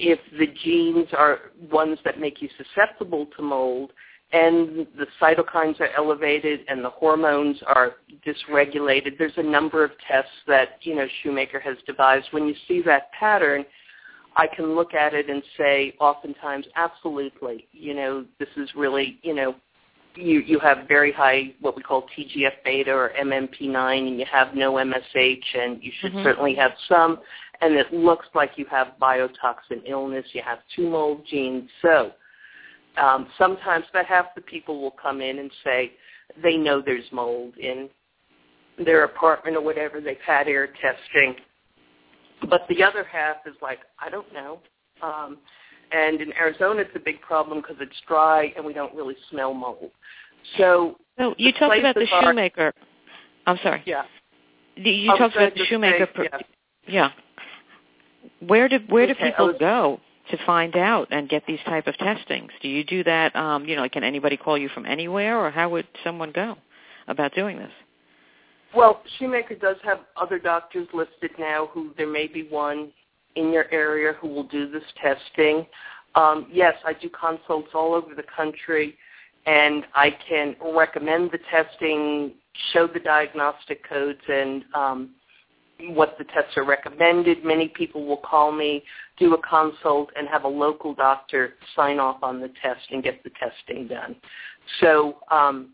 if 0.00 0.18
the 0.38 0.46
genes 0.64 1.08
are 1.16 1.52
ones 1.70 1.98
that 2.04 2.18
make 2.18 2.40
you 2.40 2.48
susceptible 2.56 3.26
to 3.36 3.42
mold 3.42 3.92
and 4.32 4.86
the 4.96 5.06
cytokines 5.20 5.78
are 5.80 5.90
elevated 5.96 6.60
and 6.68 6.82
the 6.84 6.88
hormones 6.90 7.58
are 7.66 7.96
dysregulated. 8.26 9.18
There's 9.18 9.36
a 9.36 9.42
number 9.42 9.84
of 9.84 9.90
tests 10.08 10.30
that, 10.46 10.78
you 10.82 10.94
know, 10.94 11.06
Shoemaker 11.22 11.60
has 11.60 11.76
devised. 11.86 12.28
When 12.30 12.46
you 12.46 12.54
see 12.66 12.80
that 12.82 13.12
pattern, 13.12 13.64
I 14.36 14.46
can 14.46 14.74
look 14.74 14.94
at 14.94 15.12
it 15.12 15.28
and 15.28 15.42
say 15.58 15.94
oftentimes, 16.00 16.64
absolutely, 16.76 17.66
you 17.72 17.92
know, 17.92 18.24
this 18.38 18.48
is 18.56 18.70
really, 18.76 19.18
you 19.22 19.34
know, 19.34 19.56
you, 20.14 20.40
you 20.40 20.58
have 20.60 20.88
very 20.88 21.12
high 21.12 21.52
what 21.60 21.76
we 21.76 21.82
call 21.82 22.06
TGF 22.16 22.52
beta 22.64 22.92
or 22.92 23.12
MMP9 23.20 24.08
and 24.08 24.18
you 24.18 24.26
have 24.30 24.54
no 24.54 24.74
MSH 24.74 25.44
and 25.54 25.82
you 25.82 25.92
should 26.00 26.12
Mhm. 26.12 26.24
certainly 26.24 26.54
have 26.54 26.72
some 26.88 27.20
and 27.60 27.74
it 27.74 27.92
looks 27.92 28.26
like 28.34 28.52
you 28.56 28.64
have 28.70 28.88
biotoxin 29.00 29.82
illness, 29.86 30.24
you 30.32 30.42
have 30.42 30.58
two 30.74 30.88
mold 30.88 31.26
genes. 31.28 31.68
So 31.82 32.12
um, 32.96 33.28
sometimes 33.38 33.84
about 33.90 34.06
half 34.06 34.34
the 34.34 34.40
people 34.40 34.80
will 34.80 34.90
come 35.02 35.20
in 35.20 35.38
and 35.38 35.50
say 35.64 35.92
they 36.42 36.56
know 36.56 36.80
there's 36.80 37.04
mold 37.12 37.56
in 37.58 37.88
their 38.84 39.04
apartment 39.04 39.56
or 39.56 39.62
whatever. 39.62 40.00
They've 40.00 40.16
had 40.26 40.48
air 40.48 40.68
testing. 40.80 41.36
But 42.48 42.62
the 42.68 42.82
other 42.82 43.04
half 43.04 43.36
is 43.46 43.54
like, 43.60 43.80
I 43.98 44.08
don't 44.08 44.32
know. 44.32 44.60
Um, 45.02 45.38
and 45.92 46.20
in 46.20 46.32
Arizona, 46.34 46.80
it's 46.80 46.94
a 46.94 47.00
big 47.00 47.20
problem 47.20 47.60
because 47.60 47.76
it's 47.80 47.96
dry 48.08 48.52
and 48.56 48.64
we 48.64 48.72
don't 48.72 48.94
really 48.94 49.16
smell 49.30 49.52
mold. 49.52 49.90
So, 50.56 50.96
So 51.18 51.34
you 51.36 51.52
talked 51.52 51.78
about 51.78 51.94
the 51.94 52.00
places 52.00 52.12
are- 52.14 52.22
Shoemaker. 52.22 52.72
I'm 53.46 53.58
sorry. 53.62 53.82
yeah. 53.86 54.04
You 54.76 54.92
you 54.92 55.10
I 55.10 55.12
was 55.14 55.18
talked 55.18 55.36
about 55.36 55.54
the 55.54 55.64
Shoemaker. 55.66 56.08
say, 56.16 56.28
yeah. 56.32 56.38
yeah. 56.86 57.10
Where 58.40 58.68
do 58.68 58.78
where 58.88 59.06
do 59.06 59.14
people 59.14 59.48
was- 59.48 59.56
go 59.58 60.00
to 60.30 60.36
find 60.46 60.76
out 60.76 61.08
and 61.10 61.28
get 61.28 61.44
these 61.46 61.60
type 61.64 61.86
of 61.86 61.96
testings? 61.98 62.52
Do 62.62 62.68
you 62.68 62.84
do 62.84 63.02
that? 63.04 63.34
Um, 63.34 63.64
you 63.64 63.76
know, 63.76 63.88
can 63.88 64.04
anybody 64.04 64.36
call 64.36 64.56
you 64.56 64.68
from 64.68 64.86
anywhere, 64.86 65.38
or 65.38 65.50
how 65.50 65.68
would 65.70 65.86
someone 66.04 66.30
go 66.30 66.56
about 67.08 67.34
doing 67.34 67.58
this? 67.58 67.72
Well, 68.74 69.02
Shoemaker 69.18 69.56
does 69.56 69.76
have 69.82 70.00
other 70.16 70.38
doctors 70.38 70.86
listed 70.92 71.32
now 71.38 71.66
who 71.72 71.92
there 71.96 72.06
may 72.06 72.28
be 72.28 72.44
one 72.44 72.92
in 73.34 73.52
your 73.52 73.66
area 73.72 74.12
who 74.20 74.28
will 74.28 74.44
do 74.44 74.70
this 74.70 74.84
testing. 75.00 75.66
Um, 76.14 76.46
yes, 76.52 76.74
I 76.84 76.92
do 76.92 77.08
consults 77.08 77.70
all 77.74 77.94
over 77.94 78.14
the 78.14 78.24
country, 78.24 78.96
and 79.46 79.84
I 79.94 80.10
can 80.28 80.56
recommend 80.74 81.30
the 81.32 81.38
testing, 81.50 82.32
show 82.72 82.86
the 82.86 83.00
diagnostic 83.00 83.88
codes, 83.88 84.20
and 84.28 84.64
um, 84.74 85.10
what 85.88 86.16
the 86.18 86.24
tests 86.24 86.56
are 86.56 86.64
recommended. 86.64 87.44
Many 87.44 87.68
people 87.68 88.06
will 88.06 88.18
call 88.18 88.52
me, 88.52 88.82
do 89.18 89.34
a 89.34 89.42
consult, 89.42 90.10
and 90.16 90.28
have 90.28 90.44
a 90.44 90.48
local 90.48 90.94
doctor 90.94 91.54
sign 91.76 91.98
off 91.98 92.22
on 92.22 92.40
the 92.40 92.48
test 92.62 92.80
and 92.90 93.02
get 93.02 93.22
the 93.24 93.30
testing 93.30 93.88
done. 93.88 94.16
So 94.80 95.18
um, 95.30 95.70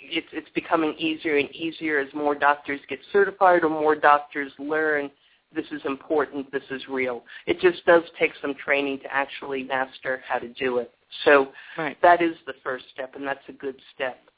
it's, 0.00 0.28
it's 0.32 0.48
becoming 0.54 0.94
easier 0.98 1.36
and 1.36 1.50
easier 1.54 1.98
as 1.98 2.12
more 2.14 2.34
doctors 2.34 2.80
get 2.88 2.98
certified 3.12 3.64
or 3.64 3.68
more 3.70 3.94
doctors 3.94 4.52
learn 4.58 5.10
this 5.54 5.66
is 5.72 5.80
important, 5.84 6.50
this 6.52 6.62
is 6.70 6.82
real. 6.88 7.24
It 7.46 7.60
just 7.60 7.84
does 7.84 8.02
take 8.18 8.32
some 8.40 8.54
training 8.54 9.00
to 9.00 9.12
actually 9.12 9.64
master 9.64 10.22
how 10.28 10.38
to 10.38 10.48
do 10.48 10.78
it. 10.78 10.92
So 11.24 11.52
Right. 11.76 12.00
that 12.02 12.22
is 12.22 12.36
the 12.46 12.54
first 12.62 12.84
step, 12.94 13.16
and 13.16 13.26
that's 13.26 13.46
a 13.48 13.52
good 13.52 13.80
step. 13.94 14.29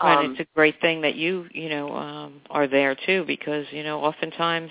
Um, 0.00 0.32
it's 0.32 0.40
a 0.40 0.54
great 0.54 0.80
thing 0.80 1.02
that 1.02 1.14
you, 1.16 1.46
you 1.52 1.68
know, 1.68 1.94
um, 1.94 2.40
are 2.50 2.66
there 2.66 2.94
too, 2.94 3.24
because 3.26 3.66
you 3.70 3.82
know, 3.82 4.00
oftentimes 4.02 4.70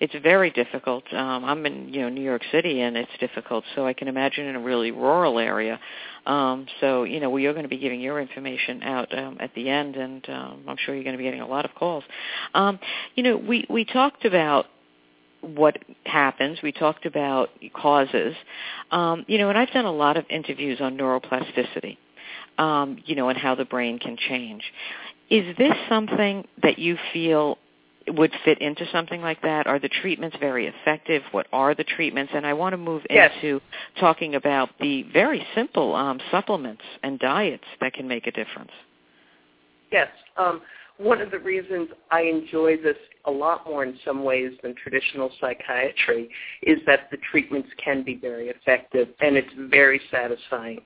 it's 0.00 0.14
very 0.22 0.50
difficult. 0.50 1.04
Um, 1.12 1.44
I'm 1.44 1.64
in, 1.66 1.92
you 1.92 2.00
know, 2.02 2.08
New 2.08 2.22
York 2.22 2.42
City, 2.50 2.80
and 2.80 2.96
it's 2.96 3.10
difficult. 3.20 3.64
So 3.74 3.86
I 3.86 3.92
can 3.92 4.08
imagine 4.08 4.46
in 4.46 4.56
a 4.56 4.60
really 4.60 4.90
rural 4.90 5.38
area. 5.38 5.78
Um, 6.26 6.66
so 6.80 7.04
you 7.04 7.20
know, 7.20 7.30
we 7.30 7.46
are 7.46 7.52
going 7.52 7.64
to 7.64 7.68
be 7.68 7.78
giving 7.78 8.00
your 8.00 8.20
information 8.20 8.82
out 8.82 9.16
um, 9.16 9.36
at 9.40 9.54
the 9.54 9.68
end, 9.68 9.96
and 9.96 10.28
um, 10.30 10.62
I'm 10.66 10.76
sure 10.84 10.94
you're 10.94 11.04
going 11.04 11.14
to 11.14 11.18
be 11.18 11.24
getting 11.24 11.40
a 11.42 11.46
lot 11.46 11.64
of 11.64 11.74
calls. 11.74 12.04
Um, 12.54 12.78
you 13.14 13.22
know, 13.22 13.36
we 13.36 13.66
we 13.68 13.84
talked 13.84 14.24
about 14.24 14.66
what 15.42 15.76
happens. 16.04 16.60
We 16.62 16.72
talked 16.72 17.04
about 17.04 17.50
causes. 17.74 18.34
Um, 18.90 19.24
you 19.28 19.38
know, 19.38 19.48
and 19.50 19.58
I've 19.58 19.70
done 19.70 19.84
a 19.84 19.92
lot 19.92 20.16
of 20.16 20.24
interviews 20.30 20.80
on 20.80 20.96
neuroplasticity 20.96 21.98
um, 22.58 22.98
you 23.04 23.14
know, 23.14 23.28
and 23.28 23.38
how 23.38 23.54
the 23.54 23.64
brain 23.64 23.98
can 23.98 24.16
change. 24.16 24.62
Is 25.30 25.56
this 25.56 25.74
something 25.88 26.46
that 26.62 26.78
you 26.78 26.96
feel 27.12 27.58
would 28.08 28.32
fit 28.44 28.60
into 28.60 28.84
something 28.90 29.22
like 29.22 29.40
that? 29.42 29.66
Are 29.66 29.78
the 29.78 29.88
treatments 29.88 30.36
very 30.40 30.66
effective? 30.66 31.22
What 31.30 31.46
are 31.52 31.74
the 31.74 31.84
treatments? 31.84 32.32
And 32.34 32.46
I 32.46 32.52
want 32.52 32.72
to 32.72 32.76
move 32.76 33.02
Yes. 33.08 33.32
into 33.36 33.60
talking 33.98 34.34
about 34.34 34.70
the 34.80 35.04
very 35.04 35.46
simple 35.54 35.94
um, 35.94 36.20
supplements 36.30 36.82
and 37.02 37.18
diets 37.18 37.64
that 37.80 37.92
can 37.92 38.08
make 38.08 38.26
a 38.26 38.32
difference. 38.32 38.72
Yes. 39.90 40.08
Um, 40.36 40.62
one 40.98 41.20
of 41.20 41.30
the 41.30 41.38
reasons 41.38 41.88
I 42.10 42.22
enjoy 42.22 42.76
this 42.76 42.96
a 43.24 43.30
lot 43.30 43.66
more 43.66 43.84
in 43.84 43.98
some 44.04 44.24
ways 44.24 44.52
than 44.62 44.74
traditional 44.74 45.30
psychiatry 45.40 46.28
is 46.62 46.78
that 46.86 47.10
the 47.10 47.18
treatments 47.30 47.68
can 47.82 48.02
be 48.02 48.16
very 48.16 48.48
effective 48.48 49.08
and 49.20 49.36
it's 49.36 49.52
very 49.70 50.00
satisfying 50.10 50.80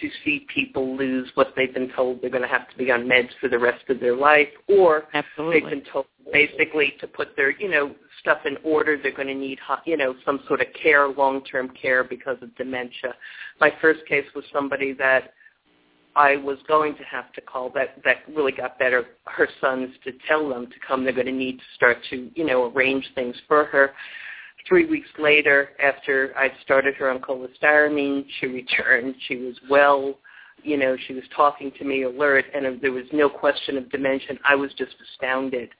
to 0.00 0.08
see 0.24 0.46
people 0.54 0.96
lose 0.96 1.30
what 1.34 1.52
they've 1.56 1.74
been 1.74 1.90
told 1.96 2.20
they're 2.20 2.30
going 2.30 2.42
to 2.42 2.48
have 2.48 2.68
to 2.70 2.76
be 2.76 2.90
on 2.92 3.02
meds 3.06 3.30
for 3.40 3.48
the 3.48 3.58
rest 3.58 3.82
of 3.88 3.98
their 3.98 4.16
life 4.16 4.48
or 4.68 5.04
Absolutely. 5.14 5.60
they've 5.60 5.70
been 5.70 5.92
told 5.92 6.06
basically 6.32 6.94
to 7.00 7.06
put 7.06 7.34
their, 7.36 7.50
you 7.60 7.68
know, 7.68 7.94
stuff 8.20 8.38
in 8.44 8.56
order. 8.64 8.96
They're 9.00 9.14
going 9.14 9.28
to 9.28 9.34
need, 9.34 9.58
you 9.84 9.96
know, 9.96 10.14
some 10.24 10.40
sort 10.46 10.60
of 10.60 10.68
care, 10.80 11.08
long-term 11.08 11.70
care 11.80 12.04
because 12.04 12.36
of 12.42 12.54
dementia. 12.56 13.14
My 13.60 13.72
first 13.80 14.06
case 14.06 14.26
was 14.34 14.44
somebody 14.52 14.92
that 14.94 15.32
I 16.16 16.36
was 16.36 16.58
going 16.66 16.96
to 16.96 17.04
have 17.04 17.32
to 17.34 17.40
call 17.40 17.70
that 17.70 18.00
that 18.04 18.18
really 18.34 18.52
got 18.52 18.78
better 18.78 19.04
her 19.26 19.48
sons 19.60 19.90
to 20.04 20.12
tell 20.28 20.48
them 20.48 20.66
to 20.66 20.72
come. 20.86 21.04
They're 21.04 21.12
going 21.12 21.26
to 21.26 21.32
need 21.32 21.58
to 21.58 21.64
start 21.76 21.98
to, 22.10 22.30
you 22.34 22.44
know, 22.44 22.72
arrange 22.72 23.06
things 23.14 23.36
for 23.46 23.64
her. 23.66 23.92
Three 24.68 24.86
weeks 24.86 25.08
later, 25.18 25.70
after 25.82 26.34
I'd 26.36 26.52
started 26.62 26.94
her 26.96 27.10
on 27.10 27.20
cholestyramine, 27.20 28.26
she 28.38 28.46
returned. 28.46 29.14
She 29.26 29.36
was 29.36 29.56
well. 29.68 30.18
You 30.62 30.76
know, 30.76 30.96
she 31.06 31.14
was 31.14 31.24
talking 31.34 31.72
to 31.78 31.84
me 31.84 32.02
alert, 32.02 32.44
and 32.54 32.80
there 32.82 32.92
was 32.92 33.06
no 33.12 33.28
question 33.30 33.78
of 33.78 33.90
dementia. 33.90 34.36
I 34.46 34.54
was 34.54 34.72
just 34.74 34.94
astounded. 35.12 35.70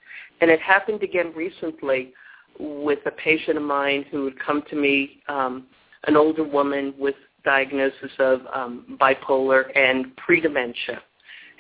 And 0.40 0.50
it 0.50 0.60
happened 0.60 1.02
again 1.02 1.32
recently 1.36 2.14
with 2.58 3.00
a 3.06 3.10
patient 3.10 3.58
of 3.58 3.62
mine 3.62 4.04
who 4.10 4.24
had 4.24 4.38
come 4.38 4.62
to 4.70 4.76
me, 4.76 5.22
um, 5.28 5.66
an 6.04 6.16
older 6.16 6.44
woman 6.44 6.94
with 6.98 7.14
diagnosis 7.44 8.10
of 8.18 8.40
um, 8.52 8.98
bipolar 9.00 9.64
and 9.76 10.14
pre-dementia. 10.16 11.02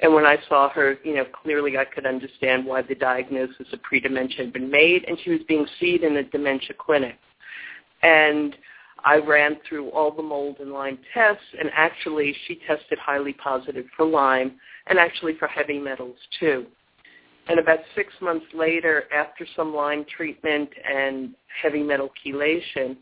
And 0.02 0.14
when 0.14 0.24
I 0.24 0.38
saw 0.48 0.70
her, 0.70 0.96
you 1.04 1.14
know, 1.14 1.24
clearly 1.24 1.76
I 1.76 1.84
could 1.84 2.06
understand 2.06 2.64
why 2.64 2.82
the 2.82 2.94
diagnosis 2.94 3.66
of 3.72 3.82
pre-dementia 3.82 4.44
had 4.44 4.52
been 4.52 4.70
made, 4.70 5.04
and 5.04 5.18
she 5.22 5.30
was 5.30 5.40
being 5.46 5.66
seen 5.78 6.04
in 6.04 6.16
a 6.16 6.22
dementia 6.22 6.74
clinic. 6.78 7.16
And 8.02 8.56
I 9.04 9.16
ran 9.16 9.58
through 9.68 9.90
all 9.90 10.10
the 10.10 10.22
mold 10.22 10.56
and 10.60 10.72
Lyme 10.72 10.98
tests, 11.12 11.44
and 11.58 11.70
actually 11.74 12.34
she 12.46 12.60
tested 12.66 12.98
highly 12.98 13.34
positive 13.34 13.86
for 13.96 14.06
Lyme 14.06 14.52
and 14.86 14.98
actually 14.98 15.36
for 15.38 15.48
heavy 15.48 15.78
metals 15.78 16.16
too. 16.38 16.66
And 17.48 17.58
about 17.58 17.80
six 17.94 18.12
months 18.20 18.46
later, 18.54 19.04
after 19.14 19.46
some 19.56 19.74
Lyme 19.74 20.04
treatment 20.04 20.70
and 20.88 21.34
heavy 21.62 21.82
metal 21.82 22.10
chelation, 22.24 22.96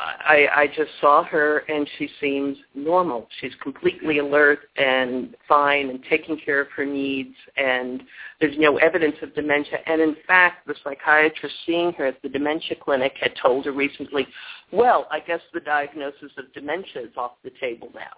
I, 0.00 0.46
I 0.54 0.66
just 0.68 0.90
saw 1.00 1.24
her 1.24 1.58
and 1.68 1.88
she 1.98 2.08
seems 2.20 2.56
normal. 2.74 3.28
She's 3.40 3.52
completely 3.62 4.18
alert 4.18 4.60
and 4.76 5.34
fine 5.48 5.90
and 5.90 6.00
taking 6.08 6.38
care 6.38 6.60
of 6.60 6.68
her 6.76 6.86
needs 6.86 7.34
and 7.56 8.02
there's 8.40 8.56
no 8.58 8.76
evidence 8.78 9.16
of 9.22 9.34
dementia. 9.34 9.78
And 9.86 10.00
in 10.00 10.16
fact, 10.26 10.66
the 10.66 10.74
psychiatrist 10.84 11.54
seeing 11.66 11.92
her 11.94 12.06
at 12.06 12.22
the 12.22 12.28
dementia 12.28 12.76
clinic 12.80 13.14
had 13.20 13.32
told 13.42 13.64
her 13.64 13.72
recently, 13.72 14.26
well, 14.72 15.08
I 15.10 15.20
guess 15.20 15.40
the 15.52 15.60
diagnosis 15.60 16.30
of 16.36 16.52
dementia 16.54 17.02
is 17.02 17.16
off 17.16 17.32
the 17.42 17.50
table 17.60 17.88
now. 17.94 18.12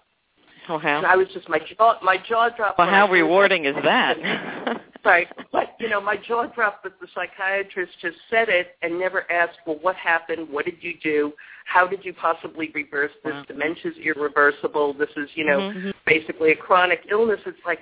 Oh, 0.69 0.75
And 0.75 1.05
how 1.05 1.13
I 1.13 1.15
was 1.15 1.27
just, 1.33 1.49
my 1.49 1.59
jaw, 1.59 1.97
my 2.03 2.17
jaw 2.17 2.49
dropped. 2.49 2.77
well, 2.77 2.87
how 2.87 3.09
rewarding 3.09 3.65
is 3.65 3.75
that? 3.83 4.81
Right. 5.03 5.27
But, 5.51 5.75
you 5.79 5.89
know, 5.89 5.99
my 5.99 6.15
jaw 6.15 6.45
dropped 6.47 6.83
that 6.83 6.99
the 6.99 7.07
psychiatrist 7.15 7.91
just 8.01 8.17
said 8.29 8.49
it 8.49 8.75
and 8.81 8.99
never 8.99 9.29
asked, 9.31 9.57
well, 9.65 9.79
what 9.81 9.95
happened? 9.95 10.47
What 10.49 10.65
did 10.65 10.75
you 10.81 10.93
do? 11.01 11.33
How 11.65 11.87
did 11.87 12.05
you 12.05 12.13
possibly 12.13 12.71
reverse 12.75 13.11
this? 13.23 13.33
Wow. 13.33 13.43
Dementia's 13.47 13.95
irreversible. 14.03 14.93
This 14.93 15.09
is, 15.17 15.29
you 15.35 15.45
know, 15.45 15.59
Mhm. 15.59 15.93
basically 16.05 16.51
a 16.51 16.55
chronic 16.55 17.05
illness. 17.09 17.39
It's 17.45 17.65
like 17.65 17.79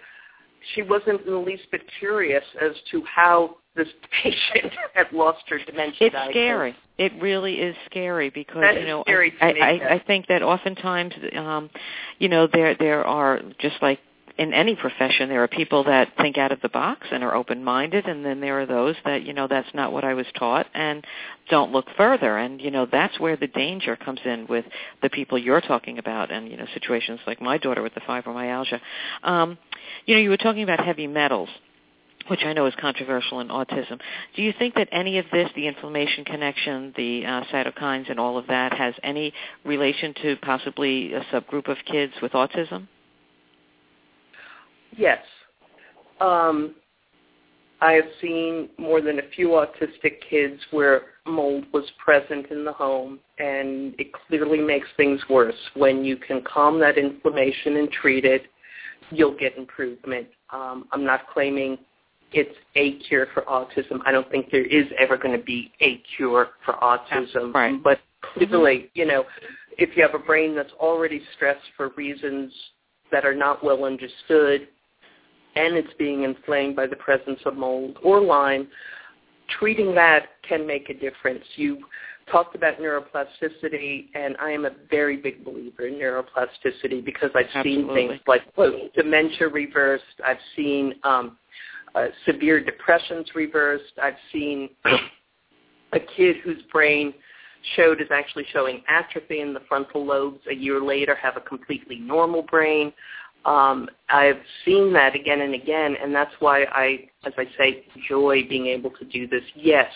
she 0.73 0.81
wasn't 0.81 1.21
in 1.25 1.31
the 1.33 1.37
least 1.39 1.69
bit 1.71 1.81
curious 1.99 2.43
as 2.61 2.71
to 2.91 3.03
how 3.03 3.57
this 3.75 3.87
patient 4.23 4.73
had 4.93 5.11
lost 5.11 5.43
her 5.49 5.57
dementia 5.59 6.07
It's 6.07 6.13
diagnosis. 6.13 6.31
scary. 6.33 6.75
It 6.97 7.13
really 7.21 7.61
is 7.61 7.75
scary 7.85 8.29
because 8.29 8.61
That 8.61 8.79
you 8.79 8.85
know 8.85 9.03
scary 9.03 9.33
I, 9.41 9.47
I. 9.51 9.93
I 9.95 9.99
think 9.99 10.27
that 10.27 10.41
oftentimes 10.43 11.13
um, 11.35 11.69
you 12.19 12.27
know 12.27 12.45
there 12.51 12.75
there 12.75 13.05
are 13.05 13.39
just 13.59 13.81
like 13.81 13.99
in 14.39 14.53
any 14.53 14.73
profession 14.73 15.27
there 15.27 15.43
are 15.43 15.49
people 15.49 15.83
that 15.83 16.13
think 16.17 16.37
out 16.37 16.51
of 16.53 16.61
the 16.61 16.69
box 16.69 17.05
and 17.11 17.23
are 17.23 17.35
open 17.35 17.61
minded 17.63 18.05
and 18.05 18.25
then 18.25 18.39
there 18.39 18.61
are 18.61 18.65
those 18.65 18.95
that 19.03 19.23
you 19.23 19.33
know 19.33 19.47
that's 19.47 19.67
not 19.73 19.91
what 19.91 20.05
i 20.05 20.13
was 20.13 20.25
taught 20.37 20.65
and 20.73 21.05
don't 21.49 21.71
look 21.73 21.85
further 21.97 22.37
and 22.37 22.61
you 22.61 22.71
know 22.71 22.87
that's 22.89 23.19
where 23.19 23.35
the 23.35 23.47
danger 23.47 23.97
comes 23.97 24.19
in 24.23 24.47
with 24.47 24.65
the 25.03 25.09
people 25.09 25.37
you're 25.37 25.61
talking 25.61 25.99
about 25.99 26.31
and 26.31 26.49
you 26.49 26.55
know 26.55 26.65
situations 26.73 27.19
like 27.27 27.41
my 27.41 27.57
daughter 27.57 27.83
with 27.83 27.93
the 27.93 28.01
fibromyalgia 28.01 28.79
um 29.23 29.57
you 30.05 30.15
know 30.15 30.21
you 30.21 30.29
were 30.29 30.37
talking 30.37 30.63
about 30.63 30.79
heavy 30.83 31.05
metals 31.05 31.49
which 32.27 32.41
I 32.45 32.53
know 32.53 32.67
is 32.67 32.75
controversial 32.79 33.39
in 33.39 33.47
autism. 33.47 33.99
Do 34.35 34.43
you 34.43 34.53
think 34.59 34.75
that 34.75 34.87
any 34.91 35.17
of 35.17 35.25
this, 35.31 35.49
the 35.55 35.65
inflammation 35.65 36.25
connection, 36.25 36.93
the 36.95 37.25
uh, 37.25 37.43
cytokines, 37.51 38.07
and 38.11 38.19
all 38.19 38.37
of 38.37 38.45
that, 38.47 38.71
has 38.73 38.93
any 39.01 39.33
relation 39.65 40.13
to 40.21 40.35
possibly 40.35 41.13
a 41.13 41.21
subgroup 41.31 41.67
of 41.69 41.77
kids 41.87 42.13
with 42.21 42.33
autism? 42.33 42.87
Yes. 44.97 45.19
Um, 46.19 46.75
I 47.81 47.93
have 47.93 48.05
seen 48.21 48.69
more 48.77 49.01
than 49.01 49.19
a 49.19 49.29
few 49.35 49.49
autistic 49.49 50.17
kids 50.29 50.59
where 50.71 51.01
mold 51.25 51.65
was 51.73 51.85
present 52.03 52.47
in 52.51 52.65
the 52.65 52.73
home, 52.73 53.19
and 53.37 53.95
it 53.97 54.07
clearly 54.27 54.59
makes 54.59 54.87
things 54.97 55.21
worse. 55.29 55.55
When 55.75 56.03
you 56.03 56.17
can 56.17 56.41
calm 56.41 56.79
that 56.81 56.97
inflammation 56.97 57.77
and 57.77 57.89
treat 57.89 58.25
it, 58.25 58.43
you'll 59.11 59.37
get 59.37 59.57
improvement. 59.57 60.27
Um, 60.51 60.87
I'm 60.91 61.05
not 61.05 61.29
claiming 61.33 61.77
it's 62.31 62.55
a 62.75 62.99
cure 63.07 63.27
for 63.33 63.43
autism. 63.43 63.99
I 64.05 64.11
don't 64.11 64.29
think 64.29 64.51
there 64.51 64.65
is 64.65 64.85
ever 64.99 65.17
going 65.17 65.37
to 65.37 65.43
be 65.43 65.71
a 65.79 66.01
cure 66.17 66.49
for 66.65 66.73
autism. 66.75 67.53
Right. 67.53 67.81
But 67.81 67.99
clearly, 68.33 68.91
you 68.93 69.05
know, 69.05 69.23
if 69.77 69.95
you 69.95 70.03
have 70.03 70.13
a 70.13 70.23
brain 70.23 70.55
that's 70.55 70.73
already 70.73 71.21
stressed 71.35 71.65
for 71.77 71.89
reasons 71.95 72.51
that 73.11 73.25
are 73.25 73.33
not 73.33 73.63
well 73.63 73.85
understood, 73.85 74.67
and 75.55 75.75
it's 75.75 75.93
being 75.97 76.23
inflamed 76.23 76.75
by 76.75 76.87
the 76.87 76.95
presence 76.95 77.39
of 77.45 77.55
mold 77.55 77.97
or 78.03 78.21
Lyme, 78.21 78.67
treating 79.59 79.95
that 79.95 80.29
can 80.47 80.65
make 80.65 80.89
a 80.89 80.93
difference. 80.93 81.43
You 81.55 81.79
talked 82.31 82.55
about 82.55 82.79
neuroplasticity, 82.79 84.07
and 84.13 84.35
I 84.39 84.51
am 84.51 84.65
a 84.65 84.71
very 84.89 85.17
big 85.17 85.43
believer 85.43 85.87
in 85.87 85.95
neuroplasticity 85.95 87.03
because 87.03 87.31
I've 87.35 87.47
Absolutely. 87.53 87.71
seen 87.73 87.93
things 87.93 88.21
like 88.27 88.41
well, 88.55 88.73
dementia 88.95 89.47
reversed. 89.47 90.03
I've 90.25 90.37
seen 90.55 90.93
um, 91.03 91.37
uh, 91.95 92.07
severe 92.25 92.63
depressions 92.63 93.27
reversed. 93.35 93.93
I've 94.01 94.17
seen 94.31 94.69
a 95.93 95.99
kid 96.15 96.37
whose 96.43 96.61
brain 96.71 97.13
showed 97.75 98.01
is 98.01 98.07
actually 98.11 98.45
showing 98.53 98.81
atrophy 98.87 99.41
in 99.41 99.53
the 99.53 99.61
frontal 99.67 100.05
lobes 100.05 100.39
a 100.49 100.55
year 100.55 100.81
later 100.81 101.15
have 101.15 101.35
a 101.35 101.41
completely 101.41 101.97
normal 101.97 102.43
brain. 102.43 102.93
Um, 103.45 103.89
I've 104.09 104.41
seen 104.65 104.93
that 104.93 105.15
again 105.15 105.41
and 105.41 105.53
again, 105.53 105.95
and 106.01 106.13
that's 106.13 106.33
why 106.39 106.63
I, 106.63 107.07
as 107.25 107.33
I 107.37 107.45
say, 107.57 107.85
enjoy 107.95 108.47
being 108.47 108.67
able 108.67 108.91
to 108.91 109.05
do 109.05 109.27
this. 109.27 109.43
Yes, 109.55 109.91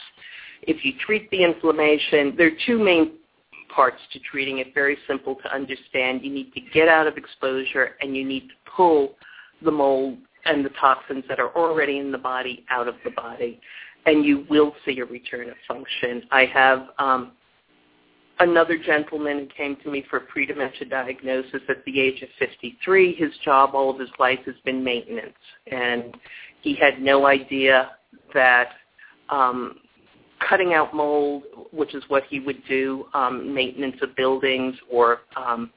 if 0.63 0.85
you 0.85 0.93
treat 1.05 1.29
the 1.29 1.43
inflammation, 1.43 2.35
there 2.37 2.47
are 2.47 2.57
two 2.65 2.79
main 2.79 3.13
parts 3.73 3.99
to 4.13 4.19
treating 4.19 4.59
it, 4.59 4.73
very 4.73 4.97
simple 5.07 5.35
to 5.35 5.53
understand. 5.53 6.23
You 6.23 6.31
need 6.31 6.53
to 6.53 6.61
get 6.73 6.87
out 6.87 7.07
of 7.07 7.17
exposure, 7.17 7.95
and 8.01 8.15
you 8.15 8.25
need 8.25 8.47
to 8.47 8.71
pull 8.75 9.15
the 9.63 9.71
mold 9.71 10.17
and 10.45 10.63
the 10.63 10.69
toxins 10.79 11.23
that 11.27 11.39
are 11.39 11.55
already 11.55 11.97
in 11.99 12.11
the 12.11 12.17
body 12.17 12.65
out 12.69 12.87
of 12.87 12.95
the 13.03 13.11
body, 13.11 13.59
and 14.05 14.25
you 14.25 14.45
will 14.49 14.73
see 14.85 14.99
a 14.99 15.05
return 15.05 15.49
of 15.49 15.55
function. 15.67 16.23
I 16.31 16.45
have 16.45 16.87
um, 16.99 17.31
another 18.39 18.77
gentleman 18.77 19.39
who 19.39 19.47
came 19.55 19.77
to 19.83 19.91
me 19.91 20.05
for 20.09 20.17
a 20.17 20.21
pre-dementia 20.21 20.87
diagnosis 20.87 21.61
at 21.69 21.83
the 21.85 21.99
age 21.99 22.21
of 22.21 22.29
53. 22.39 23.15
His 23.15 23.31
job 23.43 23.71
all 23.73 23.89
of 23.89 23.99
his 23.99 24.09
life 24.19 24.39
has 24.45 24.55
been 24.65 24.83
maintenance, 24.83 25.33
and 25.71 26.15
he 26.61 26.75
had 26.75 27.01
no 27.01 27.25
idea 27.25 27.91
that 28.33 28.69
um, 29.29 29.75
cutting 30.47 30.73
out 30.73 30.93
mold, 30.93 31.43
which 31.71 31.93
is 31.93 32.03
what 32.07 32.23
he 32.29 32.39
would 32.39 32.61
do, 32.67 33.05
um, 33.13 33.53
maintenance 33.53 33.97
of 34.01 34.15
buildings 34.15 34.75
or 34.91 35.21
um, 35.35 35.71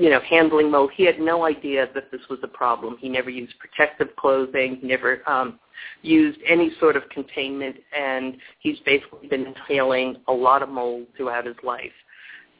you 0.00 0.08
know, 0.08 0.20
handling 0.20 0.70
mold. 0.70 0.90
He 0.96 1.04
had 1.04 1.20
no 1.20 1.44
idea 1.44 1.86
that 1.94 2.10
this 2.10 2.22
was 2.30 2.38
a 2.42 2.48
problem. 2.48 2.96
He 2.98 3.08
never 3.10 3.28
used 3.28 3.52
protective 3.58 4.16
clothing. 4.16 4.80
Never 4.82 5.20
um, 5.28 5.60
used 6.00 6.38
any 6.48 6.72
sort 6.80 6.96
of 6.96 7.02
containment, 7.10 7.76
and 7.94 8.38
he's 8.60 8.78
basically 8.86 9.28
been 9.28 9.46
inhaling 9.46 10.16
a 10.26 10.32
lot 10.32 10.62
of 10.62 10.70
mold 10.70 11.06
throughout 11.18 11.44
his 11.44 11.56
life. 11.62 11.92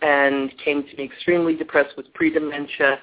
And 0.03 0.53
came 0.63 0.83
to 0.83 0.97
me 0.99 1.05
extremely 1.05 1.57
depressed 1.57 1.97
with 1.97 2.13
pre-dementia, 2.13 2.99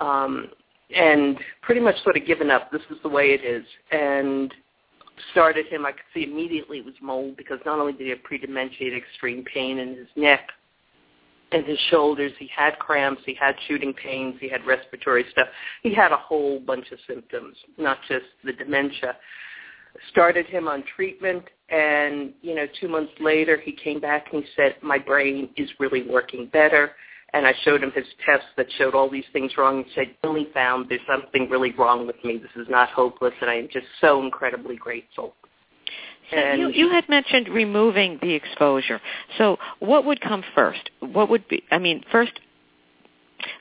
um, 0.00 0.48
and 0.92 1.38
pretty 1.62 1.80
much 1.80 2.02
sort 2.02 2.16
of 2.16 2.26
given 2.26 2.50
up. 2.50 2.72
This 2.72 2.82
is 2.90 2.96
the 3.04 3.08
way 3.08 3.26
it 3.26 3.44
is, 3.44 3.64
and 3.92 4.52
started 5.30 5.66
him. 5.66 5.86
I 5.86 5.92
could 5.92 6.00
see 6.12 6.24
immediately 6.24 6.78
it 6.78 6.84
was 6.84 6.94
mold 7.00 7.36
because 7.36 7.60
not 7.64 7.78
only 7.78 7.92
did 7.92 8.02
he 8.02 8.10
have 8.10 8.24
pre-dementia, 8.24 8.76
he 8.78 8.84
had 8.86 8.94
extreme 8.94 9.44
pain 9.44 9.78
in 9.78 9.94
his 9.94 10.08
neck 10.16 10.50
and 11.52 11.66
his 11.66 11.78
shoulders. 11.90 12.32
He 12.38 12.48
had 12.54 12.78
cramps. 12.78 13.22
He 13.26 13.34
had 13.34 13.54
shooting 13.66 13.92
pains. 13.92 14.36
He 14.40 14.48
had 14.48 14.64
respiratory 14.66 15.24
stuff. 15.32 15.48
He 15.82 15.94
had 15.94 16.12
a 16.12 16.16
whole 16.16 16.60
bunch 16.60 16.90
of 16.92 16.98
symptoms, 17.06 17.56
not 17.78 17.98
just 18.08 18.26
the 18.44 18.52
dementia. 18.52 19.16
Started 20.10 20.46
him 20.46 20.68
on 20.68 20.84
treatment, 20.94 21.44
and 21.68 22.32
you 22.42 22.54
know, 22.54 22.66
two 22.80 22.88
months 22.88 23.12
later, 23.18 23.56
he 23.58 23.72
came 23.72 24.00
back 24.00 24.26
and 24.32 24.44
he 24.44 24.50
said, 24.54 24.76
"My 24.82 24.98
brain 24.98 25.50
is 25.56 25.68
really 25.80 26.02
working 26.02 26.46
better." 26.46 26.94
And 27.32 27.46
I 27.46 27.54
showed 27.62 27.82
him 27.82 27.92
his 27.92 28.06
tests 28.26 28.48
that 28.56 28.66
showed 28.72 28.94
all 28.94 29.08
these 29.08 29.28
things 29.32 29.56
wrong. 29.56 29.84
He 29.84 29.92
said, 29.94 30.16
"Only 30.24 30.46
found 30.52 30.88
there's 30.88 31.00
something 31.06 31.48
really 31.48 31.72
wrong 31.72 32.06
with 32.06 32.22
me. 32.24 32.38
This 32.38 32.54
is 32.56 32.68
not 32.68 32.90
hopeless, 32.90 33.34
and 33.40 33.50
I 33.50 33.54
am 33.54 33.68
just 33.68 33.86
so 34.00 34.22
incredibly 34.22 34.76
grateful." 34.76 35.36
So 36.30 36.52
you, 36.52 36.68
you 36.68 36.90
had 36.90 37.08
mentioned 37.08 37.48
removing 37.48 38.18
the 38.22 38.32
exposure. 38.32 39.00
So 39.38 39.58
what 39.80 40.04
would 40.04 40.20
come 40.20 40.44
first? 40.54 40.90
What 41.00 41.28
would 41.28 41.48
be? 41.48 41.64
I 41.70 41.78
mean, 41.78 42.04
first, 42.10 42.32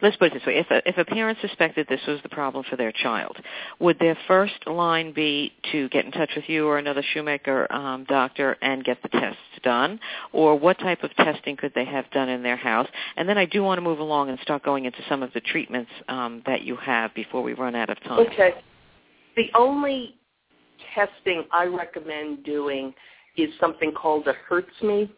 let's 0.01 0.15
put 0.17 0.31
it 0.31 0.33
this 0.33 0.45
way: 0.45 0.57
if 0.57 0.69
a, 0.69 0.87
if 0.87 0.97
a 0.97 1.05
parent 1.05 1.39
suspected 1.41 1.87
this 1.87 2.01
was 2.07 2.19
the 2.21 2.29
problem 2.29 2.63
for 2.69 2.75
their 2.75 2.91
child, 2.91 3.37
would 3.79 3.99
their 3.99 4.17
first 4.27 4.67
line 4.67 5.13
be 5.13 5.51
to 5.71 5.89
get 5.89 6.05
in 6.05 6.11
touch 6.11 6.31
with 6.35 6.45
you 6.47 6.67
or 6.67 6.77
another 6.77 7.03
Shoemaker 7.13 7.71
um, 7.71 8.05
doctor 8.05 8.57
and 8.61 8.83
get 8.83 9.01
the 9.01 9.09
tests 9.09 9.39
done, 9.63 9.99
or 10.31 10.57
what 10.57 10.79
type 10.79 11.03
of 11.03 11.15
testing 11.15 11.57
could 11.57 11.73
they 11.73 11.85
have 11.85 12.09
done 12.11 12.29
in 12.29 12.43
their 12.43 12.57
house? 12.57 12.87
And 13.17 13.27
then 13.27 13.37
I 13.37 13.45
do 13.45 13.63
want 13.63 13.77
to 13.77 13.81
move 13.81 13.99
along 13.99 14.29
and 14.29 14.39
start 14.39 14.63
going 14.63 14.85
into 14.85 14.99
some 15.09 15.23
of 15.23 15.33
the 15.33 15.41
treatments 15.41 15.91
um, 16.07 16.43
that 16.45 16.61
you 16.61 16.75
have 16.77 17.13
before 17.13 17.41
we 17.41 17.53
run 17.53 17.75
out 17.75 17.89
of 17.89 17.99
time. 18.03 18.19
Okay. 18.19 18.53
The 19.35 19.49
only 19.55 20.15
testing 20.95 21.43
I 21.51 21.65
recommend 21.65 22.43
doing 22.43 22.93
is 23.37 23.49
something 23.59 23.91
called 23.91 24.27
a 24.27 24.33
HERTSMI, 24.49 25.09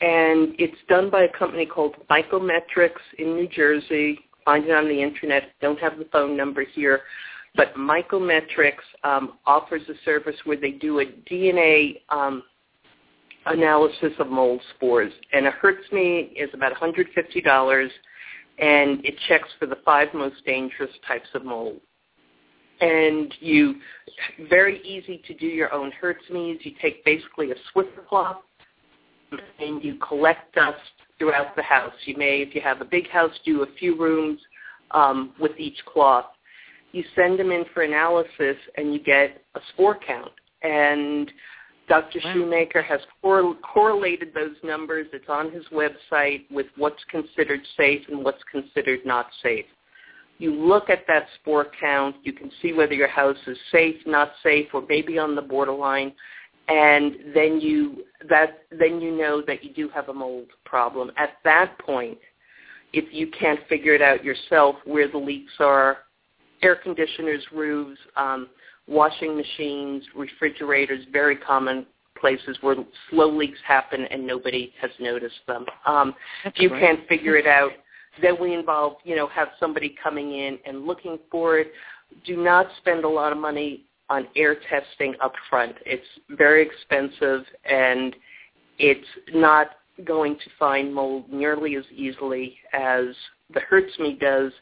and 0.00 0.54
it's 0.58 0.76
done 0.88 1.10
by 1.10 1.22
a 1.22 1.38
company 1.38 1.66
called 1.66 1.94
Mycometrics 2.10 3.00
in 3.18 3.34
New 3.36 3.48
Jersey. 3.48 4.18
Find 4.44 4.64
it 4.64 4.72
on 4.72 4.88
the 4.88 5.02
internet. 5.02 5.50
Don't 5.60 5.78
have 5.78 5.98
the 5.98 6.06
phone 6.06 6.36
number 6.36 6.64
here, 6.64 7.00
but 7.54 7.74
Mycometrics 7.74 8.74
um, 9.04 9.38
offers 9.46 9.82
a 9.88 9.94
service 10.04 10.36
where 10.44 10.56
they 10.56 10.72
do 10.72 11.00
a 11.00 11.06
DNA 11.30 12.00
um, 12.08 12.42
analysis 13.46 14.12
of 14.18 14.28
mold 14.28 14.60
spores, 14.76 15.12
and 15.32 15.46
a 15.46 15.52
HERTSMI 15.52 16.32
is 16.34 16.48
about 16.54 16.72
$150, 16.74 17.88
and 18.58 19.04
it 19.04 19.14
checks 19.28 19.48
for 19.58 19.66
the 19.66 19.78
five 19.84 20.08
most 20.14 20.44
dangerous 20.44 20.90
types 21.06 21.28
of 21.34 21.44
mold 21.44 21.80
and 22.80 23.34
you 23.40 23.76
very 24.48 24.80
easy 24.82 25.22
to 25.26 25.34
do 25.34 25.46
your 25.46 25.72
own 25.72 25.92
HERTSMIs. 26.02 26.64
You 26.64 26.72
take 26.80 27.04
basically 27.04 27.50
a 27.50 27.54
Swiffer 27.72 28.06
cloth 28.08 28.38
and 29.58 29.82
you 29.82 29.96
collect 30.06 30.54
dust 30.54 30.78
throughout 31.18 31.54
the 31.56 31.62
house. 31.62 31.92
You 32.04 32.16
may, 32.16 32.40
if 32.40 32.54
you 32.54 32.60
have 32.60 32.80
a 32.80 32.84
big 32.84 33.08
house, 33.08 33.32
do 33.44 33.62
a 33.62 33.66
few 33.78 33.96
rooms 33.98 34.40
um, 34.90 35.32
with 35.38 35.52
each 35.58 35.78
cloth. 35.86 36.26
You 36.92 37.04
send 37.14 37.38
them 37.38 37.52
in 37.52 37.64
for 37.72 37.82
analysis 37.82 38.56
and 38.76 38.92
you 38.92 39.00
get 39.00 39.42
a 39.54 39.60
spore 39.72 39.98
count. 40.04 40.32
And 40.62 41.30
Dr. 41.88 42.20
Wow. 42.24 42.32
Shoemaker 42.32 42.82
has 42.82 43.00
cor- 43.20 43.54
correlated 43.56 44.32
those 44.34 44.56
numbers. 44.62 45.06
It's 45.12 45.28
on 45.28 45.50
his 45.50 45.64
website 45.72 46.50
with 46.50 46.66
what's 46.76 47.02
considered 47.10 47.60
safe 47.76 48.02
and 48.08 48.24
what's 48.24 48.42
considered 48.50 49.00
not 49.04 49.26
safe. 49.42 49.66
You 50.40 50.54
look 50.54 50.88
at 50.88 51.04
that 51.06 51.26
spore 51.38 51.66
count. 51.78 52.16
You 52.22 52.32
can 52.32 52.50
see 52.62 52.72
whether 52.72 52.94
your 52.94 53.08
house 53.08 53.36
is 53.46 53.58
safe, 53.70 53.96
not 54.06 54.32
safe, 54.42 54.68
or 54.72 54.82
maybe 54.88 55.18
on 55.18 55.36
the 55.36 55.42
borderline, 55.42 56.14
and 56.68 57.16
then 57.34 57.60
you 57.60 58.04
that 58.30 58.62
then 58.70 59.02
you 59.02 59.10
know 59.10 59.42
that 59.46 59.62
you 59.62 59.74
do 59.74 59.90
have 59.90 60.08
a 60.08 60.14
mold 60.14 60.46
problem. 60.64 61.10
At 61.18 61.34
that 61.44 61.78
point, 61.78 62.16
if 62.94 63.12
you 63.12 63.30
can't 63.38 63.60
figure 63.68 63.94
it 63.94 64.00
out 64.00 64.24
yourself, 64.24 64.76
where 64.86 65.08
the 65.08 65.18
leaks 65.18 65.52
are, 65.60 65.98
air 66.62 66.74
conditioners, 66.74 67.44
roofs, 67.52 68.00
um, 68.16 68.48
washing 68.88 69.36
machines, 69.36 70.02
refrigerators, 70.16 71.04
very 71.12 71.36
common 71.36 71.84
places 72.18 72.56
where 72.62 72.76
slow 73.10 73.30
leaks 73.30 73.58
happen 73.66 74.06
and 74.10 74.26
nobody 74.26 74.72
has 74.80 74.90
noticed 75.00 75.40
them. 75.46 75.66
Um, 75.84 76.14
if 76.46 76.54
you 76.56 76.70
can't 76.70 77.06
figure 77.08 77.36
it 77.36 77.46
out, 77.46 77.72
then 78.22 78.36
we 78.40 78.54
involve, 78.54 78.94
you 79.04 79.16
know, 79.16 79.26
have 79.28 79.48
somebody 79.58 79.94
coming 80.02 80.32
in 80.32 80.58
and 80.66 80.86
looking 80.86 81.18
for 81.30 81.58
it. 81.58 81.72
Do 82.24 82.36
not 82.36 82.66
spend 82.78 83.04
a 83.04 83.08
lot 83.08 83.32
of 83.32 83.38
money 83.38 83.84
on 84.08 84.26
air 84.36 84.56
testing 84.68 85.14
up 85.20 85.32
front. 85.48 85.76
It's 85.86 86.06
very 86.30 86.66
expensive 86.66 87.44
and 87.64 88.14
it's 88.78 89.06
not 89.32 89.68
going 90.04 90.36
to 90.36 90.50
find 90.58 90.92
mold 90.94 91.30
nearly 91.30 91.76
as 91.76 91.84
easily 91.94 92.56
as 92.72 93.06
the 93.52 93.60
HERTSMI 93.70 94.18
does 94.18 94.52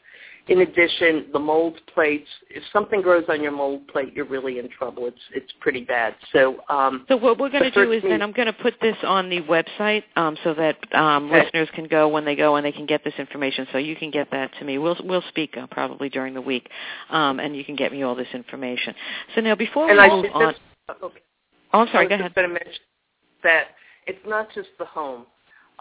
in 0.49 0.61
addition, 0.61 1.27
the 1.31 1.37
mold 1.39 1.79
plates, 1.93 2.27
if 2.49 2.63
something 2.73 3.01
grows 3.03 3.23
on 3.29 3.41
your 3.41 3.51
mold 3.51 3.87
plate, 3.87 4.13
you're 4.15 4.25
really 4.25 4.57
in 4.57 4.67
trouble. 4.69 5.05
It's 5.05 5.21
it's 5.33 5.53
pretty 5.59 5.83
bad. 5.83 6.15
So 6.33 6.57
um, 6.69 7.05
So 7.07 7.17
what 7.17 7.37
we're 7.37 7.49
going 7.49 7.71
to 7.71 7.71
do 7.71 7.91
is 7.91 8.01
then 8.01 8.23
I'm 8.23 8.31
going 8.31 8.47
to 8.47 8.53
put 8.53 8.73
this 8.81 8.95
on 9.03 9.29
the 9.29 9.41
website 9.41 10.03
um, 10.15 10.35
so 10.43 10.55
that 10.55 10.77
um, 10.95 11.27
Okay. 11.29 11.43
listeners 11.43 11.69
can 11.75 11.87
go 11.87 12.07
when 12.07 12.25
they 12.25 12.35
go 12.35 12.55
and 12.55 12.65
they 12.65 12.71
can 12.71 12.87
get 12.87 13.03
this 13.03 13.13
information. 13.19 13.67
So 13.71 13.77
you 13.77 13.95
can 13.95 14.09
get 14.09 14.31
that 14.31 14.51
to 14.57 14.65
me. 14.65 14.79
We'll 14.79 14.97
we'll 15.03 15.23
speak 15.29 15.55
uh, 15.55 15.67
probably 15.67 16.09
during 16.09 16.33
the 16.33 16.41
week, 16.41 16.67
um, 17.11 17.39
and 17.39 17.55
you 17.55 17.63
can 17.63 17.75
get 17.75 17.91
me 17.91 18.01
all 18.01 18.15
this 18.15 18.27
information. 18.33 18.95
So 19.35 19.41
now 19.41 19.53
before 19.55 19.85
we 19.85 19.99
I 19.99 20.07
move 20.09 20.25
on, 20.33 20.53
just, 20.53 20.61
okay. 21.03 21.19
oh, 21.73 21.79
I'm 21.81 21.87
sorry. 21.91 22.05
I 22.07 22.09
Go 22.09 22.15
was 22.15 22.19
ahead. 22.21 22.25
just 22.25 22.35
going 22.35 22.47
to 22.47 22.53
mention 22.53 22.81
that 23.43 23.63
it's 24.07 24.25
not 24.27 24.47
just 24.55 24.69
the 24.79 24.85
home. 24.85 25.25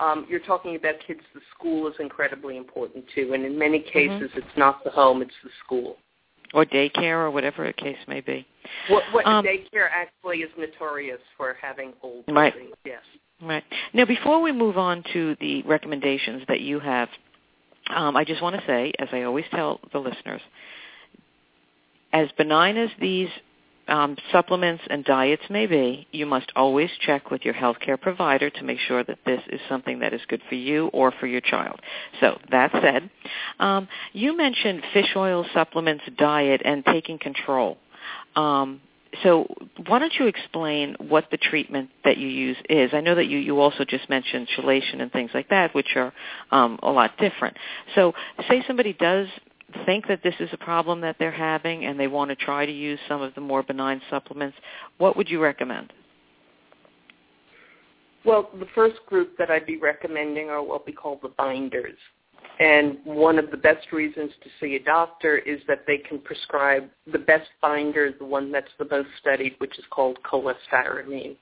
Um, 0.01 0.27
you're 0.29 0.41
talking 0.41 0.77
about 0.77 0.95
kids. 1.07 1.21
The 1.35 1.41
school 1.57 1.89
is 1.89 1.95
incredibly 1.99 2.57
important 2.57 3.05
too, 3.15 3.33
and 3.35 3.45
in 3.45 3.59
many 3.59 3.81
Mm-hmm. 3.81 4.19
cases, 4.19 4.31
it's 4.37 4.57
not 4.57 4.85
the 4.85 4.91
home; 4.91 5.23
it's 5.23 5.35
the 5.43 5.51
school. 5.65 5.97
Or 6.55 6.65
daycare 6.65 7.19
or 7.19 7.31
whatever 7.31 7.67
the 7.67 7.73
case 7.75 7.99
may 8.07 8.21
be. 8.21 8.47
What, 8.89 9.03
what 9.13 9.27
Um, 9.27 9.45
daycare 9.45 9.89
actually 9.93 10.39
is 10.39 10.51
notorious 10.57 11.21
for 11.37 11.57
having 11.61 11.93
old 12.03 12.25
Right. 12.29 12.55
buildings. 12.55 12.77
Yes. 12.85 13.03
Right. 13.43 13.65
Now, 13.93 14.05
before 14.07 14.41
we 14.41 14.51
move 14.51 14.79
on 14.79 15.03
to 15.13 15.37
the 15.41 15.63
recommendations 15.63 16.45
that 16.49 16.61
you 16.61 16.81
have, 16.81 17.09
um, 17.91 18.17
I 18.17 18.25
just 18.25 18.41
want 18.41 18.57
to 18.59 18.67
say, 18.67 18.93
as 18.99 19.09
I 19.13 19.23
always 19.23 19.45
tell 19.51 19.81
the 19.93 19.99
listeners, 19.99 20.41
as 22.13 22.31
benign 22.39 22.77
as 22.77 22.91
these 22.99 23.29
um, 23.89 24.17
supplements 24.33 24.83
and 24.91 25.05
diets 25.05 25.43
may 25.51 25.67
be, 25.67 26.07
you 26.13 26.27
must 26.27 26.53
always 26.55 26.91
check 27.01 27.31
with 27.31 27.45
your 27.45 27.55
healthcare 27.55 28.01
provider 28.01 28.51
to 28.51 28.63
make 28.63 28.79
sure 28.79 29.03
that 29.05 29.19
this 29.25 29.41
is 29.49 29.61
something 29.69 30.01
that 30.01 30.13
is 30.13 30.21
good 30.29 30.43
for 30.49 30.55
you 30.55 30.89
or 30.89 31.13
for 31.13 31.27
your 31.27 31.41
child. 31.41 31.81
So 32.21 32.39
that 32.51 32.71
said, 32.73 33.11
um, 33.59 33.89
you 34.13 34.37
mentioned 34.37 34.83
fish 34.93 35.15
oil 35.17 35.45
supplements, 35.55 36.05
diet, 36.17 36.63
and 36.65 36.85
taking 36.85 37.19
control. 37.19 37.79
Um, 38.37 38.81
so 39.23 39.47
why 39.87 39.99
don't 39.99 40.13
you 40.19 40.27
explain 40.27 40.95
what 40.99 41.31
the 41.31 41.39
treatment 41.39 41.91
that 42.05 42.19
you 42.19 42.29
use 42.29 42.57
is? 42.69 42.91
I 42.93 43.01
know 43.01 43.15
that 43.15 43.27
you, 43.27 43.39
you 43.39 43.59
also 43.61 43.85
just 43.85 44.09
mentioned 44.09 44.49
chelation 44.57 45.01
and 45.01 45.11
things 45.11 45.31
like 45.35 45.49
that, 45.49 45.75
which 45.75 45.97
are 45.97 46.13
um, 46.51 46.79
a 46.83 46.91
lot 46.91 47.17
different. 47.19 47.57
So 47.95 48.13
say 48.49 48.63
somebody 48.67 48.93
does 48.93 49.29
think 49.85 50.07
that 50.09 50.23
this 50.23 50.35
is 50.41 50.49
a 50.53 50.57
problem 50.57 51.01
that 51.03 51.17
they're 51.19 51.31
having 51.31 51.87
and 51.87 51.99
they 51.99 52.07
want 52.07 52.31
to 52.31 52.37
try 52.37 52.67
to 52.67 52.73
use 52.73 52.99
some 53.09 53.23
of 53.23 53.35
the 53.35 53.41
more 53.41 53.63
benign 53.63 54.01
supplements, 54.11 54.57
what 54.99 55.17
would 55.17 55.29
you 55.29 55.41
recommend? 55.41 55.93
Well, 58.25 58.51
the 58.59 58.67
first 58.75 58.97
group 59.07 59.37
that 59.39 59.51
I'd 59.51 59.67
be 59.67 59.79
recommending 59.79 60.51
are 60.51 60.63
what 60.63 60.87
we 60.87 60.93
call 60.93 61.19
the 61.23 61.29
binders. 61.31 61.99
And 62.61 62.99
one 63.05 63.39
of 63.39 63.51
the 63.51 63.57
best 63.57 63.93
reasons 63.93 64.33
to 64.43 64.51
see 64.61 64.75
a 64.75 64.83
doctor 64.83 65.39
is 65.39 65.61
that 65.69 65.85
they 65.87 65.99
can 65.99 66.19
prescribe 66.19 66.89
the 67.11 67.19
best 67.19 67.49
binder, 67.63 68.13
the 68.19 68.25
one 68.25 68.51
that's 68.51 68.71
the 68.79 68.87
most 68.91 69.09
studied, 69.21 69.55
which 69.59 69.79
is 69.79 69.85
called 69.91 70.19
cholestyramine. 70.25 71.37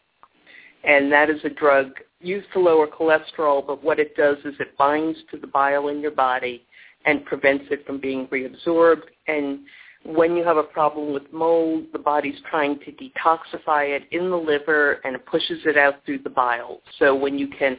And 0.84 1.10
that 1.10 1.30
is 1.30 1.40
a 1.44 1.50
drug 1.50 1.92
used 2.20 2.46
to 2.52 2.60
lower 2.60 2.86
cholesterol, 2.86 3.66
but 3.66 3.82
what 3.82 3.98
it 3.98 4.14
does 4.14 4.36
is 4.44 4.54
it 4.60 4.76
binds 4.76 5.18
to 5.30 5.38
the 5.38 5.46
bile 5.46 5.88
in 5.88 6.00
your 6.00 6.10
body 6.10 6.66
and 7.06 7.24
prevents 7.24 7.64
it 7.70 7.86
from 7.86 8.00
being 8.00 8.26
reabsorbed. 8.26 9.02
And 9.28 9.60
when 10.04 10.36
you 10.36 10.44
have 10.44 10.56
a 10.56 10.62
problem 10.62 11.12
with 11.12 11.32
mold, 11.32 11.86
the 11.92 11.98
body's 11.98 12.38
trying 12.50 12.78
to 12.80 12.92
detoxify 12.92 13.96
it 13.96 14.02
in 14.10 14.30
the 14.30 14.36
liver 14.36 15.00
and 15.04 15.16
it 15.16 15.24
pushes 15.26 15.60
it 15.64 15.78
out 15.78 16.04
through 16.04 16.18
the 16.18 16.30
bile. 16.30 16.80
So 16.98 17.14
when 17.14 17.38
you 17.38 17.48
can 17.48 17.78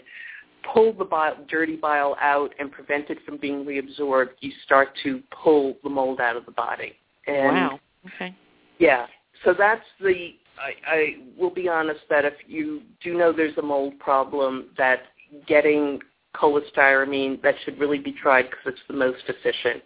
pull 0.73 0.93
the 0.93 1.05
bile, 1.05 1.37
dirty 1.49 1.75
bile 1.75 2.15
out 2.19 2.53
and 2.59 2.71
prevent 2.71 3.09
it 3.09 3.19
from 3.25 3.37
being 3.37 3.63
reabsorbed, 3.65 4.31
you 4.39 4.51
start 4.65 4.89
to 5.03 5.21
pull 5.43 5.77
the 5.83 5.89
mold 5.89 6.19
out 6.19 6.35
of 6.35 6.45
the 6.45 6.51
body. 6.51 6.93
And 7.27 7.55
wow. 7.55 7.79
Okay. 8.15 8.35
yeah, 8.79 9.05
so 9.43 9.53
that's 9.57 9.83
the. 9.99 10.29
I, 10.59 10.91
I 10.91 11.15
will 11.37 11.51
be 11.51 11.69
honest 11.69 11.99
that 12.09 12.25
if 12.25 12.33
you 12.47 12.81
do 13.03 13.15
know 13.15 13.31
there's 13.31 13.57
a 13.57 13.61
mold 13.61 13.99
problem, 13.99 14.69
that 14.77 15.01
getting 15.45 15.99
cholestyramine 16.39 17.41
that 17.41 17.55
should 17.63 17.79
really 17.79 17.99
be 17.99 18.11
tried 18.13 18.43
because 18.43 18.65
it's 18.67 18.79
the 18.87 18.93
most 18.93 19.23
efficient. 19.27 19.83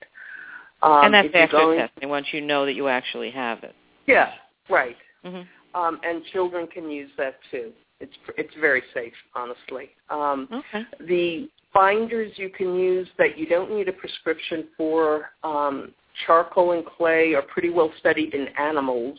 Um, 0.83 1.05
and 1.05 1.13
that's 1.13 1.29
after 1.33 1.57
going- 1.57 1.79
testing, 1.79 2.09
once 2.09 2.27
you 2.33 2.41
know 2.41 2.65
that 2.65 2.73
you 2.73 2.87
actually 2.87 3.31
have 3.31 3.63
it. 3.63 3.75
Yeah, 4.07 4.33
right. 4.69 4.97
hmm 5.23 5.41
Um, 5.73 5.99
and 6.03 6.23
children 6.33 6.67
can 6.67 6.89
use 6.89 7.11
that 7.17 7.35
too. 7.49 7.71
It's 7.99 8.17
it's 8.37 8.53
very 8.55 8.83
safe, 8.93 9.13
honestly. 9.35 9.91
Um, 10.09 10.47
Okay. 10.51 10.85
the 11.01 11.49
binders 11.73 12.37
you 12.37 12.49
can 12.49 12.75
use 12.75 13.07
that 13.17 13.37
you 13.37 13.45
don't 13.45 13.71
need 13.71 13.87
a 13.87 13.93
prescription 13.93 14.67
for, 14.75 15.31
um, 15.43 15.93
charcoal 16.25 16.71
and 16.73 16.85
clay 16.85 17.33
are 17.35 17.41
pretty 17.43 17.69
well 17.69 17.91
studied 17.99 18.33
in 18.33 18.47
animals 18.57 19.17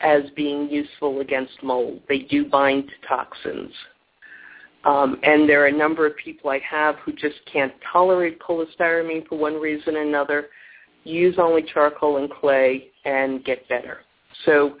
as 0.00 0.22
being 0.30 0.68
useful 0.70 1.20
against 1.20 1.62
mold. 1.62 2.00
They 2.08 2.20
do 2.20 2.44
bind 2.46 2.88
to 2.88 2.94
toxins. 3.06 3.72
Um, 4.84 5.18
and 5.22 5.48
there 5.48 5.62
are 5.62 5.66
a 5.66 5.76
number 5.76 6.06
of 6.06 6.16
people 6.16 6.50
I 6.50 6.58
have 6.60 6.96
who 7.04 7.12
just 7.12 7.36
can't 7.52 7.72
tolerate 7.92 8.38
cholestyramine 8.40 9.26
for 9.28 9.38
one 9.38 9.54
reason 9.60 9.96
or 9.96 10.02
another, 10.02 10.46
use 11.04 11.36
only 11.38 11.62
charcoal 11.62 12.16
and 12.16 12.30
clay 12.30 12.88
and 13.04 13.44
get 13.44 13.68
better. 13.68 13.98
So 14.46 14.76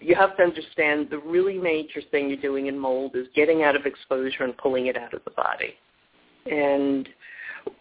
you 0.00 0.14
have 0.16 0.36
to 0.36 0.42
understand 0.42 1.08
the 1.10 1.18
really 1.18 1.58
major 1.58 2.00
thing 2.10 2.28
you're 2.28 2.38
doing 2.38 2.66
in 2.66 2.78
mold 2.78 3.14
is 3.14 3.26
getting 3.34 3.62
out 3.62 3.76
of 3.76 3.86
exposure 3.86 4.42
and 4.42 4.56
pulling 4.56 4.86
it 4.86 4.96
out 4.96 5.14
of 5.14 5.22
the 5.24 5.30
body. 5.30 5.74
And 6.46 7.08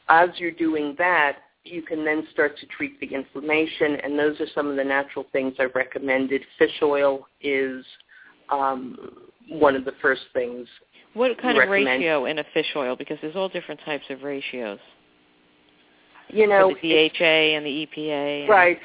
as 0.09 0.29
you're 0.37 0.51
doing 0.51 0.95
that, 0.99 1.37
you 1.65 1.81
can 1.81 2.03
then 2.03 2.27
start 2.31 2.57
to 2.59 2.65
treat 2.67 2.99
the 2.99 3.07
inflammation, 3.07 3.95
and 4.03 4.19
those 4.19 4.39
are 4.41 4.47
some 4.53 4.67
of 4.67 4.75
the 4.75 4.83
natural 4.83 5.25
things 5.31 5.53
I've 5.59 5.75
recommended. 5.75 6.41
Fish 6.59 6.81
oil 6.81 7.27
is 7.41 7.85
um, 8.49 8.97
one 9.49 9.75
of 9.75 9.85
the 9.85 9.93
first 10.01 10.21
things. 10.33 10.67
What 11.13 11.39
kind 11.39 11.57
of 11.57 11.69
ratio 11.69 12.25
in 12.25 12.39
a 12.39 12.45
fish 12.53 12.73
oil? 12.75 12.95
Because 12.95 13.17
there's 13.21 13.35
all 13.35 13.49
different 13.49 13.79
types 13.85 14.05
of 14.09 14.23
ratios. 14.23 14.79
You 16.29 16.47
know, 16.47 16.69
For 16.69 16.79
the 16.81 17.09
DHA 17.09 17.23
and 17.23 17.65
the 17.65 17.87
EPA. 17.87 18.47
Right. 18.47 18.79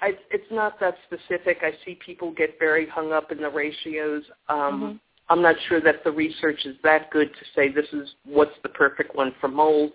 I, 0.00 0.12
it's 0.30 0.50
not 0.50 0.80
that 0.80 0.96
specific. 1.06 1.58
I 1.62 1.72
see 1.84 1.98
people 2.04 2.32
get 2.32 2.58
very 2.58 2.86
hung 2.86 3.12
up 3.12 3.30
in 3.30 3.38
the 3.38 3.48
ratios. 3.48 4.24
Um, 4.48 4.82
Mhm. 4.82 5.00
I'm 5.28 5.42
not 5.42 5.56
sure 5.68 5.80
that 5.80 6.02
the 6.04 6.10
research 6.10 6.64
is 6.64 6.76
that 6.82 7.10
good 7.10 7.32
to 7.34 7.44
say 7.54 7.68
this 7.68 7.92
is 7.92 8.14
what's 8.24 8.58
the 8.62 8.70
perfect 8.70 9.14
one 9.14 9.32
for 9.40 9.48
mold. 9.48 9.92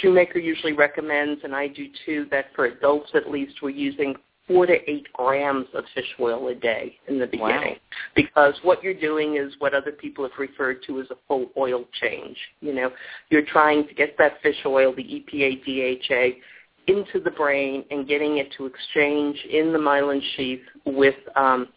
Shoemaker 0.00 0.38
usually 0.38 0.72
recommends, 0.72 1.42
and 1.44 1.54
I 1.54 1.68
do 1.68 1.88
too, 2.04 2.26
that 2.30 2.54
for 2.54 2.66
adults 2.66 3.10
at 3.14 3.30
least 3.30 3.62
we're 3.62 3.70
using 3.70 4.16
four 4.48 4.66
to 4.66 4.90
eight 4.90 5.06
grams 5.12 5.66
of 5.74 5.84
fish 5.94 6.08
oil 6.18 6.48
a 6.48 6.54
day 6.54 6.96
in 7.06 7.18
the 7.18 7.28
Wow. 7.34 7.48
beginning. 7.48 7.76
Because 8.16 8.54
what 8.62 8.82
you're 8.82 8.94
doing 8.94 9.36
is 9.36 9.54
what 9.58 9.74
other 9.74 9.92
people 9.92 10.24
have 10.24 10.36
referred 10.38 10.82
to 10.84 11.00
as 11.00 11.10
a 11.10 11.16
full 11.28 11.50
oil 11.56 11.84
change. 12.00 12.36
You 12.60 12.72
know, 12.72 12.92
you're 13.30 13.44
trying 13.44 13.86
to 13.86 13.94
get 13.94 14.16
that 14.18 14.40
fish 14.42 14.56
oil, 14.64 14.92
the 14.94 15.04
EPA, 15.04 15.62
DHA, 15.64 16.40
into 16.86 17.20
the 17.20 17.30
brain 17.30 17.84
and 17.90 18.08
getting 18.08 18.38
it 18.38 18.50
to 18.56 18.64
exchange 18.64 19.36
in 19.50 19.72
the 19.72 19.78
myelin 19.78 20.22
sheath 20.34 20.62
with 20.86 21.16
um, 21.36 21.68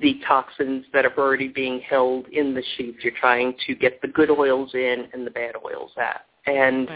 the 0.00 0.18
toxins 0.26 0.86
that 0.94 1.04
are 1.04 1.16
already 1.18 1.48
being 1.48 1.80
held 1.80 2.26
in 2.28 2.54
the 2.54 2.62
sheath. 2.76 2.96
You're 3.02 3.12
trying 3.20 3.54
to 3.66 3.74
get 3.74 4.00
the 4.00 4.08
good 4.08 4.30
oils 4.30 4.70
in 4.72 5.06
and 5.12 5.26
the 5.26 5.30
bad 5.30 5.54
oils 5.64 5.92
out. 5.98 6.22
And. 6.46 6.88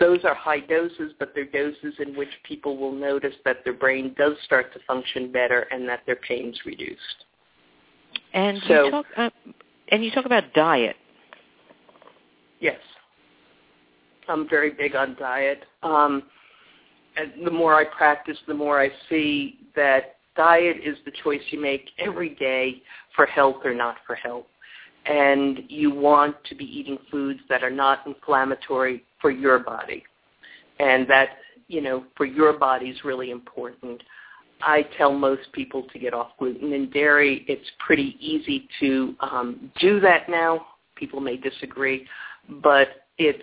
Those 0.00 0.24
are 0.24 0.34
high 0.34 0.60
doses, 0.60 1.12
but 1.18 1.32
they're 1.34 1.44
doses 1.44 1.94
in 1.98 2.16
which 2.16 2.28
people 2.44 2.76
will 2.76 2.92
notice 2.92 3.34
that 3.44 3.64
their 3.64 3.72
brain 3.72 4.14
does 4.16 4.34
start 4.44 4.72
to 4.72 4.80
function 4.86 5.32
better 5.32 5.66
and 5.70 5.88
that 5.88 6.00
their 6.06 6.16
pain's 6.16 6.58
reduced. 6.64 7.24
And 8.32 8.62
So- 8.62 8.84
you 8.84 8.90
talk 8.90 9.06
uh, 9.16 9.30
and 9.88 10.04
you 10.04 10.10
talk 10.10 10.26
about 10.26 10.52
diet. 10.52 10.96
Yes. 12.60 12.78
I'm 14.28 14.48
very 14.48 14.70
big 14.70 14.94
on 14.94 15.16
diet. 15.18 15.64
Um, 15.82 16.24
and 17.16 17.44
the 17.44 17.50
more 17.50 17.74
I 17.74 17.84
practice, 17.84 18.36
the 18.46 18.54
more 18.54 18.80
I 18.80 18.90
see 19.08 19.60
that 19.74 20.16
diet 20.36 20.76
is 20.84 20.96
the 21.04 21.12
choice 21.22 21.40
you 21.50 21.60
make 21.60 21.90
every 21.98 22.30
day 22.30 22.82
for 23.16 23.26
health 23.26 23.56
or 23.64 23.74
not 23.74 23.96
for 24.06 24.14
health. 24.14 24.46
And 25.08 25.60
you 25.68 25.90
want 25.90 26.36
to 26.44 26.54
be 26.54 26.64
eating 26.64 26.98
foods 27.10 27.40
that 27.48 27.62
are 27.62 27.70
not 27.70 28.06
inflammatory 28.06 29.04
for 29.20 29.30
your 29.30 29.58
body. 29.58 30.04
And 30.78 31.08
that, 31.08 31.30
you 31.68 31.80
know, 31.80 32.04
for 32.16 32.26
your 32.26 32.52
body 32.52 32.86
is 32.86 33.04
really 33.04 33.30
important. 33.30 34.02
I 34.60 34.82
tell 34.96 35.12
most 35.12 35.52
people 35.52 35.84
to 35.92 35.98
get 35.98 36.14
off 36.14 36.32
gluten 36.38 36.72
and 36.72 36.92
dairy. 36.92 37.44
It's 37.48 37.68
pretty 37.78 38.16
easy 38.20 38.68
to 38.80 39.14
um, 39.20 39.70
do 39.80 40.00
that 40.00 40.28
now. 40.28 40.66
People 40.96 41.20
may 41.20 41.36
disagree, 41.36 42.06
but 42.62 42.88
it's 43.18 43.42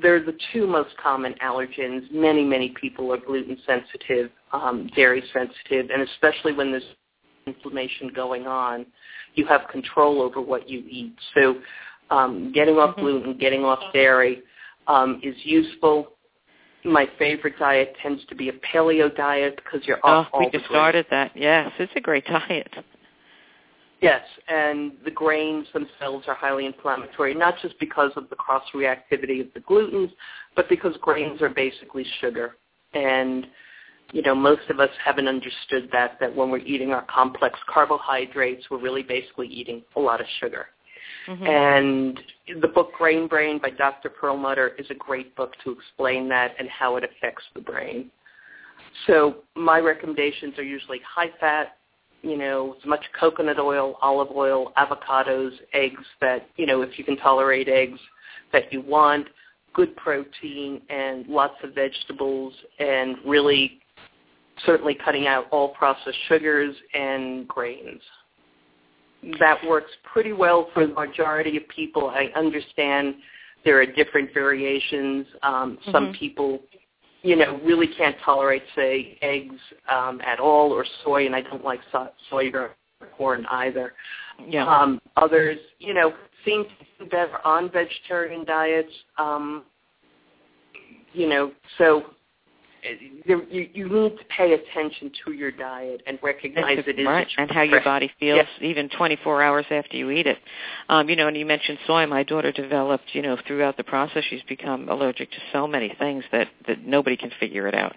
they're 0.00 0.24
the 0.24 0.36
two 0.52 0.66
most 0.66 0.96
common 0.96 1.34
allergens. 1.44 2.10
Many, 2.10 2.44
many 2.44 2.74
people 2.80 3.12
are 3.12 3.18
gluten 3.18 3.58
sensitive, 3.66 4.30
um, 4.52 4.90
dairy 4.96 5.22
sensitive, 5.32 5.90
and 5.90 6.02
especially 6.02 6.54
when 6.54 6.70
there's 6.70 6.82
inflammation 7.46 8.10
going 8.14 8.46
on, 8.46 8.86
you 9.34 9.46
have 9.46 9.62
control 9.70 10.20
over 10.20 10.40
what 10.40 10.68
you 10.68 10.84
eat. 10.88 11.14
So 11.34 11.56
um, 12.10 12.52
getting 12.52 12.76
off 12.76 12.90
mm-hmm. 12.96 13.00
gluten, 13.00 13.38
getting 13.38 13.64
off 13.64 13.80
dairy 13.92 14.42
um, 14.86 15.20
is 15.22 15.34
useful. 15.44 16.12
My 16.84 17.08
favorite 17.18 17.58
diet 17.58 17.94
tends 18.02 18.24
to 18.26 18.34
be 18.34 18.48
a 18.48 18.52
paleo 18.52 19.14
diet 19.14 19.60
because 19.62 19.86
you're 19.86 20.04
off 20.04 20.28
oh, 20.32 20.38
all 20.38 20.40
we 20.40 20.50
just 20.50 20.64
started 20.66 21.06
that. 21.10 21.30
Yes, 21.34 21.70
it's 21.78 21.92
a 21.94 22.00
great 22.00 22.24
diet. 22.26 22.68
Yes, 24.00 24.22
and 24.48 24.94
the 25.04 25.12
grains 25.12 25.68
themselves 25.72 26.24
are 26.26 26.34
highly 26.34 26.66
inflammatory, 26.66 27.34
not 27.34 27.54
just 27.62 27.78
because 27.78 28.10
of 28.16 28.28
the 28.30 28.34
cross-reactivity 28.34 29.40
of 29.40 29.46
the 29.54 29.60
glutens, 29.60 30.10
but 30.56 30.68
because 30.68 30.96
grains 31.00 31.40
are 31.40 31.48
basically 31.48 32.04
sugar. 32.20 32.56
And, 32.94 33.46
you 34.12 34.20
know, 34.22 34.34
most 34.34 34.68
of 34.68 34.78
us 34.78 34.90
haven't 35.02 35.26
understood 35.26 35.88
that, 35.92 36.18
that 36.20 36.34
when 36.34 36.50
we're 36.50 36.58
eating 36.58 36.92
our 36.92 37.04
complex 37.06 37.58
carbohydrates, 37.66 38.64
we're 38.70 38.78
really 38.80 39.02
basically 39.02 39.48
eating 39.48 39.82
a 39.96 40.00
lot 40.00 40.20
of 40.20 40.26
sugar. 40.38 40.66
Mm-hmm. 41.28 41.46
And 41.46 42.20
the 42.60 42.68
book 42.68 42.92
Grain 42.96 43.26
Brain 43.26 43.58
by 43.58 43.70
Dr. 43.70 44.10
Perlmutter 44.10 44.72
is 44.78 44.86
a 44.90 44.94
great 44.94 45.34
book 45.34 45.54
to 45.64 45.70
explain 45.72 46.28
that 46.28 46.54
and 46.58 46.68
how 46.68 46.96
it 46.96 47.04
affects 47.04 47.44
the 47.54 47.60
brain. 47.60 48.10
So 49.06 49.36
my 49.56 49.78
recommendations 49.78 50.58
are 50.58 50.64
usually 50.64 51.00
high 51.08 51.30
fat, 51.40 51.76
you 52.22 52.36
know, 52.36 52.76
as 52.78 52.86
much 52.86 53.04
coconut 53.18 53.58
oil, 53.58 53.96
olive 54.02 54.30
oil, 54.30 54.72
avocados, 54.76 55.52
eggs 55.72 56.04
that, 56.20 56.48
you 56.56 56.66
know, 56.66 56.82
if 56.82 56.98
you 56.98 57.04
can 57.04 57.16
tolerate 57.16 57.68
eggs 57.68 57.98
that 58.52 58.70
you 58.72 58.82
want, 58.82 59.26
good 59.72 59.96
protein 59.96 60.82
and 60.90 61.26
lots 61.28 61.54
of 61.62 61.74
vegetables 61.74 62.52
and 62.78 63.16
really 63.24 63.80
certainly 64.66 64.94
cutting 64.94 65.26
out 65.26 65.46
all 65.50 65.68
processed 65.70 66.16
sugars 66.28 66.74
and 66.94 67.46
grains. 67.48 68.00
That 69.38 69.58
works 69.66 69.90
pretty 70.12 70.32
well 70.32 70.68
for 70.74 70.86
the 70.86 70.92
majority 70.92 71.56
of 71.56 71.68
people. 71.68 72.10
I 72.10 72.30
understand 72.36 73.14
there 73.64 73.80
are 73.80 73.86
different 73.86 74.34
variations. 74.34 75.26
Um, 75.42 75.78
mm-hmm. 75.78 75.90
Some 75.92 76.12
people 76.18 76.60
you 77.22 77.36
know, 77.36 77.60
really 77.64 77.86
can't 77.86 78.16
tolerate, 78.24 78.64
say, 78.74 79.16
eggs 79.22 79.54
um, 79.90 80.20
at 80.22 80.40
all 80.40 80.72
or 80.72 80.84
soy, 81.04 81.26
and 81.26 81.36
I 81.36 81.42
don't 81.42 81.64
like 81.64 81.80
so- 81.92 82.10
soy 82.28 82.50
or 82.52 82.74
corn 83.16 83.46
either. 83.50 83.94
Yeah. 84.48 84.66
Um, 84.66 85.00
others, 85.16 85.58
you 85.78 85.94
know, 85.94 86.12
seem 86.44 86.64
to 86.64 87.04
do 87.04 87.10
better 87.10 87.38
on 87.46 87.70
vegetarian 87.70 88.44
diets. 88.44 88.92
Um, 89.18 89.64
you 91.12 91.28
know, 91.28 91.52
so 91.78 92.04
you, 93.24 93.68
you 93.72 93.88
need 93.88 94.18
to 94.18 94.24
pay 94.36 94.54
attention 94.54 95.10
to 95.24 95.32
your 95.32 95.50
diet 95.50 96.02
and 96.06 96.18
recognize 96.22 96.78
it 96.86 96.98
is 96.98 97.06
right, 97.06 97.28
and 97.38 97.50
how 97.50 97.62
your 97.62 97.82
body 97.82 98.10
feels 98.18 98.38
yes. 98.38 98.48
even 98.60 98.88
24 98.88 99.42
hours 99.42 99.66
after 99.70 99.96
you 99.96 100.10
eat 100.10 100.26
it. 100.26 100.38
Um, 100.88 101.08
you 101.08 101.16
know, 101.16 101.28
and 101.28 101.36
you 101.36 101.46
mentioned 101.46 101.78
soy. 101.86 102.06
My 102.06 102.22
daughter 102.24 102.50
developed, 102.50 103.14
you 103.14 103.22
know, 103.22 103.36
throughout 103.46 103.76
the 103.76 103.84
process, 103.84 104.24
she's 104.28 104.42
become 104.48 104.88
allergic 104.88 105.30
to 105.30 105.38
so 105.52 105.66
many 105.66 105.94
things 105.98 106.24
that 106.32 106.48
that 106.66 106.84
nobody 106.84 107.16
can 107.16 107.30
figure 107.38 107.68
it 107.68 107.74
out. 107.74 107.94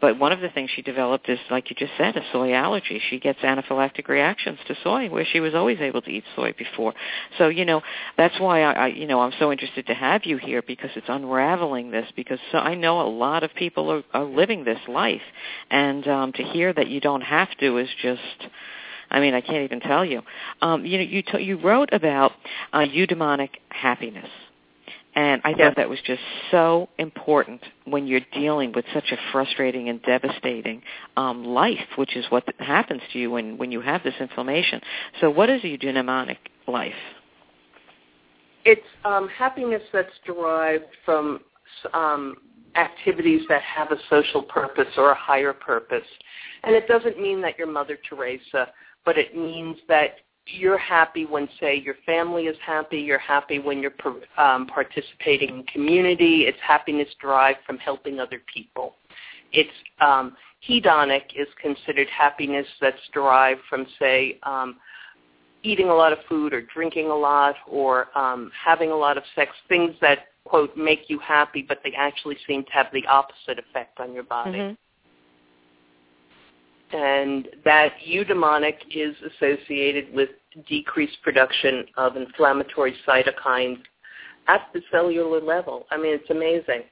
But 0.00 0.18
one 0.18 0.32
of 0.32 0.40
the 0.40 0.48
things 0.48 0.70
she 0.74 0.82
developed 0.82 1.28
is, 1.28 1.38
like 1.50 1.70
you 1.70 1.76
just 1.76 1.92
said, 1.96 2.16
a 2.16 2.22
soy 2.32 2.52
allergy. 2.52 3.00
She 3.08 3.18
gets 3.18 3.38
anaphylactic 3.40 4.08
reactions 4.08 4.58
to 4.66 4.76
soy, 4.82 5.08
where 5.08 5.24
she 5.24 5.40
was 5.40 5.54
always 5.54 5.80
able 5.80 6.02
to 6.02 6.10
eat 6.10 6.24
soy 6.36 6.54
before. 6.58 6.94
So, 7.38 7.48
you 7.48 7.64
know, 7.64 7.80
that's 8.16 8.38
why 8.38 8.62
I, 8.62 8.72
I 8.72 8.86
you 8.88 9.06
know, 9.06 9.20
I'm 9.20 9.32
so 9.38 9.52
interested 9.52 9.86
to 9.86 9.94
have 9.94 10.24
you 10.24 10.36
here 10.36 10.62
because 10.62 10.90
it's 10.96 11.08
unraveling 11.08 11.90
this. 11.90 12.06
Because 12.16 12.38
so 12.52 12.58
I 12.58 12.74
know 12.74 13.00
a 13.00 13.08
lot 13.08 13.44
of 13.44 13.54
people 13.54 13.90
are, 13.90 14.02
are 14.12 14.23
living 14.24 14.64
this 14.64 14.78
life, 14.88 15.22
and 15.70 16.06
um, 16.08 16.32
to 16.32 16.42
hear 16.42 16.72
that 16.72 16.88
you 16.88 17.00
don't 17.00 17.22
have 17.22 17.50
to 17.58 17.78
is 17.78 17.88
just. 18.02 18.20
I 19.10 19.20
mean, 19.20 19.34
I 19.34 19.42
can't 19.42 19.62
even 19.64 19.80
tell 19.80 20.04
you. 20.04 20.22
Um, 20.60 20.84
you 20.84 20.96
know, 20.98 21.04
you 21.04 21.22
t- 21.22 21.42
you 21.42 21.58
wrote 21.58 21.90
about 21.92 22.32
uh, 22.72 22.78
eudaimonic 22.78 23.50
happiness, 23.68 24.28
and 25.14 25.40
I 25.44 25.54
thought 25.54 25.76
that 25.76 25.88
was 25.88 26.00
just 26.04 26.22
so 26.50 26.88
important 26.98 27.62
when 27.84 28.06
you're 28.08 28.20
dealing 28.32 28.72
with 28.72 28.84
such 28.92 29.12
a 29.12 29.16
frustrating 29.30 29.88
and 29.88 30.02
devastating 30.02 30.82
um, 31.16 31.44
life, 31.44 31.86
which 31.96 32.16
is 32.16 32.24
what 32.30 32.44
happens 32.58 33.00
to 33.12 33.18
you 33.20 33.30
when, 33.30 33.56
when 33.56 33.70
you 33.70 33.80
have 33.80 34.02
this 34.02 34.14
inflammation. 34.18 34.80
So 35.20 35.30
what 35.30 35.48
is 35.50 35.62
a 35.62 35.68
eudaimonic 35.68 36.38
life? 36.66 36.92
It's 38.64 38.86
um, 39.04 39.28
happiness 39.28 39.82
that's 39.92 40.12
derived 40.26 40.86
from 41.04 41.40
um, 41.92 42.36
activities 42.76 43.42
that 43.48 43.62
have 43.62 43.92
a 43.92 43.96
social 44.10 44.42
purpose 44.42 44.88
or 44.96 45.10
a 45.10 45.14
higher 45.14 45.52
purpose. 45.52 46.06
And 46.62 46.74
it 46.74 46.88
doesn't 46.88 47.20
mean 47.20 47.40
that 47.42 47.58
you're 47.58 47.70
Mother 47.70 47.98
Teresa, 48.08 48.68
but 49.04 49.18
it 49.18 49.36
means 49.36 49.76
that 49.88 50.16
you're 50.46 50.78
happy 50.78 51.24
when, 51.24 51.48
say, 51.58 51.76
your 51.76 51.94
family 52.04 52.44
is 52.44 52.56
happy. 52.64 52.98
You're 52.98 53.18
happy 53.18 53.58
when 53.58 53.80
you're 53.80 53.94
um, 54.36 54.66
participating 54.66 55.48
in 55.48 55.62
community. 55.64 56.42
It's 56.42 56.58
happiness 56.66 57.08
derived 57.20 57.60
from 57.66 57.78
helping 57.78 58.20
other 58.20 58.42
people. 58.52 58.96
It's 59.52 59.70
um, 60.00 60.36
hedonic 60.68 61.22
is 61.36 61.48
considered 61.60 62.08
happiness 62.08 62.66
that's 62.80 62.98
derived 63.12 63.60
from, 63.68 63.86
say, 63.98 64.38
um, 64.42 64.76
eating 65.62 65.88
a 65.88 65.94
lot 65.94 66.12
of 66.12 66.18
food 66.28 66.52
or 66.52 66.60
drinking 66.60 67.06
a 67.06 67.14
lot 67.14 67.54
or 67.66 68.16
um, 68.18 68.50
having 68.62 68.90
a 68.90 68.96
lot 68.96 69.16
of 69.16 69.22
sex, 69.34 69.52
things 69.68 69.94
that, 70.00 70.26
quote, 70.44 70.76
make 70.76 71.08
you 71.08 71.18
happy, 71.18 71.64
but 71.66 71.80
they 71.82 71.92
actually 71.96 72.36
seem 72.46 72.64
to 72.64 72.70
have 72.72 72.86
the 72.92 73.06
opposite 73.06 73.58
effect 73.58 74.00
on 74.00 74.12
your 74.12 74.24
body. 74.24 74.58
Mm-hmm 74.58 74.74
and 76.94 77.48
that 77.64 77.92
eudaimonic 78.06 78.76
is 78.94 79.16
associated 79.34 80.14
with 80.14 80.28
decreased 80.68 81.20
production 81.22 81.84
of 81.96 82.16
inflammatory 82.16 82.94
cytokines 83.06 83.78
at 84.46 84.68
the 84.72 84.80
cellular 84.92 85.40
level. 85.40 85.86
I 85.90 85.96
mean, 85.96 86.14
it's 86.14 86.30
amazing. 86.30 86.82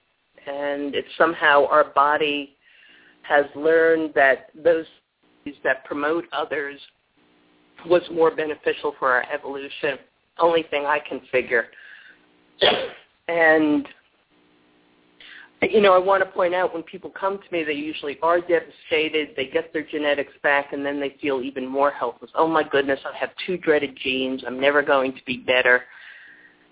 And 0.44 0.96
it's 0.96 1.08
somehow 1.16 1.66
our 1.66 1.84
body 1.84 2.56
has 3.22 3.44
learned 3.54 4.12
that 4.16 4.50
those 4.64 4.86
that 5.62 5.84
promote 5.84 6.24
others 6.32 6.80
was 7.86 8.02
more 8.12 8.34
beneficial 8.34 8.94
for 8.98 9.10
our 9.12 9.24
evolution. 9.32 9.98
Only 10.38 10.64
thing 10.64 10.84
I 10.84 10.98
can 10.98 11.20
figure. 11.30 11.66
And 13.28 13.86
you 15.70 15.80
know, 15.80 15.94
I 15.94 15.98
want 15.98 16.24
to 16.24 16.30
point 16.30 16.54
out 16.54 16.74
when 16.74 16.82
people 16.82 17.10
come 17.10 17.38
to 17.38 17.44
me, 17.52 17.62
they 17.62 17.72
usually 17.72 18.18
are 18.20 18.40
devastated. 18.40 19.30
They 19.36 19.46
get 19.46 19.72
their 19.72 19.84
genetics 19.84 20.32
back, 20.42 20.72
and 20.72 20.84
then 20.84 20.98
they 20.98 21.16
feel 21.20 21.40
even 21.40 21.66
more 21.66 21.92
helpless. 21.92 22.30
Oh 22.34 22.48
my 22.48 22.64
goodness, 22.64 22.98
I 23.04 23.16
have 23.16 23.30
two 23.46 23.58
dreaded 23.58 23.96
genes. 24.02 24.42
I'm 24.44 24.60
never 24.60 24.82
going 24.82 25.12
to 25.12 25.24
be 25.24 25.38
better. 25.38 25.82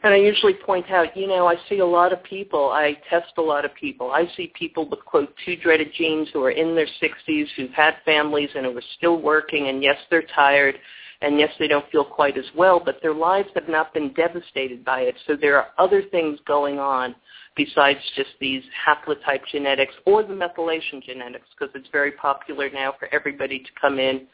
And 0.02 0.14
I 0.14 0.16
usually 0.16 0.54
point 0.54 0.90
out, 0.90 1.14
you 1.16 1.26
know, 1.26 1.46
I 1.46 1.56
see 1.68 1.80
a 1.80 1.86
lot 1.86 2.12
of 2.12 2.22
people. 2.24 2.70
I 2.70 2.96
test 3.08 3.32
a 3.36 3.42
lot 3.42 3.64
of 3.64 3.74
people. 3.74 4.10
I 4.10 4.26
see 4.36 4.50
people 4.58 4.88
with 4.88 5.04
quote 5.04 5.32
two 5.44 5.56
dreaded 5.56 5.92
genes 5.96 6.28
who 6.32 6.42
are 6.42 6.50
in 6.50 6.74
their 6.74 6.88
60s, 7.02 7.46
who've 7.54 7.70
had 7.72 7.96
families, 8.04 8.48
and 8.56 8.64
who 8.64 8.76
are 8.76 8.82
still 8.96 9.20
working. 9.20 9.68
And 9.68 9.82
yes, 9.82 9.98
they're 10.10 10.24
tired, 10.34 10.76
and 11.22 11.38
yes, 11.38 11.50
they 11.58 11.68
don't 11.68 11.88
feel 11.90 12.04
quite 12.04 12.38
as 12.38 12.46
well, 12.56 12.80
but 12.82 12.96
their 13.02 13.14
lives 13.14 13.48
have 13.54 13.68
not 13.68 13.92
been 13.92 14.12
devastated 14.14 14.84
by 14.84 15.00
it. 15.00 15.14
So 15.26 15.36
there 15.36 15.56
are 15.56 15.68
other 15.78 16.02
things 16.10 16.38
going 16.46 16.78
on 16.78 17.14
besides 17.56 17.98
just 18.16 18.30
these 18.40 18.62
haplotype 18.88 19.42
genetics 19.52 19.92
or 20.06 20.22
the 20.22 20.32
methylation 20.32 21.02
genetics, 21.02 21.46
because 21.58 21.74
it's 21.74 21.88
very 21.92 22.12
popular 22.12 22.70
now 22.70 22.94
for 22.98 23.12
everybody 23.12 23.58
to 23.58 23.68
come 23.80 23.98
in 23.98 24.26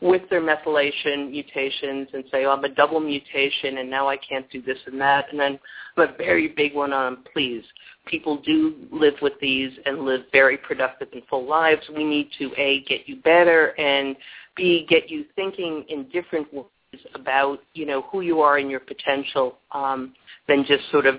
with 0.00 0.22
their 0.28 0.40
methylation 0.40 1.30
mutations 1.30 2.08
and 2.12 2.24
say, 2.30 2.44
oh, 2.44 2.50
I'm 2.50 2.64
a 2.64 2.68
double 2.68 3.00
mutation 3.00 3.78
and 3.78 3.88
now 3.88 4.08
I 4.08 4.16
can't 4.16 4.48
do 4.50 4.60
this 4.60 4.78
and 4.86 5.00
that. 5.00 5.26
And 5.30 5.40
then 5.40 5.58
I'm 5.96 6.08
a 6.08 6.16
very 6.16 6.48
big 6.48 6.74
one 6.74 6.92
on, 6.92 7.18
please, 7.32 7.62
people 8.06 8.42
do 8.42 8.74
live 8.92 9.14
with 9.22 9.34
these 9.40 9.72
and 9.86 10.04
live 10.04 10.22
very 10.32 10.58
productive 10.58 11.08
and 11.12 11.22
full 11.30 11.48
lives. 11.48 11.82
We 11.94 12.04
need 12.04 12.28
to, 12.38 12.50
A, 12.58 12.82
get 12.84 13.08
you 13.08 13.16
better 13.22 13.68
and 13.80 14.16
B, 14.56 14.86
get 14.88 15.08
you 15.10 15.24
thinking 15.36 15.84
in 15.88 16.08
different 16.10 16.52
ways 16.52 16.66
about, 17.14 17.60
you 17.72 17.86
know, 17.86 18.02
who 18.12 18.20
you 18.20 18.40
are 18.40 18.58
and 18.58 18.70
your 18.70 18.80
potential 18.80 19.58
um, 19.72 20.12
than 20.48 20.64
just 20.66 20.82
sort 20.90 21.06
of 21.06 21.16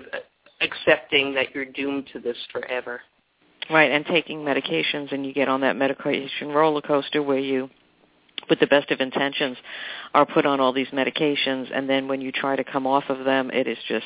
accepting 0.60 1.34
that 1.34 1.54
you're 1.54 1.64
doomed 1.64 2.06
to 2.12 2.20
this 2.20 2.36
forever. 2.52 3.00
Right, 3.68 3.90
and 3.90 4.06
taking 4.06 4.38
medications 4.38 5.12
and 5.12 5.26
you 5.26 5.34
get 5.34 5.48
on 5.48 5.60
that 5.62 5.76
medication 5.76 6.48
roller 6.48 6.80
coaster 6.80 7.22
where 7.22 7.38
you 7.38 7.68
with 8.48 8.60
the 8.60 8.66
best 8.66 8.90
of 8.90 9.00
intentions 9.00 9.56
are 10.14 10.26
put 10.26 10.46
on 10.46 10.60
all 10.60 10.72
these 10.72 10.88
medications 10.88 11.70
and 11.74 11.88
then 11.88 12.08
when 12.08 12.20
you 12.20 12.32
try 12.32 12.56
to 12.56 12.64
come 12.64 12.86
off 12.86 13.04
of 13.08 13.24
them 13.24 13.50
it 13.50 13.66
is 13.66 13.78
just 13.88 14.04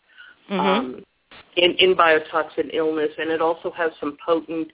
mm-hmm. 0.51 0.61
um, 0.61 1.05
in, 1.57 1.74
in 1.78 1.94
biotoxin 1.94 2.74
illness, 2.74 3.11
and 3.18 3.30
it 3.30 3.40
also 3.40 3.70
has 3.72 3.92
some 4.01 4.16
potent 4.24 4.68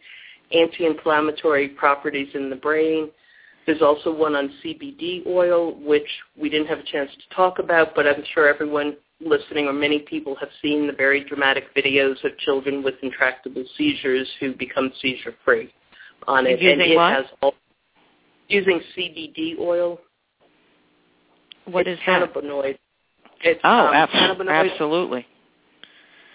anti-inflammatory 0.53 1.69
properties 1.71 2.29
in 2.35 2.51
the 2.51 2.57
brain. 2.57 3.11
There's 3.67 3.83
also 3.83 4.15
one 4.15 4.37
on 4.37 4.53
CBD 4.65 5.27
oil, 5.27 5.75
which 5.81 6.09
we 6.41 6.49
didn't 6.49 6.69
have 6.69 6.79
a 6.79 6.85
chance 6.85 7.11
to 7.11 7.35
talk 7.35 7.59
about, 7.59 7.95
but 7.97 8.07
I'm 8.07 8.23
sure 8.33 8.49
everyone 8.49 8.97
listening 9.21 9.67
or 9.67 9.73
many 9.73 10.01
people 10.01 10.37
have 10.37 10.51
seen 10.63 10.87
the 10.87 10.93
very 10.93 11.25
dramatic 11.25 11.75
videos 11.75 12.23
of 12.25 12.37
children 12.39 12.83
with 12.83 12.95
intractable 13.03 13.65
seizures 13.77 14.29
who 14.39 14.55
become 14.55 14.93
seizure-free 15.01 15.73
on 16.29 16.47
it. 16.47 16.61
Using 16.61 16.81
and 16.81 16.93
it 16.93 16.97
what? 16.97 17.13
has 17.13 17.25
all, 17.43 17.55
using 18.49 18.81
CBD 18.97 19.59
oil. 19.59 19.99
What 21.67 21.87
it's 21.87 22.01
is 22.01 22.07
that? 22.07 22.33
cannabinoid. 22.33 22.79
It's, 23.43 23.61
Oh, 23.65 23.89
um, 23.89 23.95
ab- 23.95 24.09
cannabinoid. 24.11 24.71
absolutely. 24.73 25.27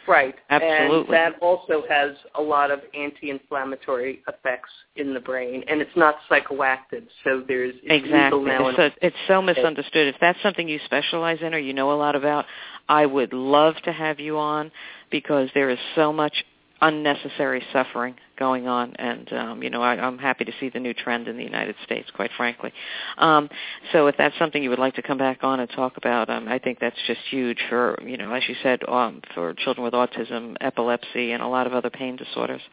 Right. 0.08 0.36
Absolutely. 0.50 1.16
And 1.16 1.34
that 1.34 1.42
also 1.42 1.84
has 1.88 2.12
a 2.36 2.42
lot 2.42 2.72
of 2.72 2.80
anti-inflammatory 2.94 4.24
effects 4.28 4.70
in 4.96 5.14
the 5.14 5.20
brain, 5.20 5.64
and 5.68 5.80
it's 5.80 5.96
not 5.96 6.16
psychoactive, 6.30 7.06
so 7.24 7.44
there's 7.48 7.76
it's 7.84 8.06
Exactly. 8.06 8.52
It's 8.52 8.76
so, 8.76 8.90
it's 9.02 9.16
so 9.28 9.42
misunderstood. 9.42 10.08
If 10.08 10.16
that's 10.20 10.42
something 10.42 10.68
you 10.68 10.80
specialize 10.86 11.40
in 11.42 11.54
or 11.54 11.60
you 11.60 11.74
know 11.74 11.92
a 11.92 11.94
lot 11.94 12.16
about, 12.16 12.46
I 12.90 13.06
would 13.06 13.32
love 13.32 13.76
to 13.86 13.92
have 13.92 14.20
you 14.20 14.38
on 14.38 14.72
because 15.12 15.50
there 15.54 15.70
is 15.70 15.80
so 15.96 16.12
much 16.12 16.34
unnecessary 16.82 17.64
suffering 17.72 18.16
going 18.42 18.68
on 18.68 18.92
and 18.96 19.32
um 19.34 19.62
you 19.62 19.70
know 19.70 19.84
I, 19.84 19.94
I'm 19.94 20.18
happy 20.18 20.46
to 20.46 20.52
see 20.60 20.70
the 20.70 20.80
new 20.80 20.96
trend 20.96 21.28
in 21.28 21.38
the 21.38 21.44
United 21.44 21.76
States 21.86 22.10
quite 22.16 22.32
frankly. 22.36 22.74
Um 23.20 23.48
so 23.92 24.08
if 24.08 24.18
that's 24.18 24.36
something 24.40 24.64
you 24.64 24.72
would 24.72 24.80
like 24.80 24.96
to 24.96 25.04
come 25.04 25.20
back 25.20 25.44
on 25.44 25.60
and 25.60 25.70
talk 25.70 25.96
about 25.98 26.28
um 26.28 26.48
I 26.48 26.58
think 26.58 26.80
that's 26.80 26.98
just 27.06 27.20
huge 27.30 27.60
for 27.70 28.00
you 28.04 28.18
know 28.18 28.34
as 28.34 28.42
you 28.50 28.56
said 28.64 28.80
um 28.88 29.22
for 29.36 29.54
children 29.54 29.84
with 29.84 29.94
autism 29.94 30.56
epilepsy 30.60 31.34
and 31.34 31.44
a 31.44 31.48
lot 31.48 31.68
of 31.68 31.74
other 31.74 31.92
pain 31.92 32.16
disorders. 32.16 32.64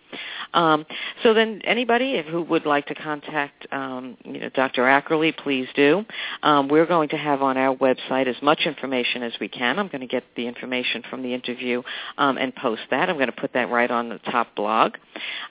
Um 0.55 0.87
so 1.23 1.35
then 1.35 1.61
anybody 1.65 2.23
who 2.27 2.41
would 2.45 2.65
like 2.65 2.87
to 2.87 2.95
contact 2.95 3.67
um 3.71 4.17
you 4.25 4.41
know 4.41 4.49
Dr. 4.49 4.89
Ackerly 4.89 5.33
please 5.33 5.69
do. 5.75 6.03
Um 6.43 6.69
we're 6.69 6.87
going 6.87 7.11
to 7.11 7.19
have 7.19 7.43
on 7.43 7.59
our 7.59 7.77
website 7.77 8.27
as 8.27 8.41
much 8.41 8.61
information 8.65 9.23
as 9.23 9.35
we 9.39 9.49
can. 9.49 9.79
I'm 9.79 9.89
going 9.89 10.01
to 10.01 10.07
get 10.07 10.25
the 10.35 10.47
information 10.47 11.03
from 11.11 11.21
the 11.23 11.35
interview 11.35 11.83
um 12.17 12.39
and 12.39 12.57
post 12.57 12.85
that. 12.91 13.11
I'm 13.11 13.17
going 13.17 13.27
to 13.27 13.41
put 13.45 13.53
that 13.53 13.69
right 13.69 13.91
on 13.91 14.09
the 14.09 14.19
top 14.31 14.55
blog 14.57 14.95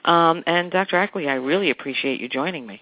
um, 0.08 0.42
and 0.46 0.70
Dr. 0.70 0.96
Ackerly, 0.96 1.28
I 1.28 1.34
really 1.34 1.70
appreciate 1.70 2.20
you 2.20 2.28
joining 2.28 2.66
me. 2.66 2.80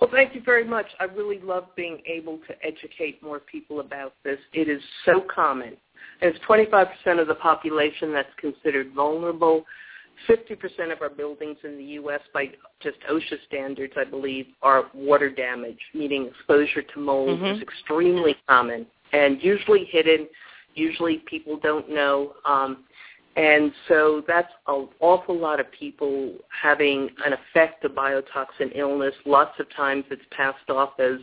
Well, 0.00 0.10
thank 0.10 0.34
you 0.34 0.42
very 0.42 0.64
much. 0.64 0.86
I 0.98 1.04
really 1.04 1.38
love 1.40 1.64
being 1.76 1.98
able 2.06 2.38
to 2.48 2.54
educate 2.66 3.22
more 3.22 3.38
people 3.38 3.80
about 3.80 4.14
this. 4.24 4.38
It 4.52 4.68
is 4.68 4.82
so 5.04 5.24
common. 5.32 5.76
It's 6.20 6.38
25% 6.48 7.20
of 7.20 7.28
the 7.28 7.34
population 7.36 8.12
that's 8.12 8.28
considered 8.38 8.92
vulnerable. 8.94 9.64
50% 10.28 10.92
of 10.92 11.02
our 11.02 11.10
buildings 11.10 11.58
in 11.64 11.76
the 11.76 11.84
U.S., 11.84 12.20
by 12.32 12.50
just 12.80 12.96
OSHA 13.10 13.36
standards, 13.46 13.92
I 13.96 14.04
believe, 14.04 14.46
are 14.62 14.84
water 14.94 15.28
damage, 15.28 15.78
meaning 15.92 16.26
exposure 16.26 16.82
to 16.82 16.98
mold 17.00 17.40
Mhm. 17.40 17.56
is 17.56 17.62
extremely 17.62 18.36
common 18.48 18.86
and 19.12 19.42
usually 19.42 19.84
hidden. 19.84 20.28
Usually 20.74 21.18
people 21.18 21.56
don't 21.56 21.88
know. 21.88 22.34
Um, 22.44 22.84
and 23.36 23.72
so 23.88 24.22
that's 24.26 24.52
an 24.68 24.88
awful 25.00 25.36
lot 25.36 25.58
of 25.58 25.70
people 25.72 26.34
having 26.48 27.10
an 27.24 27.32
effect 27.32 27.84
of 27.84 27.92
biotoxin 27.92 28.74
illness. 28.74 29.14
Lots 29.24 29.58
of 29.58 29.68
times 29.74 30.04
it's 30.10 30.22
passed 30.30 30.70
off 30.70 30.98
as 31.00 31.18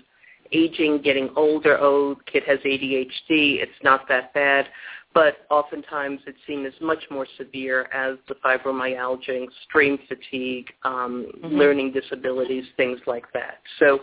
aging, 0.51 1.01
getting 1.01 1.30
older. 1.36 1.78
Oh, 1.80 2.18
kid 2.32 2.43
has 2.47 2.59
ADHD. 2.59 3.62
It's 3.62 3.72
not 3.84 4.07
that 4.09 4.34
bad. 4.34 4.68
But 5.14 5.45
oftentimes 5.49 6.22
it's 6.26 6.38
seen 6.47 6.66
as 6.66 6.74
much 6.82 7.03
more 7.09 7.28
severe 7.38 7.89
as 7.93 8.18
the 8.28 8.36
fibromyalgia, 8.36 9.43
extreme 9.43 9.97
fatigue, 10.07 10.74
um, 10.84 11.26
Mhm. 11.26 11.57
learning 11.57 11.91
disabilities, 11.91 12.66
things 12.78 12.99
like 13.07 13.32
that. 13.34 13.59
So 13.78 14.01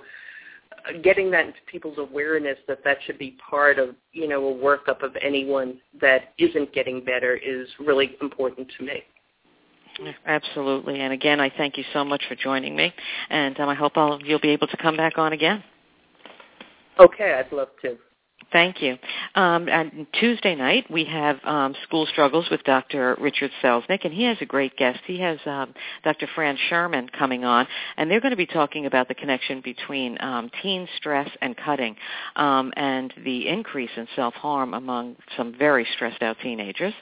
getting 1.02 1.30
that 1.30 1.46
into 1.46 1.58
people's 1.70 1.98
awareness 1.98 2.58
that 2.66 2.82
that 2.84 2.98
should 3.04 3.18
be 3.18 3.36
part 3.50 3.78
of, 3.78 3.94
you 4.12 4.28
know, 4.28 4.48
a 4.48 4.54
workup 4.54 5.02
of 5.02 5.16
anyone 5.22 5.78
that 6.00 6.32
isn't 6.38 6.72
getting 6.72 7.04
better 7.04 7.36
is 7.36 7.68
really 7.78 8.16
important 8.20 8.70
to 8.78 8.84
me. 8.84 9.02
Absolutely. 10.26 11.00
And 11.00 11.12
again, 11.12 11.40
I 11.40 11.50
thank 11.56 11.76
you 11.76 11.84
so 11.92 12.04
much 12.04 12.22
for 12.28 12.36
joining 12.36 12.76
me, 12.76 12.92
and 13.30 13.58
um, 13.58 13.68
I 13.68 13.74
hope 13.74 13.96
all, 13.96 14.20
you'll 14.22 14.38
be 14.38 14.50
able 14.50 14.68
to 14.68 14.76
come 14.76 14.96
back 14.96 15.18
on 15.18 15.32
again. 15.32 15.62
Okay, 17.00 17.32
I'd 17.32 17.52
love 17.52 17.68
to. 17.82 17.96
Thank 18.50 18.80
you. 18.80 18.96
Um, 19.34 19.68
and 19.68 20.06
Tuesday 20.18 20.54
night 20.54 20.90
we 20.90 21.04
have 21.04 21.38
um, 21.44 21.74
School 21.82 22.06
Struggles 22.06 22.46
with 22.50 22.62
Dr. 22.64 23.14
Richard 23.20 23.50
Selznick, 23.62 24.04
and 24.04 24.14
he 24.14 24.24
has 24.24 24.38
a 24.40 24.46
great 24.46 24.74
guest. 24.76 25.00
He 25.06 25.20
has 25.20 25.38
um, 25.44 25.74
Dr. 26.02 26.26
Fran 26.34 26.56
Sherman 26.68 27.10
coming 27.10 27.44
on, 27.44 27.66
and 27.98 28.10
they're 28.10 28.20
going 28.20 28.30
to 28.30 28.36
be 28.38 28.46
talking 28.46 28.86
about 28.86 29.08
the 29.08 29.14
connection 29.14 29.60
between 29.60 30.16
um, 30.20 30.50
teen 30.62 30.88
stress 30.96 31.28
and 31.42 31.56
cutting, 31.58 31.94
um, 32.36 32.72
and 32.76 33.12
the 33.22 33.48
increase 33.48 33.90
in 33.96 34.08
self-harm 34.16 34.72
among 34.72 35.16
some 35.36 35.54
very 35.58 35.86
stressed 35.94 36.22
out 36.22 36.38
teenagers. 36.42 36.94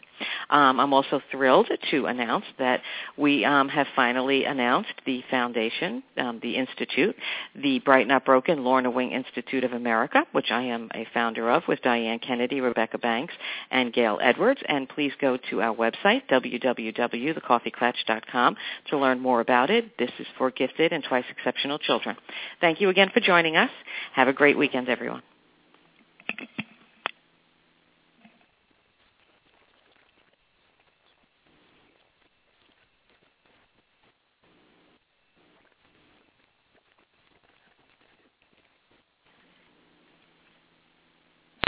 Um, 0.51 0.81
I'm 0.81 0.93
also 0.93 1.21
thrilled 1.31 1.71
to 1.91 2.07
announce 2.07 2.47
that 2.59 2.81
we 3.17 3.43
have 3.43 3.87
finally 3.95 4.45
announced 4.45 4.95
the 5.05 5.23
foundation, 5.31 6.03
the 6.17 6.57
institute, 6.57 7.15
the 7.55 7.79
Bright 7.81 8.09
Not 8.09 8.25
Broken 8.25 8.65
Lorna 8.65 8.91
Wing 8.91 9.13
Institute 9.13 9.63
of 9.63 9.73
America, 9.73 10.25
which 10.33 10.51
I 10.51 10.63
am 10.63 10.89
a 10.95 11.07
founder 11.27 11.51
of 11.51 11.65
with 11.67 11.83
Diane 11.83 12.21
Kennedy, 12.21 12.61
Rebecca 12.61 12.99
Banks, 12.99 13.35
and 13.73 13.93
Gail 13.93 14.21
Edwards. 14.23 14.61
And 14.69 14.89
please 14.89 15.11
go 15.21 15.37
to 15.51 15.61
our 15.61 15.75
website, 15.75 16.23
www.thecoffeeklatch.com, 16.31 18.57
to 18.89 18.97
learn 18.97 19.19
more 19.19 19.41
about 19.41 19.71
it. 19.71 19.99
This 19.99 20.13
is 20.21 20.27
for 20.39 20.53
gifted 20.53 20.93
and 20.93 21.03
twice 21.03 21.25
exceptional 21.29 21.81
children. 21.81 22.15
Thank 22.61 22.81
you 22.81 22.91
again 22.91 23.11
for 23.13 23.19
joining 23.19 23.57
us. 23.57 23.71
Have 24.13 24.29
a 24.29 24.33
great 24.33 24.57
weekend, 24.57 24.89
everyone. 24.89 25.23